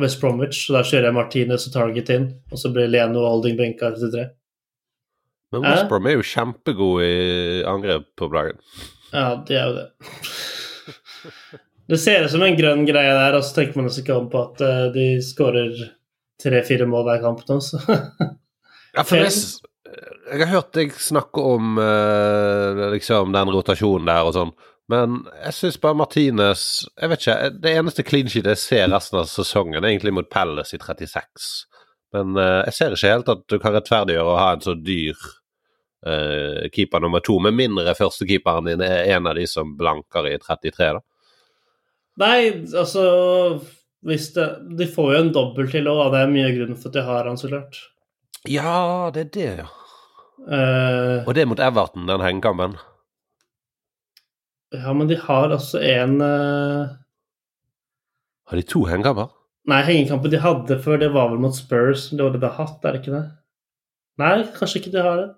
West 0.00 0.22
Bromwich, 0.22 0.64
så 0.66 0.78
da 0.78 0.84
kjører 0.86 1.10
jeg 1.10 1.16
Martinez 1.16 1.66
og 1.68 1.74
Target 1.74 2.12
inn, 2.14 2.30
og 2.52 2.60
så 2.60 2.70
blir 2.72 2.88
Leno 2.88 3.24
og 3.24 3.34
Holding 3.34 3.58
benka 3.58 3.90
i 3.90 3.98
33. 3.98 4.28
Men? 5.52 5.66
West 5.66 5.90
Brom 5.90 6.08
er 6.08 6.16
jo 6.16 6.24
kjempegod 6.24 7.02
i 7.04 7.16
angrep 7.68 8.06
på 8.16 8.28
dagen. 8.32 8.62
Ja, 9.12 9.26
det 9.48 9.58
er 9.58 9.66
jo 9.68 9.74
det. 9.76 9.88
Det 11.92 11.98
ser 12.00 12.24
ut 12.24 12.32
som 12.32 12.44
en 12.46 12.56
grønn 12.56 12.86
greie 12.88 13.12
der, 13.12 13.36
og 13.36 13.44
så 13.44 13.58
tenker 13.58 13.82
man 13.82 13.90
ikke 13.90 14.16
om 14.16 14.30
på 14.32 14.40
at 14.46 14.62
eh, 14.64 14.86
de 14.94 15.06
skårer 15.24 15.74
tre-fire 16.40 16.86
mål 16.88 17.04
hver 17.10 17.20
kamp 17.26 17.42
nå, 17.50 17.58
så 17.60 17.82
Ja, 18.96 19.04
for 19.04 19.20
er 19.20 19.28
jeg 20.32 20.46
har 20.46 20.52
hørt 20.54 20.72
deg 20.76 20.92
snakke 20.96 21.42
om 21.44 21.76
eh, 21.82 22.82
liksom 22.94 23.32
den 23.34 23.50
rotasjonen 23.52 24.08
der 24.08 24.28
og 24.28 24.36
sånn, 24.36 24.52
men 24.92 25.20
jeg 25.40 25.56
syns 25.56 25.78
bare 25.80 25.96
Martinez 25.96 26.62
Jeg 27.00 27.10
vet 27.10 27.22
ikke, 27.22 27.36
det 27.64 27.74
eneste 27.78 28.04
clean 28.06 28.30
sheet 28.30 28.48
jeg 28.50 28.60
ser 28.60 28.90
resten 28.92 29.20
av 29.22 29.28
sesongen, 29.30 29.80
er 29.80 29.90
egentlig 29.90 30.14
mot 30.14 30.28
Palace 30.30 30.76
i 30.76 30.80
36. 30.82 31.52
Men 32.12 32.36
uh, 32.36 32.60
jeg 32.68 32.76
ser 32.76 32.96
ikke 32.96 33.14
helt 33.14 33.30
at 33.32 33.46
du 33.48 33.56
kan 33.62 33.74
rettferdiggjøre 33.76 34.34
å 34.34 34.40
ha 34.40 34.50
en 34.54 34.64
så 34.64 34.74
dyr 34.76 35.16
uh, 36.06 36.68
keeper 36.74 37.02
nummer 37.02 37.24
to, 37.24 37.38
med 37.42 37.56
mindre 37.56 37.96
førstekeeperen 37.96 38.68
din 38.68 38.84
er 38.84 39.14
en 39.16 39.30
av 39.30 39.38
de 39.38 39.46
som 39.48 39.74
blanker 39.78 40.28
i 40.28 40.36
33, 40.42 40.90
da. 40.98 41.02
Nei, 42.20 42.40
altså 42.76 43.02
hvis 44.04 44.32
det, 44.34 44.44
De 44.76 44.84
får 44.90 45.12
jo 45.14 45.20
en 45.22 45.30
dobbel 45.32 45.70
til 45.72 45.88
òg, 45.88 46.10
det 46.12 46.20
er 46.20 46.32
mye 46.34 46.50
grunn 46.58 46.76
for 46.76 46.90
at 46.90 46.98
de 46.98 47.06
har 47.06 47.30
han, 47.30 47.38
så 47.40 47.48
klart. 47.48 47.78
Ja, 48.50 49.08
det 49.14 49.28
er 49.28 49.32
det, 49.38 49.50
ja. 49.62 49.70
Uh, 50.42 51.22
Og 51.22 51.36
det 51.36 51.44
er 51.44 51.48
mot 51.48 51.60
Everton, 51.62 52.08
den 52.10 52.24
hengekampen. 52.24 52.74
Ja, 54.72 54.92
men 54.96 55.10
de 55.10 55.18
har 55.20 55.52
altså 55.52 55.80
en 55.84 56.18
uh... 56.20 56.90
Har 58.48 58.58
de 58.58 58.64
to 58.68 58.84
hengekamper? 58.88 59.30
Nei, 59.70 59.82
hengekampen 59.86 60.32
de 60.32 60.40
hadde 60.42 60.80
før, 60.82 60.98
det 60.98 61.12
var 61.14 61.30
vel 61.30 61.42
mot 61.42 61.54
Spurs. 61.54 62.08
Det 62.10 62.20
var 62.22 62.34
det 62.34 62.42
de 62.42 62.50
har 62.50 62.66
hatt, 62.66 62.82
er 62.84 62.96
det 62.96 63.02
ikke 63.02 63.14
det? 63.14 63.26
Nei, 64.20 64.32
kanskje 64.56 64.80
ikke 64.80 64.94
de 64.96 65.04
har 65.06 65.20
det. 65.20 65.28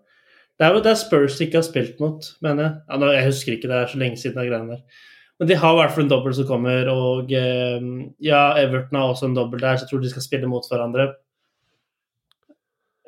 Det 0.58 0.66
er 0.66 0.76
jo 0.76 0.84
det 0.86 0.94
Spurs 1.00 1.36
de 1.38 1.48
ikke 1.48 1.58
har 1.58 1.66
spilt 1.66 1.98
mot, 2.02 2.26
mener 2.44 2.64
jeg. 2.64 2.76
Ja, 2.86 3.00
nå, 3.02 3.10
jeg 3.14 3.26
husker 3.26 3.56
ikke, 3.56 3.70
det 3.70 3.80
er 3.80 3.90
så 3.90 4.00
lenge 4.00 4.20
siden 4.20 4.38
det 4.38 4.46
greiene 4.48 4.76
der. 4.76 5.02
Men 5.42 5.50
de 5.50 5.58
har 5.58 5.74
i 5.74 5.78
hvert 5.80 5.94
fall 5.94 6.04
en 6.06 6.12
dobbel 6.12 6.34
som 6.36 6.46
kommer, 6.46 6.88
og 6.92 7.32
eh, 7.34 7.88
ja, 8.22 8.42
Everton 8.60 9.00
har 9.00 9.10
også 9.10 9.28
en 9.28 9.36
dobbel 9.36 9.62
der, 9.64 9.76
så 9.76 9.84
jeg 9.84 9.90
tror 9.90 10.04
de 10.04 10.12
skal 10.12 10.24
spille 10.24 10.50
mot 10.50 10.68
hverandre. 10.70 11.08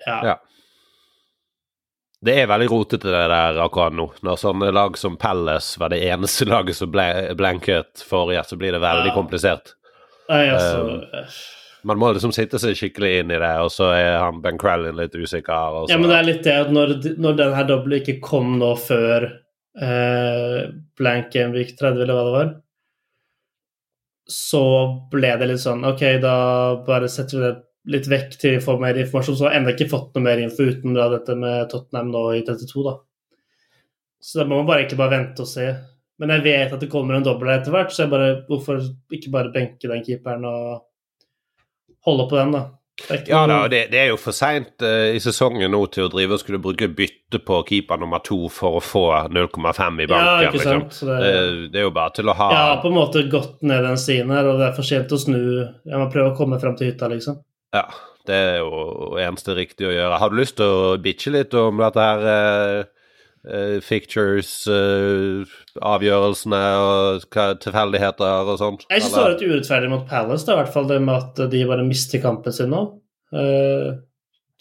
Ja. 0.02 0.18
Ja. 0.32 0.34
Det 2.24 2.32
er 2.40 2.48
veldig 2.48 2.68
rotete 2.72 3.10
det 3.12 3.24
der 3.30 3.58
akkurat 3.60 3.92
nå. 3.94 4.06
Når 4.24 4.38
sånne 4.40 4.70
lag 4.72 4.96
som 4.98 5.18
Palace 5.20 5.76
var 5.80 5.92
det 5.92 5.98
eneste 6.08 6.46
laget 6.52 6.78
som 6.78 6.90
ble 6.90 7.34
blanket 7.36 8.02
forrige, 8.08 8.44
så 8.48 8.56
blir 8.60 8.72
det 8.72 8.80
veldig 8.82 9.12
Ja. 9.12 9.14
komplisert. 9.14 9.74
Nei, 10.30 10.48
altså 10.50 11.04
Man 11.86 12.00
må 12.02 12.08
liksom 12.16 12.32
sitte 12.34 12.58
seg 12.58 12.74
skikkelig 12.74 13.10
inn 13.20 13.30
i 13.30 13.38
det, 13.38 13.52
og 13.62 13.68
så 13.70 13.92
er 13.94 14.16
han 14.18 14.40
Ben 14.42 14.56
Crellin 14.58 14.96
litt 14.98 15.12
usikker. 15.14 15.84
Ja, 15.92 15.98
men 16.00 16.08
det 16.10 16.16
er 16.18 16.24
litt 16.26 16.42
det 16.42 16.54
at 16.64 16.72
når, 16.74 16.96
når 17.22 17.36
den 17.38 17.52
her 17.54 17.68
doble 17.68 18.00
ikke 18.00 18.16
kom 18.24 18.56
nå 18.58 18.72
før 18.80 19.28
eh, 19.78 20.62
blank 20.98 21.30
game 21.36 21.52
30, 21.54 22.00
eller 22.02 22.16
hva 22.16 22.24
det 22.26 22.34
var, 22.34 22.50
så 24.26 24.64
ble 25.12 25.30
det 25.38 25.46
litt 25.52 25.62
sånn 25.62 25.84
OK, 25.86 26.02
da 26.24 26.34
bare 26.88 27.06
setter 27.12 27.38
vi 27.38 27.44
det 27.44 27.54
litt 27.90 28.08
vekk 28.10 28.38
til 28.40 28.56
vi 28.56 28.62
får 28.64 28.80
mer 28.82 28.98
informasjon. 29.00 29.36
Så 29.38 29.46
har 29.46 29.54
jeg 29.54 29.62
ennå 29.62 29.74
ikke 29.74 29.90
fått 29.90 30.16
noe 30.16 30.26
mer 30.26 30.42
info 30.42 30.66
uten 30.66 30.96
da 30.96 31.10
dette 31.12 31.36
med 31.38 31.68
Tottenham 31.72 32.12
nå 32.14 32.24
i 32.36 32.42
32, 32.46 32.86
da. 32.86 32.96
Så 34.22 34.40
da 34.40 34.48
må 34.48 34.58
man 34.58 34.68
bare 34.68 34.82
egentlig 34.82 35.00
bare 35.02 35.14
vente 35.18 35.44
og 35.44 35.50
se. 35.50 35.68
Men 36.18 36.32
jeg 36.32 36.46
vet 36.46 36.72
at 36.72 36.80
det 36.82 36.90
kommer 36.90 37.18
en 37.18 37.26
dobbel 37.26 37.52
etter 37.52 37.74
hvert, 37.74 37.92
så 37.92 38.04
jeg 38.04 38.12
bare, 38.12 38.30
hvorfor 38.48 38.80
ikke 39.12 39.32
bare 39.34 39.52
benke 39.54 39.90
den 39.90 40.02
keeperen 40.04 40.46
og 40.48 40.86
holde 42.06 42.26
på 42.30 42.40
den, 42.40 42.56
da? 42.56 42.64
Ikke 43.12 43.28
Ja 43.28 43.42
da, 43.44 43.58
det, 43.68 43.82
det 43.92 43.98
er 44.00 44.06
jo 44.08 44.16
for 44.16 44.32
seint 44.32 44.80
i 44.80 45.18
sesongen 45.20 45.68
nå 45.68 45.82
til 45.92 46.06
å 46.06 46.12
drive 46.12 46.38
og 46.38 46.40
skulle 46.40 46.60
bruke 46.64 46.88
bytte 46.88 47.42
på 47.44 47.58
keeper 47.68 48.00
nummer 48.00 48.22
to 48.24 48.46
for 48.48 48.78
å 48.78 48.80
få 48.80 49.02
0,5 49.28 50.00
i 50.00 50.06
banken. 50.08 50.14
Ja, 50.16 50.46
ikke 50.46 50.56
liksom. 50.56 50.70
sant. 50.70 50.86
Liksom. 50.86 51.10
det, 51.10 51.34
uh, 51.36 51.58
det 51.74 51.82
er 51.82 51.84
jo 51.84 51.92
bare 51.98 52.14
til 52.16 52.32
å 52.32 52.36
ha 52.38 52.46
Jeg 52.54 52.70
har 52.70 52.80
på 52.80 52.88
en 52.88 52.96
måte 52.96 53.26
gått 53.28 53.60
ned 53.68 53.84
den 53.84 54.00
stien 54.00 54.32
her, 54.32 54.48
og 54.48 54.62
det 54.62 54.70
er 54.70 54.78
for 54.78 54.88
sent 54.88 55.12
å 55.12 55.20
snu. 55.20 55.42
Jeg 55.84 56.00
må 56.00 56.08
prøve 56.08 56.32
å 56.32 56.38
komme 56.38 56.58
frem 56.62 56.78
til 56.78 56.88
hytta, 56.88 57.10
liksom. 57.12 57.36
Ja, 57.76 57.84
det 58.26 58.36
er 58.36 58.60
jo 58.62 59.16
eneste 59.22 59.54
riktige 59.56 59.90
å 59.90 59.94
gjøre. 59.94 60.20
Har 60.20 60.32
du 60.32 60.38
lyst 60.40 60.58
til 60.58 60.66
å 60.70 60.94
bitche 61.02 61.32
litt 61.34 61.54
om 61.58 61.82
dette 61.82 62.06
her 62.06 62.24
eh, 62.32 62.78
eh, 63.46 63.76
fictures, 63.84 64.52
eh, 64.70 65.56
og 65.76 66.06
hva, 66.06 67.46
tilfeldigheter 67.62 68.52
og 68.52 68.56
sånt? 68.62 68.86
Jeg 68.90 69.04
syns 69.04 69.14
det 69.14 69.22
var 69.22 69.34
litt 69.34 69.46
urettferdig 69.46 69.92
mot 69.92 70.08
Palace, 70.08 70.46
da, 70.46 70.56
i 70.56 70.62
hvert 70.62 70.74
fall 70.74 70.90
det 70.90 71.02
med 71.04 71.14
at 71.20 71.44
de 71.52 71.62
bare 71.68 71.86
mister 71.86 72.22
kampen 72.22 72.54
sin 72.54 72.72
nå. 72.72 72.86
Uh, 73.34 73.96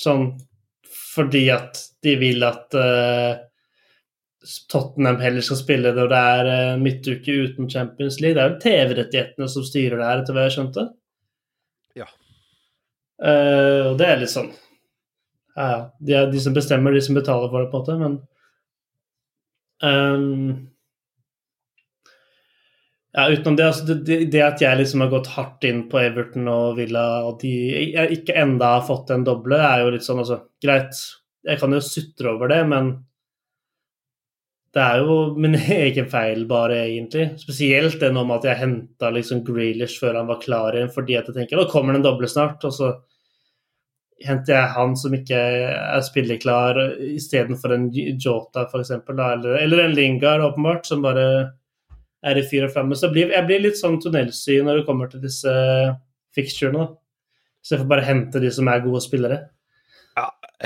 sånn 0.02 0.32
fordi 1.14 1.44
at 1.54 1.78
de 2.04 2.16
vil 2.20 2.42
at 2.44 2.74
uh, 2.76 3.38
Tottenham 4.74 5.22
heller 5.22 5.46
skal 5.46 5.60
spille 5.60 5.94
når 5.96 6.10
det 6.12 6.22
er 6.32 6.82
midtuke 6.82 7.36
uten 7.46 7.70
Champions 7.72 8.18
League. 8.20 8.36
Det 8.36 8.44
er 8.44 8.52
jo 8.52 8.64
TV-rettighetene 8.66 9.48
som 9.54 9.64
styrer 9.66 10.02
det 10.02 10.10
her, 10.10 10.24
etter 10.24 10.36
hva 10.36 10.48
jeg 10.48 10.56
skjønte. 10.58 10.88
Eh, 13.24 13.82
og 13.90 13.98
det 14.00 14.08
er 14.12 14.18
litt 14.20 14.34
sånn 14.34 14.50
Ja, 15.56 15.66
ja. 15.72 15.82
De 16.04 16.16
er 16.20 16.32
de 16.32 16.40
som 16.44 16.56
bestemmer, 16.56 16.92
de 16.92 17.04
som 17.04 17.16
betaler 17.16 17.52
for 17.52 17.64
det, 17.64 17.70
på 17.72 17.80
en 17.80 17.84
måte, 17.84 18.00
men 18.02 18.18
um, 19.80 20.50
ja, 23.16 23.30
utenom 23.32 23.56
det, 23.56 23.68
altså 23.70 23.96
det, 23.96 24.18
det, 24.34 24.42
at 24.44 24.60
jeg 24.60 24.82
liksom 24.82 25.06
har 25.06 25.14
gått 25.14 25.30
hardt 25.38 25.64
inn 25.64 25.86
på 25.92 26.02
Everton 26.02 26.50
og 26.52 26.76
Villa, 26.82 27.06
og 27.24 27.40
de 27.40 27.54
ikke 28.18 28.36
enda 28.42 28.74
har 28.74 28.88
fått 28.90 29.14
en 29.16 29.24
doble, 29.24 29.56
er 29.56 29.86
jo 29.86 29.94
litt 29.96 30.04
sånn 30.04 30.20
altså 30.26 30.42
Greit, 30.64 31.00
jeg 31.48 31.62
kan 31.62 31.78
jo 31.78 31.80
sutre 31.86 32.34
over 32.34 32.52
det, 32.52 32.60
men 32.68 32.92
det 34.76 34.84
er 34.84 35.02
jo 35.08 35.18
min 35.40 35.56
egen 35.80 36.08
feil, 36.12 36.46
bare, 36.50 36.82
egentlig. 36.90 37.30
Spesielt 37.42 38.00
det 38.02 38.12
nå 38.14 38.26
med 38.28 38.42
at 38.42 38.50
jeg 38.52 38.62
henta 38.66 39.12
liksom 39.16 39.44
Grealish 39.48 40.02
før 40.02 40.20
han 40.20 40.32
var 40.32 40.42
klar 40.44 40.76
igjen, 40.76 40.92
fordi 40.92 41.20
at 41.20 41.30
jeg 41.32 41.38
tenker 41.40 41.62
nå 41.62 41.68
kommer 41.72 41.96
det 41.96 42.04
en 42.04 42.08
doble 42.10 42.30
snart, 42.32 42.64
og 42.68 42.76
så 42.76 42.92
henter 44.26 44.56
jeg 44.56 44.74
han 44.76 44.96
som 45.00 45.16
ikke 45.16 45.38
er 45.38 46.04
spilleklar, 46.04 46.80
istedenfor 47.16 47.76
en 47.76 47.90
Jota, 47.94 48.66
f.eks., 48.68 48.94
eller, 49.12 49.58
eller 49.60 49.84
en 49.84 49.96
Lingard, 49.96 50.44
åpenbart, 50.44 50.88
som 50.88 51.04
bare 51.04 51.26
er 52.26 52.40
i 52.40 52.46
fyr 52.48 52.68
og 52.68 52.74
flamme. 52.74 52.96
Så 52.98 53.10
jeg 53.10 53.16
blir, 53.16 53.34
jeg 53.36 53.48
blir 53.48 53.64
litt 53.64 53.80
sånn 53.80 54.00
tunnelsyn 54.02 54.66
når 54.68 54.82
det 54.82 54.86
kommer 54.88 55.12
til 55.12 55.24
disse 55.24 55.52
fixturene. 56.36 56.88
Så 57.64 57.76
jeg 57.76 57.84
får 57.84 57.92
bare 57.92 58.08
hente 58.08 58.42
de 58.42 58.52
som 58.54 58.70
er 58.72 58.84
gode 58.84 59.04
spillere. 59.04 59.42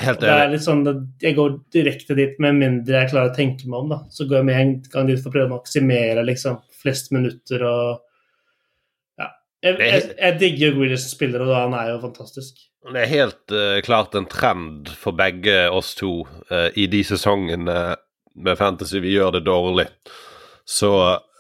Helt 0.04 0.22
Det 0.22 0.30
er 0.34 0.52
litt 0.52 0.64
sånn, 0.64 0.84
at 0.88 1.24
Jeg 1.24 1.36
går 1.38 1.56
direkte 1.74 2.16
dit 2.18 2.40
med 2.40 2.60
mindre 2.60 3.02
jeg 3.04 3.12
klarer 3.12 3.32
å 3.32 3.36
tenke 3.36 3.68
meg 3.68 3.80
om. 3.80 3.90
da. 3.94 4.00
Så 4.14 4.28
går 4.30 4.42
jeg 4.42 4.48
med 4.50 4.62
en 4.62 4.74
gang 4.94 5.10
dit 5.10 5.20
for 5.22 5.32
å 5.32 5.36
prøve 5.36 5.50
å 5.50 5.58
maksimere 5.58 6.26
liksom, 6.28 6.62
flest 6.82 7.12
minutter 7.16 7.66
og 7.68 8.02
Ja. 9.20 9.30
Jeg, 9.64 9.80
jeg, 9.84 10.10
jeg 10.16 10.40
digger 10.40 10.76
Grealish 10.78 11.04
som 11.04 11.16
spiller, 11.18 11.44
og 11.44 11.56
han 11.56 11.74
er 11.76 11.94
jo 11.94 12.02
fantastisk. 12.06 12.62
Det 12.94 13.02
er 13.02 13.12
helt 13.12 13.52
uh, 13.52 13.82
klart 13.84 14.16
en 14.16 14.28
trend 14.32 14.88
for 14.96 15.12
begge 15.12 15.66
oss 15.76 15.92
to 16.00 16.22
uh, 16.48 16.70
i 16.80 16.88
de 16.88 17.04
sesongene 17.04 17.80
med 18.40 18.58
Fantasy 18.58 19.02
vi 19.04 19.18
gjør 19.18 19.36
det 19.36 19.44
dårlig. 19.50 19.90
Så 20.64 20.94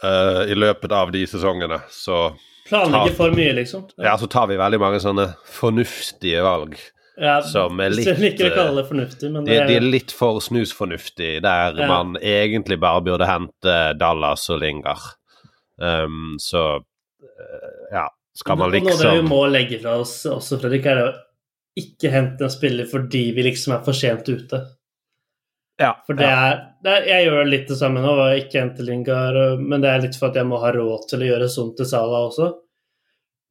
uh, 0.04 0.44
i 0.50 0.58
løpet 0.58 0.92
av 0.92 1.14
de 1.16 1.24
sesongene 1.30 1.80
så 1.94 2.30
Planlegger 2.70 3.14
Ta- 3.14 3.18
for 3.18 3.34
mye, 3.34 3.54
liksom. 3.58 3.88
Ja, 3.98 4.18
så 4.20 4.28
tar 4.30 4.46
vi 4.52 4.60
veldig 4.60 4.78
mange 4.82 5.00
sånne 5.02 5.32
fornuftige 5.50 6.44
valg. 6.46 6.76
Ja, 7.20 7.40
som 7.44 7.80
er 7.84 7.92
hvis 7.92 8.00
litt, 8.00 8.08
Jeg 8.14 8.22
liker 8.24 8.46
å 8.46 8.50
eh, 8.50 8.56
kalle 8.56 8.80
det 8.80 8.88
fornuftig, 8.88 9.32
men 9.34 9.48
De, 9.48 9.52
det 9.52 9.66
de 9.68 9.76
er 9.76 9.86
litt 9.86 10.14
for 10.16 10.40
snusfornuftig, 10.44 11.32
der 11.44 11.76
Ja. 11.76 11.88
man 11.92 12.16
egentlig 12.22 12.80
bare 12.80 13.02
burde 13.04 13.28
hente 13.28 13.76
Dallas 14.00 14.46
og 14.50 14.62
Lingard. 14.64 15.10
Um, 15.80 16.38
så 16.40 16.64
eh, 16.78 17.70
ja, 17.92 18.06
skal 18.36 18.58
man 18.60 18.70
Og 18.70 18.74
Noe 18.74 18.80
vi 18.80 18.88
liksom 18.88 19.30
må 19.32 19.42
legge 19.52 19.80
fra 19.84 19.98
oss 20.00 20.22
også, 20.28 20.60
Fredrik, 20.62 20.88
er 20.92 21.04
å 21.04 21.10
ikke 21.80 22.12
hente 22.12 22.48
en 22.48 22.52
spiller 22.52 22.88
fordi 22.90 23.30
vi 23.36 23.46
liksom 23.46 23.76
er 23.76 23.84
for 23.86 23.96
sent 23.96 24.28
ute. 24.28 24.60
Ja, 25.80 25.94
For 26.06 26.18
det 26.20 26.28
ja. 26.28 26.40
er, 26.50 26.58
det 26.84 26.94
er 26.98 27.06
Jeg 27.08 27.28
gjør 27.30 27.46
litt 27.48 27.70
det 27.72 27.78
samme 27.80 28.02
nå, 28.04 28.14
ikke 28.42 28.60
hente 28.60 28.84
Lingard, 28.84 29.62
men 29.64 29.84
det 29.84 29.92
er 29.92 30.02
litt 30.04 30.18
for 30.20 30.28
at 30.28 30.40
jeg 30.40 30.48
må 30.50 30.60
ha 30.60 30.74
råd 30.76 31.06
til 31.12 31.24
å 31.24 31.30
gjøre 31.30 31.48
sånt 31.52 31.78
til 31.80 31.88
Salah 31.88 32.26
også. 32.28 32.50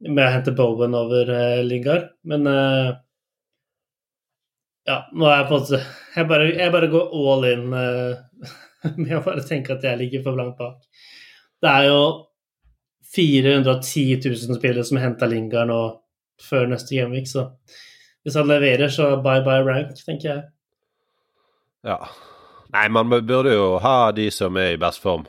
Med 0.09 0.27
å 0.27 0.33
hente 0.35 0.53
Bowen 0.55 0.95
over 0.95 1.31
eh, 1.33 1.63
Lingard. 1.65 2.11
Men 2.29 2.45
eh, 2.47 2.91
ja, 4.89 5.03
nå 5.13 5.29
er 5.29 5.43
jeg 5.43 5.49
på 5.49 5.57
en 5.57 5.65
måte 5.65 5.81
Jeg 6.17 6.29
bare, 6.31 6.49
jeg 6.57 6.73
bare 6.75 6.91
går 6.93 7.13
all 7.33 7.47
in 7.49 7.67
uh, 7.75 8.49
med 9.03 9.17
å 9.19 9.25
bare 9.27 9.45
tenke 9.47 9.77
at 9.77 9.85
jeg 9.85 10.01
ligger 10.01 10.25
for 10.25 10.39
langt 10.39 10.59
bak. 10.59 10.81
Det 11.63 11.71
er 11.71 11.89
jo 11.91 12.01
410 13.15 14.21
000 14.25 14.59
spillere 14.59 14.85
som 14.87 15.01
henta 15.01 15.29
Lingard 15.29 15.71
nå 15.71 15.81
før 16.43 16.69
neste 16.71 16.95
gameweek, 16.95 17.27
så 17.27 17.49
hvis 18.23 18.37
han 18.39 18.47
leverer, 18.51 18.91
så 18.93 19.17
bye 19.25 19.43
bye 19.47 19.65
rank, 19.67 19.97
tenker 20.07 20.29
jeg. 20.29 20.43
ja. 21.89 21.99
Nei, 22.69 22.85
man 22.93 23.09
burde 23.09 23.55
jo 23.55 23.79
ha 23.81 24.11
de 24.13 24.27
som 24.35 24.57
er 24.61 24.75
i 24.75 24.81
best 24.81 25.01
form. 25.01 25.23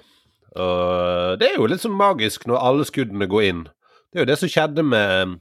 Og 0.59 1.37
det 1.39 1.47
er 1.47 1.55
jo 1.55 1.69
litt 1.71 1.79
sånn 1.79 1.95
magisk 1.95 2.43
når 2.49 2.65
alle 2.67 2.87
skuddene 2.87 3.29
går 3.31 3.45
inn. 3.47 3.61
Det 4.11 4.19
er 4.19 4.25
jo 4.25 4.27
det 4.27 4.37
som 4.41 4.51
skjedde 4.51 4.83
med 4.83 5.37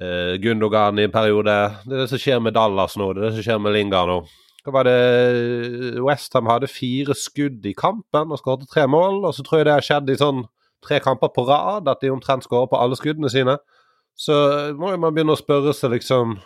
eh, 0.00 0.34
Gundogan 0.42 0.98
i 0.98 1.06
en 1.08 1.14
periode. 1.14 1.58
Det 1.84 1.92
er 1.94 2.02
det 2.04 2.08
som 2.10 2.18
skjer 2.22 2.40
med 2.42 2.54
Dallas 2.56 2.96
nå, 2.96 3.12
det 3.14 3.22
er 3.22 3.28
det 3.30 3.36
som 3.38 3.46
skjer 3.48 3.60
med 3.62 3.76
Lingard 3.76 4.10
nå. 4.10 4.18
Hva 4.64 4.72
var 4.78 4.88
det 4.88 6.00
Westham 6.00 6.48
hadde 6.48 6.70
fire 6.72 7.12
skudd 7.18 7.66
i 7.68 7.74
kampen 7.76 8.32
og 8.32 8.40
skåret 8.40 8.64
tre 8.70 8.86
mål. 8.88 9.20
Og 9.28 9.34
så 9.36 9.44
tror 9.44 9.60
jeg 9.60 9.68
det 9.68 9.74
har 9.76 9.84
skjedd 9.84 10.08
i 10.14 10.16
sånn 10.16 10.46
tre 10.84 11.00
kamper 11.04 11.28
på 11.34 11.44
rad 11.48 11.88
at 11.88 12.00
de 12.00 12.10
omtrent 12.12 12.44
skårer 12.46 12.70
på 12.72 12.80
alle 12.80 12.96
skuddene 12.96 13.28
sine. 13.32 13.58
Så 14.16 14.34
må 14.78 14.94
jo 14.94 15.00
man 15.02 15.12
begynne 15.12 15.34
å 15.36 15.40
spørre 15.40 15.74
seg 15.74 15.90
liksom 15.96 16.36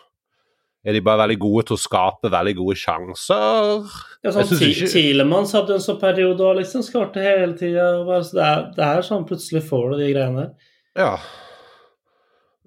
Er 0.87 0.95
de 0.95 1.03
bare 1.05 1.19
veldig 1.27 1.37
gode 1.43 1.65
til 1.69 1.75
å 1.77 1.81
skape 1.83 2.31
veldig 2.33 2.55
gode 2.57 2.77
sjanser? 2.79 3.83
Ja, 4.25 4.31
sånn, 4.33 4.63
ikke- 4.63 4.87
Tilemanns 4.89 5.53
hadde 5.53 5.75
en 5.75 5.83
sånn 5.85 5.99
periode 6.01 6.41
og 6.41 6.57
liksom 6.57 6.83
skårte 6.87 7.21
hele 7.21 7.53
tida. 7.59 7.89
Så 8.23 8.39
det, 8.39 8.75
det 8.77 8.85
er 8.87 9.03
sånn 9.03 9.27
plutselig 9.29 9.63
får 9.69 9.91
du 9.91 9.97
de 9.99 10.13
greiene 10.15 10.37
der. 10.47 10.55
Ja. 10.97 11.17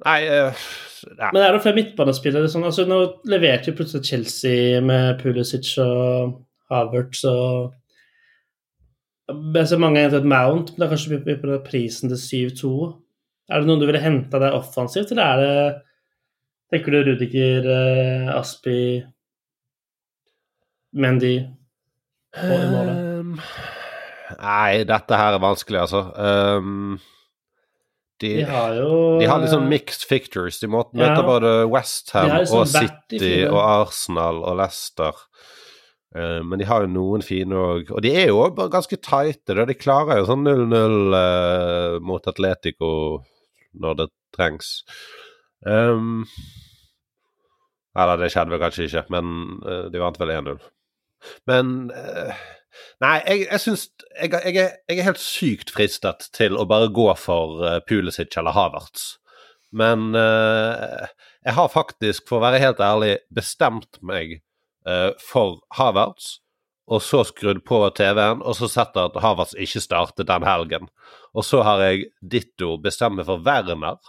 Nei 0.06 0.22
uh, 0.30 0.64
ja. 1.18 1.30
Men 1.34 1.42
er 1.42 1.56
det 1.56 1.62
flere 1.64 1.78
midtbanespillere 1.78 2.50
sånn, 2.52 2.66
altså 2.68 2.86
Nå 2.90 2.98
leverte 3.30 3.72
jo 3.72 3.78
plutselig 3.80 4.10
Chelsea 4.10 4.82
med 4.86 5.22
Pulisic 5.22 5.74
og 5.82 6.36
Havertz 6.72 7.24
og 7.30 7.72
Jeg 9.32 9.70
ser 9.70 9.82
mange 9.82 10.02
har 10.02 10.10
hentet 10.10 10.28
Mount, 10.28 10.74
men 10.74 10.82
det 10.82 10.88
er 10.88 10.92
kanskje 10.92 11.38
på 11.42 11.60
prisen 11.66 12.12
til 12.12 12.20
7-2. 12.52 12.74
Er 13.52 13.62
det 13.62 13.70
noen 13.70 13.82
du 13.82 13.88
ville 13.88 14.02
henta 14.04 14.42
deg 14.42 14.58
offensivt, 14.58 15.14
eller 15.14 15.24
er 15.24 15.42
det 15.42 15.80
Tenker 16.72 16.94
du 16.94 17.04
Rudiger, 17.04 17.66
eh, 17.68 18.30
Aspi, 18.32 19.02
Mendy 20.96 21.34
og 22.40 22.54
i 22.56 22.68
målet? 22.72 22.94
Ehm, 22.94 23.34
nei, 24.40 24.84
dette 24.88 25.20
her 25.20 25.36
er 25.36 25.44
vanskelig, 25.44 25.82
altså. 25.82 26.06
Ehm, 26.16 26.94
de, 28.22 28.32
De 28.42 28.46
har 28.48 28.76
jo 28.78 28.92
de 29.20 29.28
har 29.30 29.42
litt 29.42 29.52
sånn 29.54 29.68
mixed 29.72 30.06
fictures. 30.08 30.60
De 30.62 30.70
må 30.70 30.84
Ja. 30.98 31.16
både 31.26 31.66
Westham 31.72 32.30
liksom 32.38 32.62
og 32.62 32.70
City 32.70 33.34
og 33.48 33.60
Arsenal 33.60 34.44
og 34.46 34.58
Leicester. 34.62 35.18
Uh, 36.12 36.42
men 36.44 36.60
de 36.60 36.68
har 36.68 36.84
jo 36.84 36.92
noen 36.92 37.24
fine 37.24 37.56
òg. 37.56 37.92
Og 37.96 38.02
de 38.04 38.12
er 38.14 38.28
jo 38.30 38.44
ganske 38.52 38.98
tighte. 39.00 39.56
De 39.66 39.78
klarer 39.80 40.22
jo 40.22 40.28
sånn 40.30 40.44
0-0 40.44 41.16
uh, 41.16 42.00
mot 42.04 42.28
Atletico 42.28 42.92
når 43.80 44.02
det 44.02 44.10
trengs. 44.36 44.82
Um, 45.66 46.26
eller 47.96 48.20
det 48.22 48.32
skjedde 48.32 48.54
vel 48.54 48.62
kanskje 48.62 48.88
ikke, 48.88 49.06
men 49.12 49.32
uh, 49.66 49.86
de 49.92 50.02
vant 50.04 50.20
vel 50.20 50.34
1-0. 50.36 50.62
Men 51.46 51.92
eh, 51.94 52.38
Nei, 53.04 53.16
jeg, 53.26 53.46
jeg 53.48 53.64
syns 53.64 53.88
jeg, 54.16 54.32
jeg, 54.32 54.68
jeg 54.90 55.00
er 55.00 55.08
helt 55.08 55.24
sykt 55.24 55.74
fristet 55.74 56.30
til 56.36 56.58
å 56.60 56.68
bare 56.70 56.92
gå 56.94 57.08
for 57.20 57.64
uh, 57.64 57.80
Pulisic 57.88 58.38
eller 58.40 58.56
Havertz. 58.56 59.16
Men 59.72 60.12
uh, 60.18 61.08
jeg 61.46 61.58
har 61.58 61.72
faktisk, 61.72 62.28
for 62.30 62.40
å 62.40 62.46
være 62.46 62.62
helt 62.64 62.82
ærlig, 62.84 63.16
bestemt 63.34 64.02
meg 64.06 64.40
uh, 64.88 65.12
for 65.22 65.62
Havertz. 65.80 66.38
Og 66.92 67.00
så 67.06 67.22
skrudd 67.24 67.62
på 67.64 67.78
TV-en, 67.96 68.42
og 68.44 68.58
så 68.58 68.68
sett 68.68 68.98
at 69.00 69.16
Havertz 69.24 69.54
ikke 69.56 69.84
startet 69.84 70.28
den 70.28 70.44
helgen. 70.44 70.90
Og 71.32 71.46
så 71.48 71.62
har 71.64 71.84
jeg 71.86 72.10
ditto 72.20 72.74
bestemme 72.84 73.24
for 73.24 73.40
Werner, 73.46 74.02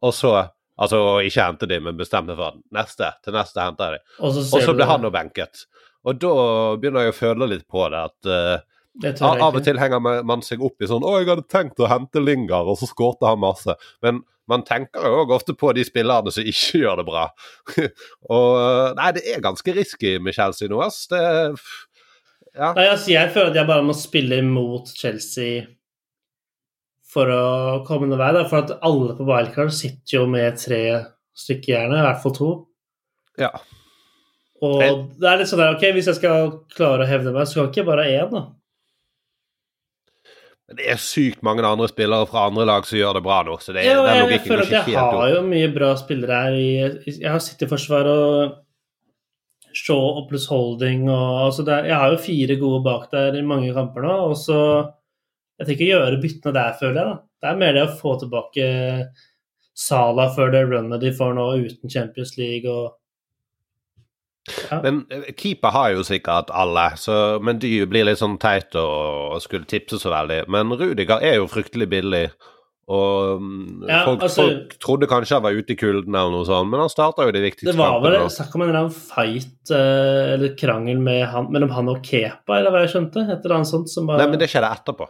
og 0.00 0.16
så 0.16 0.48
Altså 0.80 1.20
ikke 1.20 1.44
hente 1.44 1.68
de, 1.68 1.76
men 1.84 1.98
bestemme 1.98 2.32
for 2.38 2.56
neste. 2.72 3.10
Til 3.24 3.36
neste 3.36 3.60
henter 3.60 3.90
jeg 3.90 4.00
de. 4.00 4.14
Og 4.24 4.32
så, 4.32 4.44
Og 4.56 4.62
så 4.64 4.74
ble 4.76 4.86
han 4.88 5.02
nå 5.04 5.10
benket. 5.12 5.66
Og 6.08 6.18
da 6.22 6.34
begynner 6.80 7.06
jeg 7.08 7.12
å 7.14 7.18
føle 7.18 7.48
litt 7.50 7.66
på 7.68 7.84
det 7.92 7.98
at 8.08 8.28
uh, 8.30 8.62
Det 9.00 9.14
av 9.22 9.54
og 9.56 9.62
til 9.64 9.78
henger 9.78 10.00
man- 10.00 10.42
seg 10.42 10.62
opp 10.64 10.80
i 10.82 10.88
sånn 10.88 11.04
'Å, 11.04 11.18
jeg 11.20 11.28
hadde 11.28 11.48
tenkt 11.48 11.78
å 11.80 11.88
hente 11.88 12.20
Lingard', 12.22 12.68
og 12.68 12.78
så 12.80 12.88
skårte 12.88 13.28
han 13.28 13.38
masse. 13.42 13.74
Men 14.02 14.22
man 14.48 14.64
tenker 14.66 15.04
jo 15.06 15.20
òg 15.24 15.30
ofte 15.36 15.54
på 15.54 15.70
de 15.76 15.84
spillerne 15.86 16.32
som 16.32 16.42
ikke 16.42 16.80
gjør 16.82 16.96
det 16.98 17.06
bra. 17.06 17.28
og 18.34 18.96
Nei, 18.96 19.12
det 19.12 19.22
er 19.30 19.44
ganske 19.44 19.74
risky 19.76 20.16
med 20.18 20.34
Chelsea 20.34 20.68
nå, 20.68 20.80
ass. 20.82 21.06
Det 21.12 21.20
Ja. 22.56 22.72
Nei, 22.74 22.88
altså, 22.90 23.12
jeg 23.12 23.30
føler 23.30 23.50
at 23.52 23.54
jeg 23.60 23.66
bare 23.68 23.84
må 23.86 23.94
spille 23.94 24.40
imot 24.42 24.88
Chelsea 24.98 25.66
for 27.06 27.30
å 27.30 27.84
komme 27.86 28.08
noen 28.08 28.18
vei. 28.18 28.32
Da. 28.34 28.42
For 28.50 28.64
at 28.64 28.72
alle 28.82 29.14
på 29.14 29.26
wildcard 29.28 29.70
sitter 29.74 30.16
jo 30.18 30.24
med 30.26 30.58
tre 30.58 30.80
stykker 31.38 31.76
gjerne, 31.76 32.00
i 32.00 32.06
hvert 32.08 32.22
fall 32.24 32.34
to. 32.34 32.50
ja. 33.38 33.52
Og 34.60 34.80
det 35.20 35.28
er 35.30 35.38
litt 35.40 35.48
sånn 35.48 35.60
der, 35.62 35.74
ok, 35.76 35.84
hvis 35.96 36.08
jeg 36.10 36.18
skal 36.18 36.50
klare 36.76 37.06
å 37.06 37.08
hevde 37.08 37.32
meg, 37.32 37.46
så 37.48 37.62
kan 37.62 37.70
ikke 37.72 37.86
bare 37.88 38.04
én, 38.12 38.30
da. 38.34 38.42
Men 40.68 40.76
Det 40.78 40.86
er 40.92 41.00
sykt 41.02 41.40
mange 41.42 41.64
andre 41.66 41.88
spillere 41.90 42.28
fra 42.30 42.44
andre 42.50 42.66
lag 42.68 42.84
som 42.86 42.98
gjør 42.98 43.16
det 43.18 43.22
bra 43.26 43.40
nå, 43.46 43.56
så 43.58 43.72
det, 43.74 43.84
Ja, 43.88 43.96
den 44.04 44.18
jeg, 44.20 44.28
jeg 44.36 44.42
føler 44.46 44.66
at 44.68 44.74
jeg 44.90 44.98
har 45.00 45.30
jo 45.32 45.40
mye 45.48 45.70
bra 45.74 45.88
spillere 45.98 46.42
her 46.44 46.58
i 46.58 46.68
Jeg 47.16 47.30
har 47.32 47.40
City-forsvar 47.42 48.06
og 48.12 48.58
Shaw 49.74 50.20
og 50.20 50.28
pluss 50.30 50.46
Holding 50.50 51.08
og 51.08 51.48
altså 51.48 51.64
er- 51.68 51.88
Jeg 51.90 51.94
har 51.96 52.10
jo 52.14 52.22
fire 52.22 52.56
gode 52.60 52.84
bak 52.84 53.10
der 53.10 53.34
i 53.38 53.42
mange 53.42 53.72
kamper 53.74 54.02
nå, 54.06 54.14
og 54.30 54.36
så 54.38 54.60
Jeg 55.58 55.66
tenker 55.72 55.84
å 55.88 55.90
gjøre 55.98 56.22
byttene 56.22 56.54
der, 56.54 56.72
føler 56.78 56.94
jeg. 56.94 57.04
da. 57.04 57.18
Det 57.42 57.48
er 57.50 57.56
mer 57.60 57.72
det 57.72 57.82
å 57.88 57.98
få 57.98 58.14
tilbake 58.20 59.10
Sala 59.74 60.28
før 60.34 60.50
det 60.52 60.62
runnet 60.68 61.00
de 61.00 61.10
får 61.12 61.34
nå 61.34 61.44
uten 61.66 61.90
Champions 61.90 62.36
League 62.38 62.68
og 62.70 62.92
ja. 64.70 64.80
Men 64.82 65.02
eh, 65.12 65.28
keeper 65.36 65.70
har 65.74 65.90
jo 65.94 66.04
sikkert 66.06 66.50
alle, 66.54 66.88
så, 66.96 67.38
men 67.44 67.58
de 67.62 67.74
blir 67.90 68.06
litt 68.08 68.18
sånn 68.20 68.38
teit 68.40 68.74
å 68.78 69.38
skulle 69.44 69.68
tipse 69.68 69.98
så 70.00 70.10
veldig. 70.12 70.44
Men 70.50 70.72
Rudiger 70.80 71.20
er 71.22 71.36
jo 71.40 71.46
fryktelig 71.50 71.88
billig, 71.92 72.24
og 72.90 73.38
mm, 73.38 73.84
Ja, 73.86 74.00
folk, 74.08 74.24
altså- 74.26 74.46
folk 74.48 74.72
trodde 74.82 75.06
kanskje 75.06 75.36
han 75.36 75.44
var 75.44 75.54
ute 75.54 75.76
i 75.76 75.78
kulden 75.78 76.14
eller 76.16 76.32
noe 76.34 76.46
sånt, 76.48 76.70
men 76.72 76.80
han 76.82 76.90
starta 76.90 77.22
jo 77.28 77.30
de 77.36 77.44
viktigste 77.44 77.70
Det 77.70 77.78
var 77.78 78.00
vel 78.02 78.16
kampene. 78.16 78.32
snakk 78.34 78.54
om 78.56 78.62
en 78.64 78.68
eller 78.72 78.80
annen 78.80 78.96
fight 78.96 79.70
eh, 79.76 80.32
eller 80.34 80.56
krangel 80.58 80.98
med 81.04 81.22
han, 81.30 81.46
mellom 81.54 81.70
han 81.76 81.92
og 81.92 82.00
Kepa, 82.02 82.56
eller 82.58 82.74
hva 82.74 82.80
jeg 82.82 82.94
skjønte? 82.96 83.22
Et 83.30 83.44
eller 83.44 83.60
annet 83.60 83.70
sånt 83.70 83.92
som 83.92 84.08
bare 84.10 84.18
Nei, 84.24 84.26
men 84.32 84.42
det 84.42 84.48
skjedde 84.50 84.72
etterpå. 84.74 85.06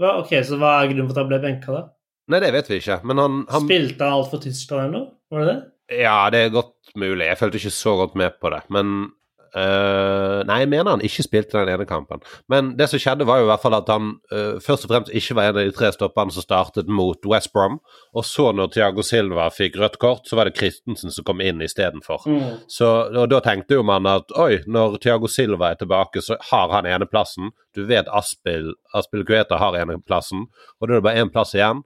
hva, 0.00 0.12
Ok, 0.20 0.34
så 0.44 0.58
hva 0.60 0.74
er 0.82 0.90
grunnen 0.92 1.08
for 1.08 1.16
at 1.16 1.22
han 1.24 1.30
ble 1.32 1.40
benka, 1.46 1.72
da? 1.78 1.82
Nei, 2.30 2.38
det 2.44 2.52
vet 2.54 2.68
vi 2.70 2.76
ikke, 2.82 3.00
men 3.08 3.18
han, 3.18 3.40
han 3.50 3.64
Spilte 3.64 4.04
han 4.06 4.18
alt 4.20 4.30
for 4.30 4.42
Tyskland 4.44 4.82
eller 4.84 4.98
noe? 4.98 5.08
Var 5.32 5.40
det 5.46 5.54
det? 5.54 5.58
Ja, 5.90 6.30
det 6.30 6.44
er 6.44 6.52
godt 6.54 6.94
mulig. 6.98 7.26
Jeg 7.26 7.38
følte 7.38 7.58
ikke 7.58 7.74
så 7.74 7.96
godt 7.98 8.14
med 8.18 8.38
på 8.40 8.52
det. 8.54 8.62
Men 8.70 9.10
Uh, 9.50 10.44
Nei, 10.46 10.60
jeg 10.62 10.68
mener 10.70 10.92
han 10.94 11.02
ikke 11.02 11.24
spilte 11.26 11.58
den 11.58 11.72
ene 11.72 11.86
kampen. 11.88 12.22
Men 12.50 12.74
det 12.78 12.86
som 12.90 13.00
skjedde, 13.02 13.26
var 13.26 13.40
jo 13.40 13.48
i 13.48 13.50
hvert 13.50 13.62
fall 13.64 13.74
at 13.74 13.88
han 13.90 14.12
uh, 14.30 14.60
først 14.62 14.86
og 14.86 14.92
fremst 14.92 15.10
ikke 15.16 15.34
var 15.38 15.50
en 15.50 15.58
av 15.58 15.66
de 15.66 15.74
tre 15.74 15.90
stopperne 15.94 16.34
som 16.34 16.44
startet 16.44 16.90
mot 16.90 17.26
West 17.26 17.50
Brom. 17.54 17.80
Og 18.14 18.26
så, 18.26 18.50
når 18.54 18.70
Thiago 18.76 19.02
Silva 19.06 19.48
fikk 19.54 19.80
rødt 19.80 19.98
kort, 20.02 20.30
så 20.30 20.38
var 20.38 20.46
det 20.46 20.54
Christensen 20.60 21.10
som 21.14 21.26
kom 21.26 21.42
inn 21.42 21.62
istedenfor. 21.66 22.28
Mm. 22.30 22.62
Så 22.70 22.92
og 23.10 23.26
da 23.32 23.42
tenkte 23.42 23.80
jo 23.80 23.86
man 23.86 24.06
at 24.10 24.30
oi, 24.38 24.60
når 24.70 25.00
Thiago 25.02 25.30
Silva 25.30 25.72
er 25.72 25.82
tilbake, 25.82 26.22
så 26.22 26.38
har 26.52 26.70
han 26.76 26.86
eneplassen. 26.86 27.50
Du 27.74 27.82
vet 27.90 28.10
Aspil, 28.14 28.74
Aspil 28.94 29.26
Gueta 29.26 29.58
har 29.58 29.78
eneplassen, 29.82 30.46
og 30.78 30.86
da 30.86 30.94
er 30.94 31.00
det 31.00 31.08
bare 31.08 31.24
én 31.24 31.34
plass 31.34 31.56
igjen. 31.58 31.82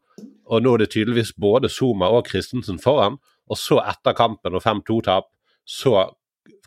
Og 0.52 0.60
nå 0.60 0.74
er 0.74 0.84
det 0.84 0.92
tydeligvis 0.92 1.32
både 1.40 1.70
Zuma 1.72 2.10
og 2.12 2.28
Christensen 2.28 2.76
foran. 2.82 3.16
Og 3.50 3.58
så 3.60 3.80
etter 3.84 4.16
kampen 4.16 4.56
og 4.56 4.62
5-2-tap, 4.64 5.28
så 5.68 6.10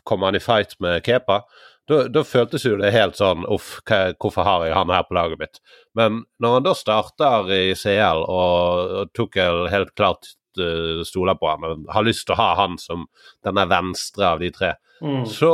kommer 0.06 0.30
han 0.30 0.38
i 0.38 0.42
fight 0.42 0.76
med 0.82 1.02
Kepa. 1.06 1.42
Da, 1.88 2.02
da 2.12 2.22
føltes 2.26 2.66
jo 2.66 2.74
det 2.76 2.90
helt 2.92 3.16
sånn 3.16 3.46
Uff, 3.48 3.78
hva, 3.88 4.12
hvorfor 4.20 4.44
har 4.44 4.66
jeg 4.66 4.74
han 4.76 4.90
her 4.92 5.06
på 5.08 5.16
laget 5.16 5.40
mitt? 5.40 5.60
Men 5.96 6.22
når 6.42 6.58
han 6.58 6.66
da 6.66 6.74
starter 6.76 7.48
i 7.54 7.62
CL, 7.78 8.24
og, 8.28 8.92
og 9.00 9.12
Tukkel 9.16 9.66
helt 9.72 9.94
klart 9.96 10.34
uh, 10.60 11.00
stoler 11.08 11.38
på 11.40 11.48
han 11.48 11.64
og 11.64 11.88
har 11.94 12.04
lyst 12.06 12.26
til 12.28 12.36
å 12.36 12.40
ha 12.42 12.50
han 12.60 12.76
som 12.82 13.06
denne 13.46 13.64
venstre 13.70 14.34
av 14.34 14.44
de 14.44 14.52
tre, 14.54 14.74
Mm. 14.98 15.20
så 15.30 15.48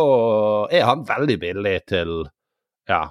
er 0.73 0.87
han 0.89 1.03
veldig 1.05 1.35
billig 1.43 1.75
til 1.91 2.13
Ja. 2.89 3.03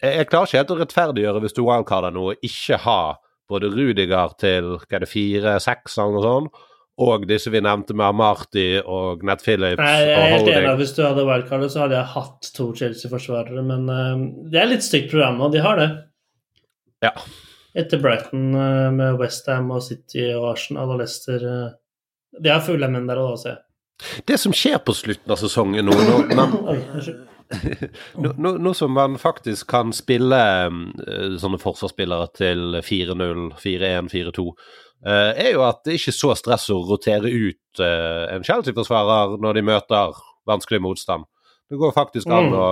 Jeg, 0.00 0.14
jeg 0.16 0.28
klarer 0.30 0.48
ikke 0.48 0.60
helt 0.62 0.70
å 0.72 0.76
rettferdiggjøre 0.78 1.42
hvis 1.44 1.52
du 1.58 1.60
wildcarder 1.66 2.14
noe, 2.16 2.38
ikke 2.40 2.78
ha 2.86 3.18
både 3.52 3.68
Rudiger 3.74 4.32
til 4.40 4.70
hva 4.78 4.96
er 4.96 5.04
det, 5.04 5.10
fire-seks 5.12 5.98
eller 6.00 6.16
noe 6.16 6.24
sånt, 6.24 6.62
og 7.00 7.24
disse 7.28 7.50
vi 7.52 7.62
nevnte 7.64 7.94
med 7.96 8.04
Amarty 8.10 8.66
og 8.84 9.22
Ned 9.24 9.40
Phillips 9.40 9.80
Nei, 9.80 9.94
jeg 10.04 10.12
er 10.12 10.34
helt 10.34 10.50
enig. 10.52 10.74
Hvis 10.82 10.92
du 10.96 11.00
hadde 11.06 11.24
wildcardet, 11.24 11.72
så 11.72 11.86
hadde 11.86 11.96
jeg 11.96 12.12
hatt 12.12 12.50
to 12.56 12.68
Chelsea-forsvarere. 12.76 13.64
Men 13.64 13.88
uh, 13.88 14.26
det 14.52 14.60
er 14.60 14.68
litt 14.74 14.84
stygt 14.84 15.08
program, 15.12 15.40
og 15.40 15.54
de 15.54 15.62
har 15.64 15.80
det. 15.80 15.88
Ja. 17.02 17.14
Etter 17.78 18.00
Brighton 18.02 18.52
uh, 18.52 18.90
med 18.92 19.16
Westham 19.20 19.72
og 19.72 19.80
City 19.86 20.28
og 20.34 20.50
Arsenal 20.52 20.92
og 20.92 21.00
Leicester. 21.00 21.40
uh, 21.48 22.36
de 22.42 22.52
har 22.52 22.64
fulle 22.64 22.88
menn 22.92 23.08
der 23.08 23.20
òg, 23.20 23.34
ser 23.40 23.56
jeg. 23.56 23.64
Det 24.28 24.38
som 24.40 24.54
skjer 24.56 24.80
på 24.82 24.94
slutten 24.96 25.32
av 25.32 25.38
sesongen 25.38 25.86
nå, 25.86 25.94
nå, 25.94 26.16
nå, 26.34 26.46
nå, 28.42 28.52
nå 28.58 28.72
som 28.74 28.92
man 28.96 29.18
faktisk 29.20 29.68
kan 29.70 29.92
spille 29.94 30.38
sånne 31.38 31.60
forsvarsspillere 31.62 32.30
til 32.34 32.80
4-0, 32.82 33.44
4-1, 33.62 34.10
4-2, 34.10 34.46
eh, 34.48 34.80
er 35.10 35.52
jo 35.56 35.64
at 35.66 35.80
det 35.84 35.96
ikke 35.98 36.12
er 36.12 36.18
så 36.18 36.34
stress 36.38 36.68
å 36.70 36.78
rotere 36.86 37.30
ut 37.30 37.80
eh, 37.82 38.24
en 38.34 38.44
Chelsea-forsvarer 38.46 39.38
når 39.42 39.58
de 39.58 39.64
møter 39.66 40.18
vanskelig 40.46 40.82
motstand. 40.84 41.24
Det 41.70 41.78
går 41.80 41.94
faktisk 41.96 42.30
an 42.30 42.50
Mm. 42.52 42.58
å 42.58 42.66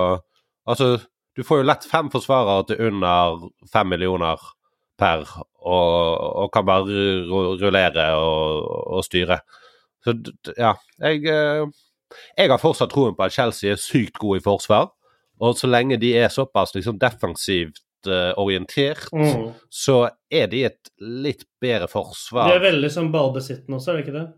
Altså, 0.69 0.99
du 1.35 1.41
får 1.43 1.57
jo 1.61 1.65
lett 1.65 1.85
fem 1.89 2.09
forsvarere 2.13 2.67
til 2.69 2.81
under 2.87 3.47
fem 3.73 3.87
millioner 3.89 4.37
per, 4.99 5.25
og, 5.57 6.43
og 6.43 6.51
kan 6.53 6.65
bare 6.67 6.85
rullere 7.57 8.11
og, 8.13 8.67
og 8.93 9.03
styre. 9.03 9.39
Så 10.05 10.13
ja, 10.57 10.75
jeg 11.01 11.25
eh, 11.25 11.65
Jeg 12.37 12.49
har 12.51 12.59
fortsatt 12.61 12.91
troen 12.91 13.15
på 13.15 13.23
at 13.23 13.33
Chelsea 13.33 13.71
er 13.71 13.79
sykt 13.81 14.19
gode 14.19 14.37
i 14.37 14.43
forsvar, 14.43 14.91
og 15.39 15.57
så 15.57 15.67
lenge 15.67 15.97
de 15.97 16.13
er 16.19 16.29
såpass 16.29 16.75
liksom, 16.75 16.99
defensivt 16.99 17.79
eh, 17.79 17.90
orientert, 18.09 19.07
Mm. 19.13 19.53
så 19.69 20.09
er 20.31 20.47
de 20.47 20.63
et 20.65 20.89
litt 20.99 21.43
bedre 21.61 21.87
De 21.87 21.91
forsvar. 21.91 22.51
er 22.55 22.59
veldig 22.63 22.89
sånn 22.91 23.11
ballbesittende 23.11 23.77
også, 23.77 23.91
er 23.91 23.97
det 23.97 24.05
ikke 24.07 24.17
det? 24.19 24.33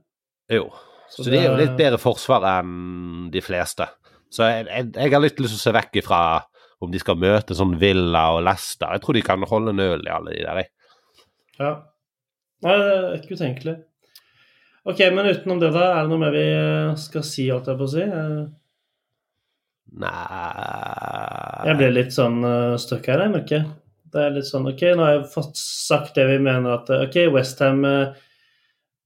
Jo. 0.57 0.69
Så 1.09 1.23
de 1.29 1.37
er 1.37 1.45
jo 1.51 1.57
litt 1.59 1.77
bedre 1.77 1.97
forsvar 2.01 2.41
enn 2.59 3.29
de 3.31 3.41
fleste. 3.41 3.87
Så 4.33 4.43
jeg, 4.49 4.65
jeg, 4.65 4.91
jeg 4.95 5.11
har 5.13 5.21
litt 5.21 5.39
lyst 5.39 5.53
til 5.53 5.61
å 5.61 5.65
se 5.67 5.73
vekk 5.77 5.95
ifra 6.01 6.21
om 6.81 6.91
de 6.91 6.99
skal 6.99 7.15
møte 7.15 7.53
sånn 7.55 7.77
Villa 7.79 8.31
og 8.35 8.43
Leicester. 8.43 8.89
Jeg 8.91 9.01
tror 9.01 9.13
de 9.13 9.21
kan 9.21 9.43
holde 9.47 9.73
nøl 9.77 10.01
i 10.07 10.09
alle 10.11 10.31
de 10.33 10.43
der. 10.43 10.55
jeg. 10.63 10.69
Ja. 11.59 11.73
Nei, 12.63 12.77
det 12.79 12.91
er 12.97 13.17
ikke 13.21 13.37
utenkelig. 13.37 13.75
Ok, 14.85 14.99
men 15.15 15.29
utenom 15.29 15.59
det, 15.61 15.69
da, 15.71 15.85
er 15.99 16.01
det 16.03 16.09
noe 16.11 16.19
mer 16.19 16.31
vi 16.35 16.43
eh, 16.51 16.95
skal 16.99 17.23
si, 17.23 17.45
holdt 17.53 17.67
jeg 17.71 17.77
på 17.79 17.85
å 17.87 17.91
si? 17.93 18.03
Eh, 19.93 20.01
Nei 20.01 21.69
Jeg 21.69 21.77
ble 21.79 21.89
litt 21.93 22.13
sånn 22.15 22.39
uh, 22.45 22.75
stuck 22.81 23.05
her, 23.11 23.19
jeg 23.25 23.33
merker. 23.35 23.61
Det 24.13 24.19
er 24.21 24.31
litt 24.35 24.49
sånn 24.49 24.67
OK, 24.69 24.81
nå 24.93 25.01
har 25.05 25.13
jeg 25.15 25.33
fått 25.33 25.55
sagt 25.59 26.15
det 26.17 26.25
vi 26.29 26.37
mener 26.41 26.69
at 26.79 26.87
eh, 26.93 27.05
OK, 27.07 27.17
Westham 27.33 27.79
uh, 27.85 28.13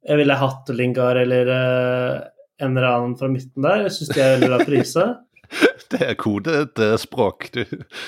Jeg 0.07 0.15
ville 0.21 0.39
hatt 0.39 0.65
Lingard 0.75 1.17
eller 1.21 1.45
uh, 1.51 2.15
en 2.63 2.71
eller 2.73 2.88
annen 2.89 3.15
fra 3.19 3.27
midten 3.31 3.61
der. 3.65 3.77
Jeg 3.85 3.91
syns 3.97 4.11
de 4.15 4.19
er 4.23 4.29
veldig 4.35 4.51
bra 4.53 4.59
prisa. 4.65 5.05
Det 5.91 6.01
er 6.03 6.15
kodet 6.19 6.79
eh, 6.83 6.97
språk. 6.99 7.39
Du 7.53 7.61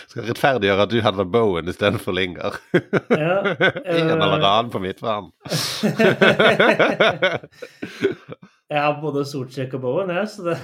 skal 0.10 0.24
rettferdiggjøre 0.28 0.82
at 0.84 0.92
du 0.92 1.00
hadde 1.06 1.32
Bowen 1.32 1.72
istedenfor 1.72 2.12
Lingard. 2.18 2.56
Ja, 2.74 3.36
en 3.86 4.10
eller 4.10 4.36
eh, 4.36 4.50
annen 4.50 4.72
på 4.74 4.80
midtbanen. 4.84 5.30
jeg 8.70 8.82
har 8.82 9.02
både 9.02 9.26
Solcheck 9.26 9.74
og 9.80 9.84
Bowen, 9.86 10.10
jeg, 10.12 10.28
så 10.34 10.40
det 10.50 10.58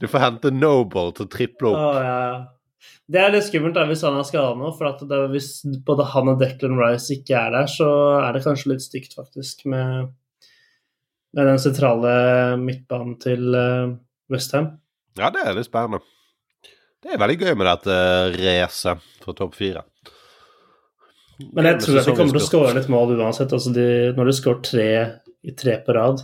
Du 0.00 0.08
får 0.08 0.22
hente 0.22 0.52
Noble 0.54 1.10
til 1.16 1.26
å 1.26 1.30
triple 1.30 1.70
opp. 1.72 1.80
Oh, 1.80 2.00
ja. 2.00 2.90
Det 3.10 3.18
er 3.20 3.32
litt 3.34 3.48
skummelt 3.48 3.74
da, 3.76 3.84
hvis 3.90 4.04
han 4.06 4.16
er 4.16 4.26
skada 4.26 4.54
nå, 4.56 4.70
for 4.78 5.04
det, 5.10 5.18
hvis 5.32 5.50
både 5.86 6.06
han 6.12 6.30
og 6.32 6.38
Declan 6.40 6.78
Rice 6.78 7.16
ikke 7.16 7.34
er 7.36 7.52
der, 7.56 7.66
så 7.68 7.88
er 8.20 8.36
det 8.36 8.44
kanskje 8.44 8.70
litt 8.72 8.84
stygt, 8.84 9.16
faktisk, 9.18 9.66
med, 9.70 10.12
med 11.36 11.50
den 11.50 11.60
sentrale 11.60 12.14
midtbanen 12.62 13.18
til 13.20 13.50
uh, 13.50 13.90
Westham. 14.32 14.72
Ja, 15.18 15.32
det 15.34 15.42
er 15.42 15.58
litt 15.58 15.68
spennende. 15.68 16.00
Det 17.00 17.14
er 17.14 17.20
veldig 17.20 17.38
gøy 17.40 17.54
med 17.58 17.66
dette 17.66 17.94
racet 18.36 19.04
for 19.24 19.36
topp 19.36 19.56
fire. 19.58 19.82
Men 21.56 21.66
jeg 21.70 21.80
tror 21.80 22.00
at 22.00 22.08
de 22.10 22.14
kommer 22.14 22.36
til 22.36 22.42
å 22.42 22.46
skåre 22.46 22.74
litt 22.76 22.90
mål 22.92 23.14
uansett. 23.16 23.52
Altså 23.56 23.72
de, 23.72 23.86
når 24.16 24.28
de 24.28 24.34
skårer 24.36 24.64
tre 24.66 24.90
i 25.40 25.54
tre 25.56 25.78
på 25.82 25.96
rad, 25.96 26.20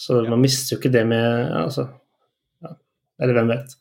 så 0.00 0.22
man 0.24 0.40
mister 0.40 0.74
jo 0.74 0.80
ikke 0.80 0.92
det 0.94 1.02
med 1.08 1.50
altså, 1.60 1.90
ja, 2.64 2.72
Eller 3.20 3.36
hvem 3.36 3.52
vet. 3.52 3.74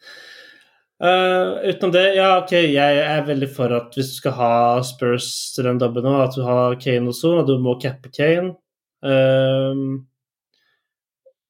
Uh, 0.99 1.61
utenom 1.63 1.93
det, 1.95 2.01
ja, 2.17 2.33
ok, 2.41 2.51
jeg 2.73 2.97
er 3.05 3.21
veldig 3.23 3.47
for 3.55 3.71
at 3.71 3.93
hvis 3.95 4.09
du 4.11 4.17
skal 4.17 4.35
ha 4.35 4.55
Spurs 4.83 5.29
til 5.55 5.69
den 5.69 5.79
dubben 5.79 6.03
nå, 6.03 6.17
at 6.25 6.35
du 6.35 6.43
har 6.43 6.75
Kane 6.81 7.13
og 7.13 7.39
at 7.39 7.47
du 7.47 7.55
må 7.63 7.77
cappe 7.79 8.11
Kane. 8.11 8.51
Uh, 8.99 10.03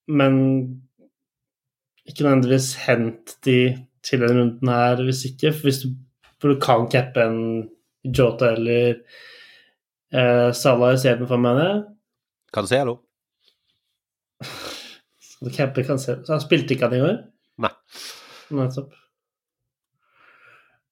men 0.10 0.38
ikke 2.06 2.28
nødvendigvis 2.28 2.76
hent 2.86 3.36
de 3.46 3.58
til 4.06 4.22
denne 4.22 4.38
runden 4.38 4.70
her 4.70 5.02
hvis 5.06 5.26
ikke. 5.32 5.54
For 5.54 5.70
hvis 5.70 5.82
du, 5.82 5.90
for 6.38 6.54
du 6.54 6.62
kan 6.62 6.86
cappe 6.94 7.26
en 7.26 7.70
Jota 8.06 8.54
eller 8.54 9.02
uh, 10.14 10.54
Salah 10.54 10.94
istedenfor, 10.94 11.42
mener 11.42 11.66
jeg. 11.66 11.84
Cancelo? 12.54 13.00
Så 14.40 15.46
du 15.46 15.52
capper 15.52 15.84
Cancelo. 15.84 16.24
Så 16.26 16.34
han 16.34 16.42
spilte 16.44 16.76
ikke 16.76 16.90
han 16.90 16.98
i 16.98 17.04
år? 17.04 17.20
Nei. 17.64 17.72
Nettopp. 18.56 18.96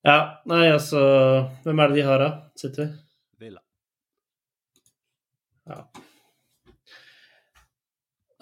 Ja, 0.07 0.17
nei, 0.47 0.67
altså 0.71 0.99
Hvem 1.65 1.79
er 1.81 1.89
det 1.89 1.97
de 1.97 2.03
har, 2.07 2.21
da? 2.21 2.29
City? 2.59 2.85
Villa. 3.41 3.59
Ja. 5.67 5.81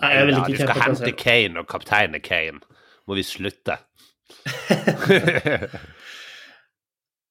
Nei, 0.02 0.12
jeg 0.12 0.28
vil 0.28 0.36
ikke 0.36 0.52
Ja, 0.52 0.52
du 0.52 0.60
skal 0.60 0.82
hente 0.84 1.12
Kane 1.18 1.64
og 1.64 1.70
kapteinen 1.72 2.22
Kane. 2.22 2.62
Må 3.08 3.18
vi 3.18 3.24
slutte? 3.26 3.80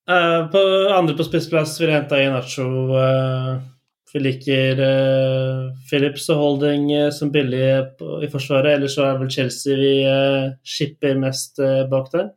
uh, 0.08 0.42
på 0.54 0.64
andre 0.94 1.14
på 1.18 1.26
spissplass 1.28 1.76
vil 1.80 1.92
jeg 1.92 2.00
hente 2.00 2.22
Inacho. 2.24 2.66
Uh, 2.90 3.73
vi 4.14 4.22
liker 4.22 4.78
uh, 4.78 5.74
Phillips 5.88 6.28
og 6.30 6.38
Holding 6.38 6.86
uh, 6.94 7.10
som 7.14 7.32
billige 7.34 7.82
på, 7.98 8.20
i 8.22 8.30
forsvaret. 8.30 8.76
Ellers 8.78 8.94
så 8.94 9.08
er 9.08 9.18
vel 9.18 9.32
Chelsea 9.34 9.76
vi 9.80 9.92
uh, 10.06 10.54
shipper 10.62 11.18
mest 11.18 11.58
eh, 11.58 11.82
bak 11.90 12.12
der. 12.14 12.32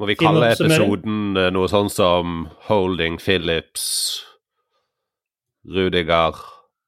Må 0.00 0.08
vi 0.08 0.16
kalle 0.18 0.48
episoden 0.54 1.36
eh, 1.38 1.50
noe 1.54 1.68
sånn 1.70 1.90
som 1.92 2.46
Holding 2.66 3.20
Phillips, 3.22 3.84
Rudiger, 5.68 6.40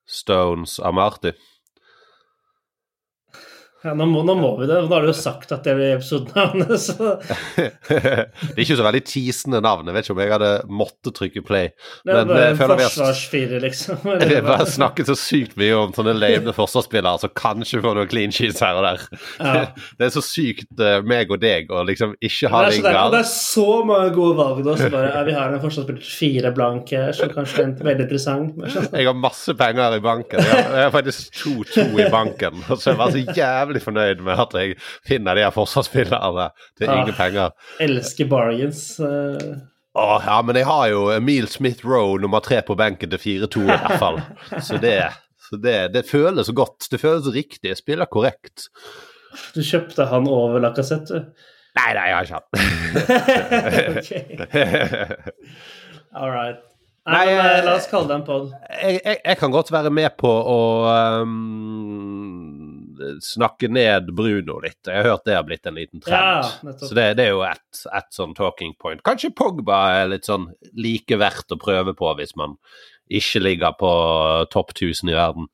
Stones, 0.08 0.80
Amarty? 0.82 1.34
Ja, 3.84 3.92
nå 3.92 4.06
må, 4.08 4.22
nå 4.24 4.32
må 4.38 4.50
vi 4.56 4.64
det. 4.64 4.78
Nå 4.86 4.88
har 4.94 5.04
du 5.04 5.10
jo 5.10 5.16
sagt 5.16 5.50
at 5.52 5.66
det 5.66 5.74
blir 5.76 5.98
episodenavnet, 5.98 6.70
så 6.86 7.18
det 7.58 8.54
er 8.54 8.62
ikke 8.62 8.78
så 8.78 8.86
veldig 8.86 9.02
teasende 9.04 9.60
navn. 9.64 9.90
Jeg 9.90 9.96
vet 9.98 10.06
ikke 10.06 10.14
om 10.14 10.22
jeg 10.22 10.32
hadde 10.32 10.52
måttet 10.72 11.16
trykke 11.18 11.42
play. 11.44 11.68
det 12.06 12.14
er 12.16 12.30
bare 12.30 12.46
eh, 12.46 12.54
en 12.54 12.60
forsvarsfire, 12.80 13.60
liksom. 13.60 14.00
Vi 14.08 14.30
har 14.30 14.46
bare 14.48 14.66
snakket 14.72 15.10
så 15.10 15.16
sykt 15.20 15.58
mye 15.60 15.76
om 15.76 15.92
sånne 15.92 16.14
lame 16.16 16.54
forsvarsspillere 16.56 17.20
som 17.26 17.34
kanskje 17.36 17.82
får 17.84 17.98
noen 17.98 18.08
clean 18.08 18.32
sheets 18.32 18.62
her 18.64 18.80
og 18.80 18.86
der. 18.88 19.04
Ja. 19.36 19.66
Det 19.98 20.08
er 20.08 20.14
så 20.14 20.22
sykt 20.24 20.80
eh, 20.80 21.02
meg 21.04 21.28
og 21.32 21.42
deg 21.44 21.68
å 21.68 21.84
liksom 21.84 22.16
ikke 22.24 22.48
ha 22.50 22.64
det, 22.64 22.80
og 22.88 23.12
det 23.12 23.20
er 23.20 23.28
så 23.28 23.66
mange 23.86 24.08
gode 24.16 24.38
valg 24.38 24.62
nå. 24.64 24.78
Så 24.80 24.88
bare, 24.92 25.12
ja, 25.12 25.22
vi 25.28 25.36
har 25.36 25.52
en 25.52 25.60
forsvarsspiller 25.62 26.08
fire 26.08 26.54
blanke 26.56 27.04
som 27.16 27.30
kanskje 27.32 27.66
er 27.66 27.74
veldig 27.84 28.06
interessant. 28.08 28.64
Jeg 28.94 29.06
har 29.10 29.16
masse 29.18 29.54
penger 29.58 29.98
i 29.98 30.02
banken. 30.04 30.40
Jeg 30.40 30.50
har, 30.50 30.72
jeg 30.80 30.88
har 30.88 30.94
faktisk 30.94 31.38
2-2 31.42 31.86
i 32.00 32.08
banken. 32.12 32.64
Og 32.64 32.80
så 32.80 32.90
er 32.90 32.94
jeg 32.94 33.02
bare 33.02 33.14
så 33.14 33.38
jævlig 33.38 33.73
fornøyd 33.82 34.20
med 34.22 34.38
at 34.44 34.54
jeg 34.54 34.76
finner 35.08 35.34
de 35.34 35.42
her 35.46 35.50
forsvarsspillerne 35.54 36.50
til 36.78 36.88
Ah. 36.88 37.00
ingen 37.00 37.14
penger. 37.18 37.50
Elsker 37.80 38.28
bargains. 38.30 39.00
Uh... 39.00 39.38
Åh, 39.94 40.22
ja, 40.26 40.42
men 40.42 40.56
jeg 40.58 40.66
har 40.66 40.86
jo 40.90 41.10
Emil 41.14 41.46
Smith 41.48 41.86
Roe 41.86 42.18
nummer 42.20 42.40
tre 42.42 42.62
på 42.66 42.74
benken 42.78 43.10
til 43.10 43.18
4-2 43.18 43.62
i 43.62 43.66
hvert 43.70 43.98
fall. 44.02 44.20
Så 44.66 44.78
det, 44.82 44.98
så 45.48 45.56
det, 45.62 45.92
det 45.94 46.04
føles 46.08 46.50
godt. 46.50 46.88
Det 46.90 47.00
føles 47.00 47.26
riktig. 47.34 47.68
Jeg 47.68 47.76
spiller 47.78 48.04
korrekt. 48.10 48.68
Du 49.54 49.62
kjøpte 49.62 50.06
han 50.10 50.26
over 50.30 50.58
Lacassette, 50.62 51.14
du. 51.14 51.24
Nei, 51.74 51.90
nei, 51.94 52.04
jeg 52.06 52.14
har 52.14 52.22
ikke 52.22 52.38
hatt. 52.38 52.48
all 56.14 56.30
right. 56.30 56.60
Nei, 57.04 57.18
Nei, 57.26 57.34
men, 57.36 57.46
eh, 57.46 57.58
eh, 57.58 57.64
la 57.66 57.74
oss 57.76 57.86
kalle 57.90 58.08
det 58.08 58.14
en 58.16 58.22
pod. 58.24 58.46
jeg, 58.80 59.00
jeg, 59.04 59.18
jeg 59.26 59.36
kan 59.36 59.52
godt 59.52 59.68
være 59.74 59.90
med 59.92 60.14
på 60.16 60.30
å 60.30 60.60
ehm, 60.88 62.63
snakke 63.24 63.68
ned 63.72 64.10
Bruno 64.16 64.58
litt. 64.62 64.80
Jeg 64.86 65.00
har 65.00 65.14
hørt 65.14 65.26
det 65.28 65.36
har 65.36 65.46
blitt 65.46 65.66
en 65.66 65.78
liten 65.78 66.02
trend. 66.04 66.48
Ja, 66.64 66.74
så 66.80 66.92
det, 66.96 67.06
det 67.18 67.28
er 67.28 67.34
jo 67.34 67.44
ett 67.46 67.84
et 67.94 68.10
sånn 68.14 68.34
talking 68.38 68.74
point. 68.80 69.02
Kanskje 69.06 69.32
Pogba 69.36 69.80
er 70.00 70.10
litt 70.12 70.28
sånn 70.28 70.48
like 70.78 71.18
verdt 71.20 71.54
å 71.54 71.60
prøve 71.60 71.96
på 71.98 72.12
hvis 72.20 72.36
man 72.40 72.56
ikke 73.12 73.42
ligger 73.42 73.76
på 73.78 73.92
topp 74.52 74.72
1000 74.76 75.12
i 75.12 75.16
verden. 75.16 75.48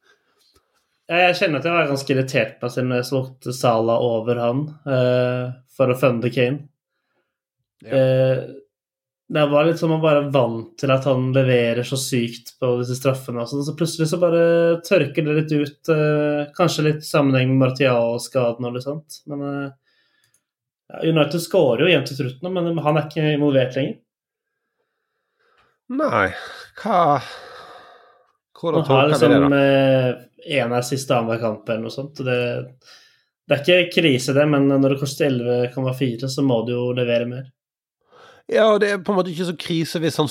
Jeg 1.11 1.36
kjenner 1.41 1.59
at 1.59 1.66
jeg 1.66 1.74
var 1.74 1.88
ganske 1.91 2.12
irritert 2.14 2.59
på 2.61 2.68
siden 2.70 2.95
jeg 2.95 3.07
solgte 3.09 3.55
Sala 3.57 3.97
over 4.05 4.38
han 4.38 4.61
uh, 4.86 5.57
for 5.74 5.91
å 5.91 5.99
funde 5.99 6.30
Kane. 6.30 6.68
Ja. 7.80 7.97
Eh, 7.97 8.43
det 9.31 9.47
var 9.47 9.64
litt 9.64 9.78
som 9.78 9.93
man 9.95 10.01
bare 10.03 10.24
vant 10.35 10.72
til 10.81 10.91
at 10.91 11.05
han 11.07 11.28
leverer 11.31 11.87
så 11.87 11.95
sykt 12.01 12.57
på 12.59 12.72
disse 12.81 12.97
straffene. 12.99 13.45
Og 13.45 13.51
sånn, 13.53 13.62
så 13.62 13.76
plutselig 13.78 14.09
så 14.11 14.18
bare 14.18 14.41
tørker 14.83 15.22
det 15.26 15.37
litt 15.37 15.53
ut. 15.55 15.91
eh, 15.95 16.49
kanskje 16.57 16.87
litt 16.89 17.05
sammenheng 17.07 17.53
med 17.53 17.61
Martial-skaden 17.62 18.66
og 18.66 18.74
litt 18.74 18.87
sånt. 18.89 19.20
Men 19.31 19.45
eh, 19.47 21.05
United 21.07 21.39
skårer 21.45 21.85
jo 21.85 21.93
jevnt 21.93 22.11
i 22.11 22.16
slutten, 22.18 22.51
men 22.57 22.83
han 22.83 22.99
er 22.99 23.07
ikke 23.07 23.28
involvert 23.37 23.78
lenger. 23.78 24.01
Nei, 26.01 26.24
hva 26.83 26.99
Hvordan 28.61 28.83
Han 28.83 28.97
har 28.97 29.07
vi 29.07 29.14
det, 29.14 29.28
liksom 29.31 29.55
da? 29.55 29.62
eh, 29.62 30.59
en 30.59 30.74
av 30.74 30.83
siste 30.91 31.14
annenhver 31.14 31.41
kamp 31.47 31.70
eller 31.70 31.87
noe 31.87 31.95
sånt. 31.95 32.18
og 32.18 32.26
Det, 32.26 32.41
det 33.47 33.57
er 33.57 33.62
ikke 33.87 33.95
krise, 34.01 34.35
det, 34.35 34.51
men 34.51 34.66
når 34.74 34.97
det 34.97 35.01
koster 35.07 35.31
11,4, 35.31 36.26
så 36.28 36.43
må 36.43 36.61
du 36.66 36.74
jo 36.74 36.85
levere 36.99 37.31
mer. 37.31 37.49
Ja, 38.51 38.72
og 38.72 38.80
det 38.82 38.90
er 38.90 39.03
på 39.05 39.12
en 39.12 39.20
måte 39.20 39.30
ikke 39.30 39.51
så 39.53 39.57
krise 39.59 40.01
hvis 40.03 40.18
han 40.18 40.30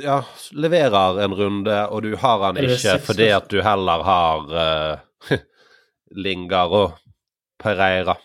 ja, 0.00 0.22
leverer 0.56 1.20
en 1.24 1.34
runde, 1.36 1.76
og 1.88 2.02
du 2.06 2.14
har 2.16 2.46
han 2.46 2.60
ikke 2.62 2.96
fordi 3.04 3.28
at 3.34 3.50
du 3.52 3.60
heller 3.64 4.04
har 4.06 4.48
uh, 4.48 5.36
Lingard 6.24 6.74
og 6.76 6.96
Pereira. 7.60 8.16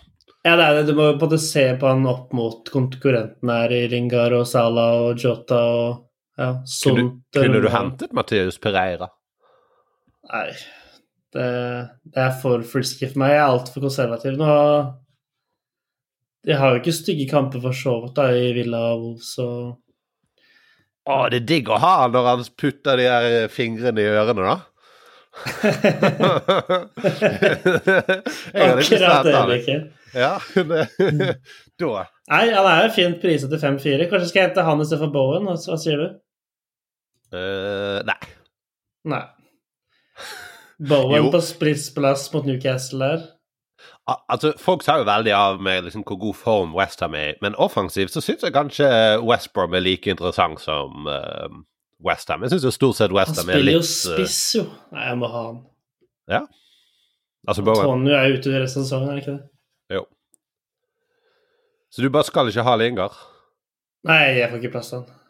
Ja, 0.43 0.55
det 0.59 0.63
er 0.63 0.77
det. 0.77 0.87
Du 0.91 0.97
må 0.97 1.09
jo 1.11 1.19
både 1.21 1.39
se 1.39 1.65
på 1.79 1.87
han 1.87 2.07
opp 2.09 2.33
mot 2.35 2.67
konkurrentene 2.71 3.59
her 3.61 3.75
i 3.75 3.83
Lingard 3.91 4.35
og 4.35 4.47
Salah 4.47 5.05
og 5.07 5.19
Jota 5.23 5.59
og 5.59 6.01
ja, 6.33 6.49
Kunne, 6.49 6.65
Sunt. 6.67 7.19
kunne 7.37 7.61
du 7.61 7.69
hentet 7.69 8.15
Matheus 8.15 8.57
Pereira? 8.61 9.07
Nei, 10.31 10.47
Det, 11.33 11.45
det 12.13 12.21
er 12.21 12.33
for 12.41 12.61
frisky 12.67 13.07
for 13.07 13.21
meg. 13.23 13.35
Jeg 13.35 13.41
er 13.41 13.53
altfor 13.53 13.85
konservativ. 13.85 14.35
Nå 14.37 14.49
De 16.43 16.57
har 16.59 16.73
jo 16.73 16.81
ikke 16.81 16.95
stygge 16.95 17.29
kamper 17.29 17.59
for 17.63 17.73
så 17.77 17.93
vidt 18.03 18.19
i 18.25 18.51
Villa 18.57 18.83
Wolves, 18.97 19.27
så 19.37 19.47
Å, 21.03 21.15
det 21.31 21.41
er 21.41 21.47
digg 21.47 21.69
å 21.71 21.77
ha 21.83 22.07
når 22.11 22.23
han 22.29 22.43
putter 22.59 22.99
de 22.99 23.05
her 23.07 23.47
fingrene 23.51 23.99
i 24.03 24.11
ørene, 24.11 24.43
da. 24.47 24.57
Akkurat 28.53 29.25
det 29.25 29.33
øyeblikket. 29.33 29.81
Ja, 30.13 30.37
det, 30.69 30.87
da 31.79 32.05
Nei, 32.29 32.43
han 32.53 32.67
er 32.69 32.85
jo 32.85 32.91
fint 32.95 33.17
priset 33.21 33.49
til 33.51 33.59
5-4. 33.59 34.07
Kanskje 34.11 34.29
skal 34.29 34.39
jeg 34.39 34.49
hente 34.49 34.65
han 34.67 34.83
istedenfor 34.83 35.11
Bowen? 35.11 35.49
Hva 35.49 35.77
sier 35.81 35.99
du? 35.99 36.07
Uh, 37.33 37.99
Nei. 38.07 38.19
Nei. 39.11 39.23
Bowen 40.89 41.31
på 41.33 41.41
spritsplass 41.43 42.29
mot 42.33 42.45
Newcastle 42.47 43.01
der. 43.01 43.25
Al- 44.07 44.23
Altså, 44.29 44.53
Folk 44.59 44.83
tar 44.83 44.97
jo 44.99 45.05
veldig 45.07 45.31
av 45.37 45.61
med 45.63 45.83
liksom, 45.87 46.03
hvor 46.07 46.17
god 46.19 46.35
form 46.35 46.73
Westham 46.75 47.13
er 47.15 47.29
i, 47.33 47.35
men 47.41 47.55
offensivt 47.55 48.11
så 48.11 48.21
syns 48.21 48.43
jeg 48.43 48.53
kanskje 48.55 48.89
West 49.23 49.53
Brom 49.53 49.73
er 49.73 49.83
like 49.85 50.11
interessant 50.11 50.59
som 50.61 51.07
uh, 51.07 51.47
Westham. 52.03 52.43
Jeg 52.43 52.51
syns 52.55 52.65
jo 52.67 52.73
stort 52.75 52.99
sett 52.99 53.15
Westham 53.15 53.49
er 53.49 53.61
litt 53.63 53.79
Han 53.79 53.87
spiller 53.87 54.17
jo 54.17 54.23
eh, 54.23 54.27
spiss, 54.27 54.55
jo. 54.59 54.65
Nei, 54.91 55.07
jeg 55.07 55.21
må 55.21 55.29
ha 55.31 55.45
han. 55.47 55.61
Altså 57.47 57.63
Bowen. 57.63 57.79
Antonio 57.83 58.15
er 58.15 58.37
ute 58.37 58.51
resten 58.59 58.83
av 58.83 58.87
sesongen, 58.87 59.09
er 59.09 59.17
det 59.17 59.23
ikke 59.23 59.33
det? 59.37 59.97
Jo. 59.97 60.03
Så 61.91 62.01
du 62.03 62.09
bare 62.09 62.27
skal 62.27 62.47
ikke 62.51 62.63
ha 62.63 62.75
Lingard? 62.79 63.17
Nei, 64.07 64.21
jeg 64.39 64.49
får 64.51 64.61
ikke 64.61 64.71
plass 64.77 64.91
til 64.91 65.01
han. 65.01 65.22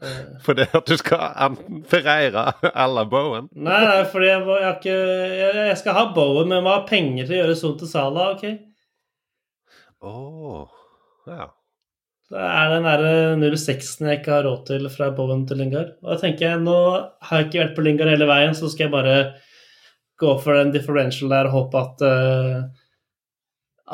Det- 0.00 0.40
Fordi 0.46 0.64
at 0.78 0.86
du 0.88 0.96
skal 0.96 1.22
enten 1.46 1.82
Ferreira 1.90 2.46
eller 2.72 3.04
Bowen? 3.10 3.48
Nei, 3.52 3.80
nei, 3.84 4.00
fordi 4.08 4.30
jeg, 4.30 4.42
må, 4.46 4.54
jeg 4.56 4.66
har 4.70 4.78
ikke 4.78 4.96
jeg, 4.96 5.54
jeg 5.70 5.78
skal 5.82 5.96
ha 5.98 6.04
Bowen, 6.16 6.48
men 6.48 6.56
jeg 6.60 6.64
må 6.66 6.74
ha 6.74 6.82
penger 6.88 7.26
til 7.28 7.36
å 7.36 7.40
gjøre 7.42 7.56
sånn 7.60 7.78
til 7.82 7.90
Sala, 7.90 8.30
OK? 8.36 8.46
Åh, 10.00 10.68
ja. 11.28 11.50
Det 12.30 12.38
er 12.46 12.68
den 12.70 12.84
derre 12.86 13.14
06-en 13.58 14.06
jeg 14.12 14.20
ikke 14.20 14.32
har 14.36 14.44
råd 14.46 14.60
til 14.68 14.84
fra 14.94 15.08
Bowen 15.16 15.42
til 15.50 15.58
Lingard. 15.58 15.96
Og 16.04 16.12
da 16.14 16.18
tenker 16.22 16.46
jeg, 16.46 16.60
nå 16.62 16.76
har 17.26 17.40
jeg 17.40 17.48
ikke 17.48 17.62
vært 17.64 17.72
på 17.76 17.84
Lingard 17.88 18.12
hele 18.12 18.28
veien, 18.30 18.54
så 18.54 18.70
skal 18.70 18.86
jeg 18.86 18.92
bare 18.94 19.16
gå 20.20 20.36
for 20.44 20.54
den 20.60 20.70
differential 20.74 21.32
der 21.32 21.48
og 21.48 21.56
håpe 21.56 21.80
at 21.80 22.04
uh, 22.06 22.60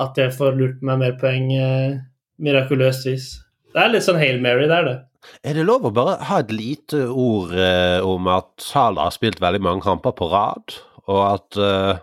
at 0.05 0.19
jeg 0.21 0.35
får 0.37 0.57
lurt 0.59 0.83
meg 0.85 0.99
mer 1.01 1.15
poeng 1.17 1.47
uh, 1.57 1.97
mirakuløst 2.45 3.07
vis. 3.09 3.31
Det 3.73 3.81
er 3.81 3.95
litt 3.95 4.05
sånn 4.05 4.19
Hail 4.21 4.43
Mary, 4.45 4.67
det 4.69 4.77
er 4.83 4.89
det. 4.91 4.97
Er 5.45 5.55
det 5.59 5.65
lov 5.67 5.87
å 5.89 5.93
bare 5.95 6.19
ha 6.29 6.41
et 6.43 6.53
lite 6.55 7.05
ord 7.13 7.55
eh, 7.57 8.01
om 8.07 8.29
at 8.33 8.51
Salah 8.63 9.09
har 9.09 9.15
spilt 9.17 9.41
veldig 9.43 9.63
mange 9.65 9.85
kamper 9.87 10.15
på 10.19 10.29
rad, 10.33 10.77
og 11.07 11.23
at 11.31 11.59
eh, 11.63 12.03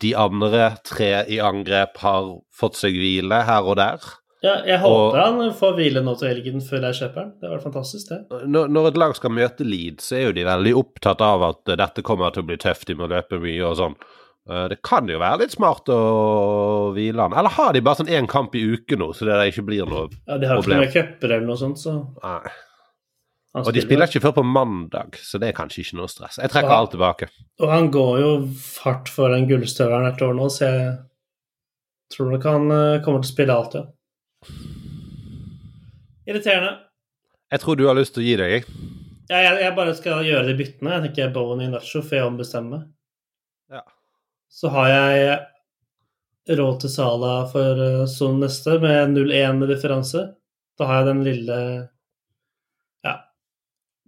de 0.00 0.14
andre 0.16 0.70
tre 0.88 1.12
i 1.28 1.38
angrep 1.44 1.98
har 2.04 2.30
fått 2.56 2.78
seg 2.80 2.96
hvile 2.96 3.42
her 3.48 3.66
og 3.68 3.76
der? 3.80 4.00
Ja, 4.40 4.54
jeg 4.64 4.78
håper 4.80 4.96
Og- 4.96 5.16
han 5.20 5.50
får 5.52 5.74
hvile 5.76 6.00
nå 6.00 6.14
til 6.16 6.30
helgen 6.32 6.62
før 6.64 6.86
jeg 6.88 6.96
kjøper 7.02 7.20
den. 7.26 7.32
Det 7.42 7.50
var 7.50 7.60
fantastisk, 7.60 8.08
det. 8.08 8.40
Når, 8.48 8.70
når 8.72 8.86
et 8.88 8.96
lag 9.02 9.12
skal 9.18 9.34
møte 9.36 9.66
Leeds, 9.68 10.06
så 10.08 10.16
er 10.16 10.22
jo 10.30 10.32
de 10.38 10.46
veldig 10.48 10.72
opptatt 10.80 11.20
av 11.20 11.44
at 11.50 11.68
eh, 11.68 11.76
dette 11.76 12.04
kommer 12.06 12.32
til 12.32 12.46
å 12.46 12.48
bli 12.48 12.56
tøft, 12.62 12.86
de 12.88 12.96
må 12.96 13.10
løpe 13.12 13.36
mye 13.42 13.60
og 13.68 13.76
sånn. 13.82 13.98
Eh, 14.50 14.64
Det 14.72 14.80
kan 14.82 15.06
jo 15.08 15.18
være 15.22 15.44
litt 15.44 15.52
smart 15.54 15.86
å 15.94 15.98
hvile 16.96 17.22
han. 17.28 17.36
Eller 17.38 17.54
har 17.54 17.72
de 17.76 17.80
bare 17.86 18.00
sånn 18.00 18.10
én 18.10 18.26
kamp 18.30 18.54
i 18.58 18.64
uken 18.74 18.98
nå, 19.02 19.12
så 19.14 19.28
det 19.28 19.36
ikke 19.52 19.66
blir 19.68 19.86
noe 19.86 20.08
problem? 20.08 20.18
Ja, 20.26 20.38
De 20.42 20.46
har 20.50 20.56
ikke 20.58 20.62
Problem. 20.64 20.80
noe 20.80 20.86
med 20.88 20.96
cuper 20.96 21.30
eller 21.36 21.46
noe 21.46 21.60
sånt, 21.60 21.78
så 21.78 21.94
Nei. 22.22 22.50
Og 23.60 23.72
de 23.74 23.82
spiller 23.82 24.06
ikke 24.06 24.20
før 24.22 24.34
på 24.36 24.42
mandag, 24.46 25.16
så 25.26 25.38
det 25.42 25.48
er 25.50 25.56
kanskje 25.56 25.80
ikke 25.82 25.96
noe 25.98 26.06
stress. 26.10 26.36
Jeg 26.38 26.50
trekker 26.52 26.70
han, 26.70 26.84
alt 26.84 26.92
tilbake. 26.94 27.26
Og 27.58 27.68
han 27.72 27.88
går 27.90 28.20
jo 28.20 28.28
hardt 28.84 29.08
for 29.10 29.32
den 29.34 29.48
gullstøvelen 29.50 30.06
hvert 30.06 30.22
år 30.22 30.36
nå, 30.38 30.46
så 30.54 30.68
jeg 30.68 30.92
tror 32.14 32.30
nok 32.30 32.46
han 32.46 32.70
eh, 32.70 33.00
kommer 33.02 33.24
til 33.24 33.26
å 33.26 33.34
spille 33.34 33.56
alt, 33.56 33.74
ja. 33.74 33.84
Irriterende. 36.30 36.76
Jeg 37.50 37.60
tror 37.64 37.76
du 37.80 37.86
har 37.88 37.98
lyst 37.98 38.14
til 38.14 38.22
å 38.22 38.26
gi 38.28 38.36
deg, 38.38 38.52
jeg. 38.54 38.64
Ja, 39.30 39.40
jeg, 39.46 39.56
jeg 39.64 39.74
bare 39.76 39.94
skal 39.98 40.24
gjøre 40.26 40.46
de 40.46 40.54
byttene. 40.58 40.92
Jeg 40.96 41.02
tenker 41.08 41.32
Bowen 41.34 41.62
i 41.64 41.68
Nacho 41.70 42.02
for 42.02 42.18
jeg 42.18 42.26
ombestemmer 42.26 42.70
meg. 42.78 42.86
Ja. 43.70 43.82
Så 44.50 44.70
har 44.74 44.90
jeg 44.90 46.58
råd 46.58 46.80
til 46.82 46.92
Sala 46.92 47.34
for 47.52 47.78
uh, 47.78 48.06
Son 48.10 48.40
neste, 48.42 48.78
med 48.82 49.14
0-1 49.14 49.62
differanse. 49.70 50.26
Da 50.78 50.88
har 50.88 51.02
jeg 51.02 51.10
den 51.12 51.24
lille 51.26 51.60
Ja. 53.06 53.14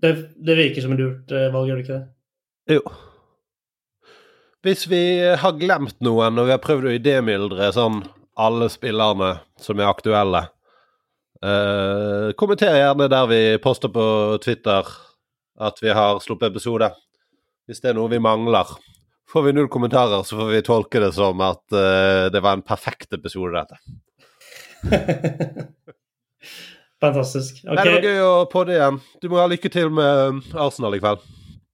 Det, 0.03 0.13
det 0.37 0.59
virker 0.59 0.85
som 0.85 0.97
et 0.97 1.03
lurt 1.03 1.35
uh, 1.35 1.49
valg, 1.55 1.71
gjør 1.71 1.79
det 1.81 1.87
ikke 1.87 2.01
det? 2.01 2.77
Jo. 2.77 2.83
Hvis 4.63 4.87
vi 4.91 5.05
har 5.43 5.59
glemt 5.59 5.99
noen, 6.03 6.39
og 6.39 6.47
vi 6.47 6.55
har 6.55 6.63
prøvd 6.63 6.91
å 6.91 6.97
idémyldre 6.99 7.71
sånn 7.75 8.03
alle 8.39 8.69
spillerne 8.71 9.35
som 9.61 9.81
er 9.81 9.91
aktuelle 9.91 10.47
eh, 11.43 12.29
Kommenter 12.39 12.79
gjerne 12.79 13.09
der 13.11 13.27
vi 13.31 13.41
poster 13.63 13.93
på 13.93 14.05
Twitter 14.43 14.87
at 15.63 15.83
vi 15.83 15.93
har 15.93 16.21
sluppet 16.23 16.51
episode. 16.51 16.89
Hvis 17.67 17.83
det 17.83 17.93
er 17.93 17.99
noe 17.99 18.11
vi 18.11 18.19
mangler. 18.23 18.71
Får 19.33 19.43
vi 19.43 19.53
null 19.57 19.69
kommentarer, 19.73 20.23
så 20.23 20.37
får 20.37 20.51
vi 20.53 20.63
tolke 20.63 21.01
det 21.01 21.13
som 21.17 21.41
at 21.41 21.63
uh, 21.73 22.29
det 22.33 22.41
var 22.45 22.59
en 22.59 22.65
perfekt 22.67 23.15
episode, 23.17 23.63
dette. 23.63 23.79
Fantastisk. 27.03 27.63
Nei, 27.65 27.79
det 27.81 27.95
var 27.95 28.05
gøy 28.07 28.21
å 28.27 28.35
podde 28.53 28.77
igjen. 28.77 28.99
Du 29.23 29.31
må 29.33 29.41
ha 29.41 29.47
lykke 29.51 29.71
til 29.73 29.89
med 29.95 30.43
Arsenal 30.53 30.99
i 30.99 31.01
kveld. 31.03 31.25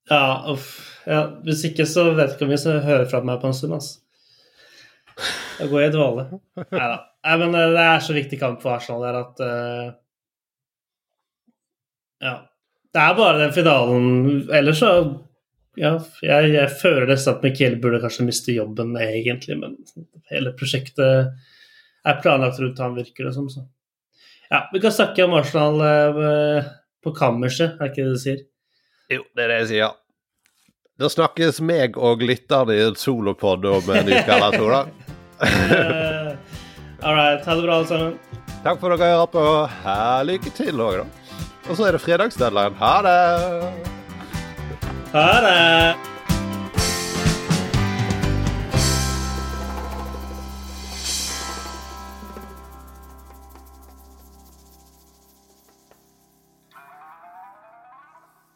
Ja, 0.09 0.23
uff. 0.55 0.71
Ja, 1.09 1.25
hvis 1.45 1.65
ikke 1.69 1.87
så 1.89 2.11
vet 2.17 2.35
ikke 2.35 2.47
om 2.47 2.53
vi 2.53 2.61
skal 2.61 2.83
høre 2.85 3.09
fra 3.11 3.21
meg 3.25 3.41
på 3.43 3.51
en 3.51 3.57
stund, 3.57 3.75
altså. 3.77 4.01
Da 5.59 5.67
går 5.67 5.83
jeg 5.83 5.91
i 5.91 5.95
dvale. 5.97 6.27
Nei 6.63 6.89
da. 6.95 6.99
Nei, 7.27 7.37
men 7.43 7.57
eh, 7.59 7.73
det 7.75 7.85
er 7.91 8.05
så 8.07 8.15
viktig 8.15 8.39
kamp 8.39 8.61
for 8.63 8.77
Arsenal 8.77 9.03
der 9.03 9.19
at 9.25 9.43
uh, 9.43 9.89
Ja. 12.23 12.37
Det 12.95 13.03
er 13.03 13.17
bare 13.19 13.41
den 13.43 13.51
finalen 13.53 14.47
Ellers 14.55 14.79
så 14.81 14.93
Ja, 15.79 15.93
jeg, 16.25 16.53
jeg 16.57 16.71
føler 16.81 17.07
nesten 17.07 17.37
at 17.37 17.45
Michael 17.47 17.77
burde 17.83 18.01
kanskje 18.03 18.27
miste 18.27 18.55
jobben, 18.57 18.97
egentlig, 18.99 19.59
men 19.61 19.77
hele 20.33 20.51
prosjektet 20.59 21.31
er 22.09 22.19
planlagt 22.23 22.59
rundt 22.63 22.81
han, 22.83 22.97
virker 22.99 23.29
det 23.29 23.35
som. 23.37 23.47
Så. 23.53 23.63
Ja, 24.51 24.65
vi 24.73 24.81
kan 24.83 24.95
snakke 24.95 25.27
om 25.29 25.37
Arsenal 25.39 25.79
eh, 25.87 26.69
på 27.05 27.13
kammerset, 27.15 27.77
er 27.79 27.93
ikke 27.93 28.05
det 28.09 28.17
du 28.17 28.23
sier? 28.23 28.45
Jo, 29.13 29.23
det 29.37 29.45
er 29.47 29.53
det 29.55 29.59
jeg 29.63 29.71
sier. 29.73 29.83
ja. 29.87 29.93
Da 30.99 31.07
snakkes 31.13 31.61
meg 31.63 31.95
og 31.95 32.25
lytterne 32.27 32.75
i 32.75 32.81
en 32.89 32.97
solopod 32.99 33.63
om 33.71 33.93
en 33.95 34.09
uke 34.11 34.35
eller 34.35 34.57
to, 34.59 34.67
da. 34.73 34.81
Eh, 35.47 36.33
All 37.07 37.15
right. 37.15 37.45
Ha 37.47 37.55
det 37.55 37.63
bra, 37.63 37.77
alle 37.79 37.87
sammen. 37.87 38.17
Takk 38.65 38.81
for 38.83 38.91
at 38.91 38.99
dere 38.99 39.15
hører 39.15 39.31
på. 39.31 39.45
Her, 39.85 40.25
lykke 40.27 40.51
til 40.57 40.83
òg, 40.83 41.05
da. 41.05 41.37
Og 41.69 41.79
så 41.79 41.87
er 41.87 41.95
det 41.95 42.03
fredagsdeadline. 42.03 42.75
Ha 42.81 42.95
det! 43.07 43.99
Ha 45.13 45.41
det! 45.41 46.18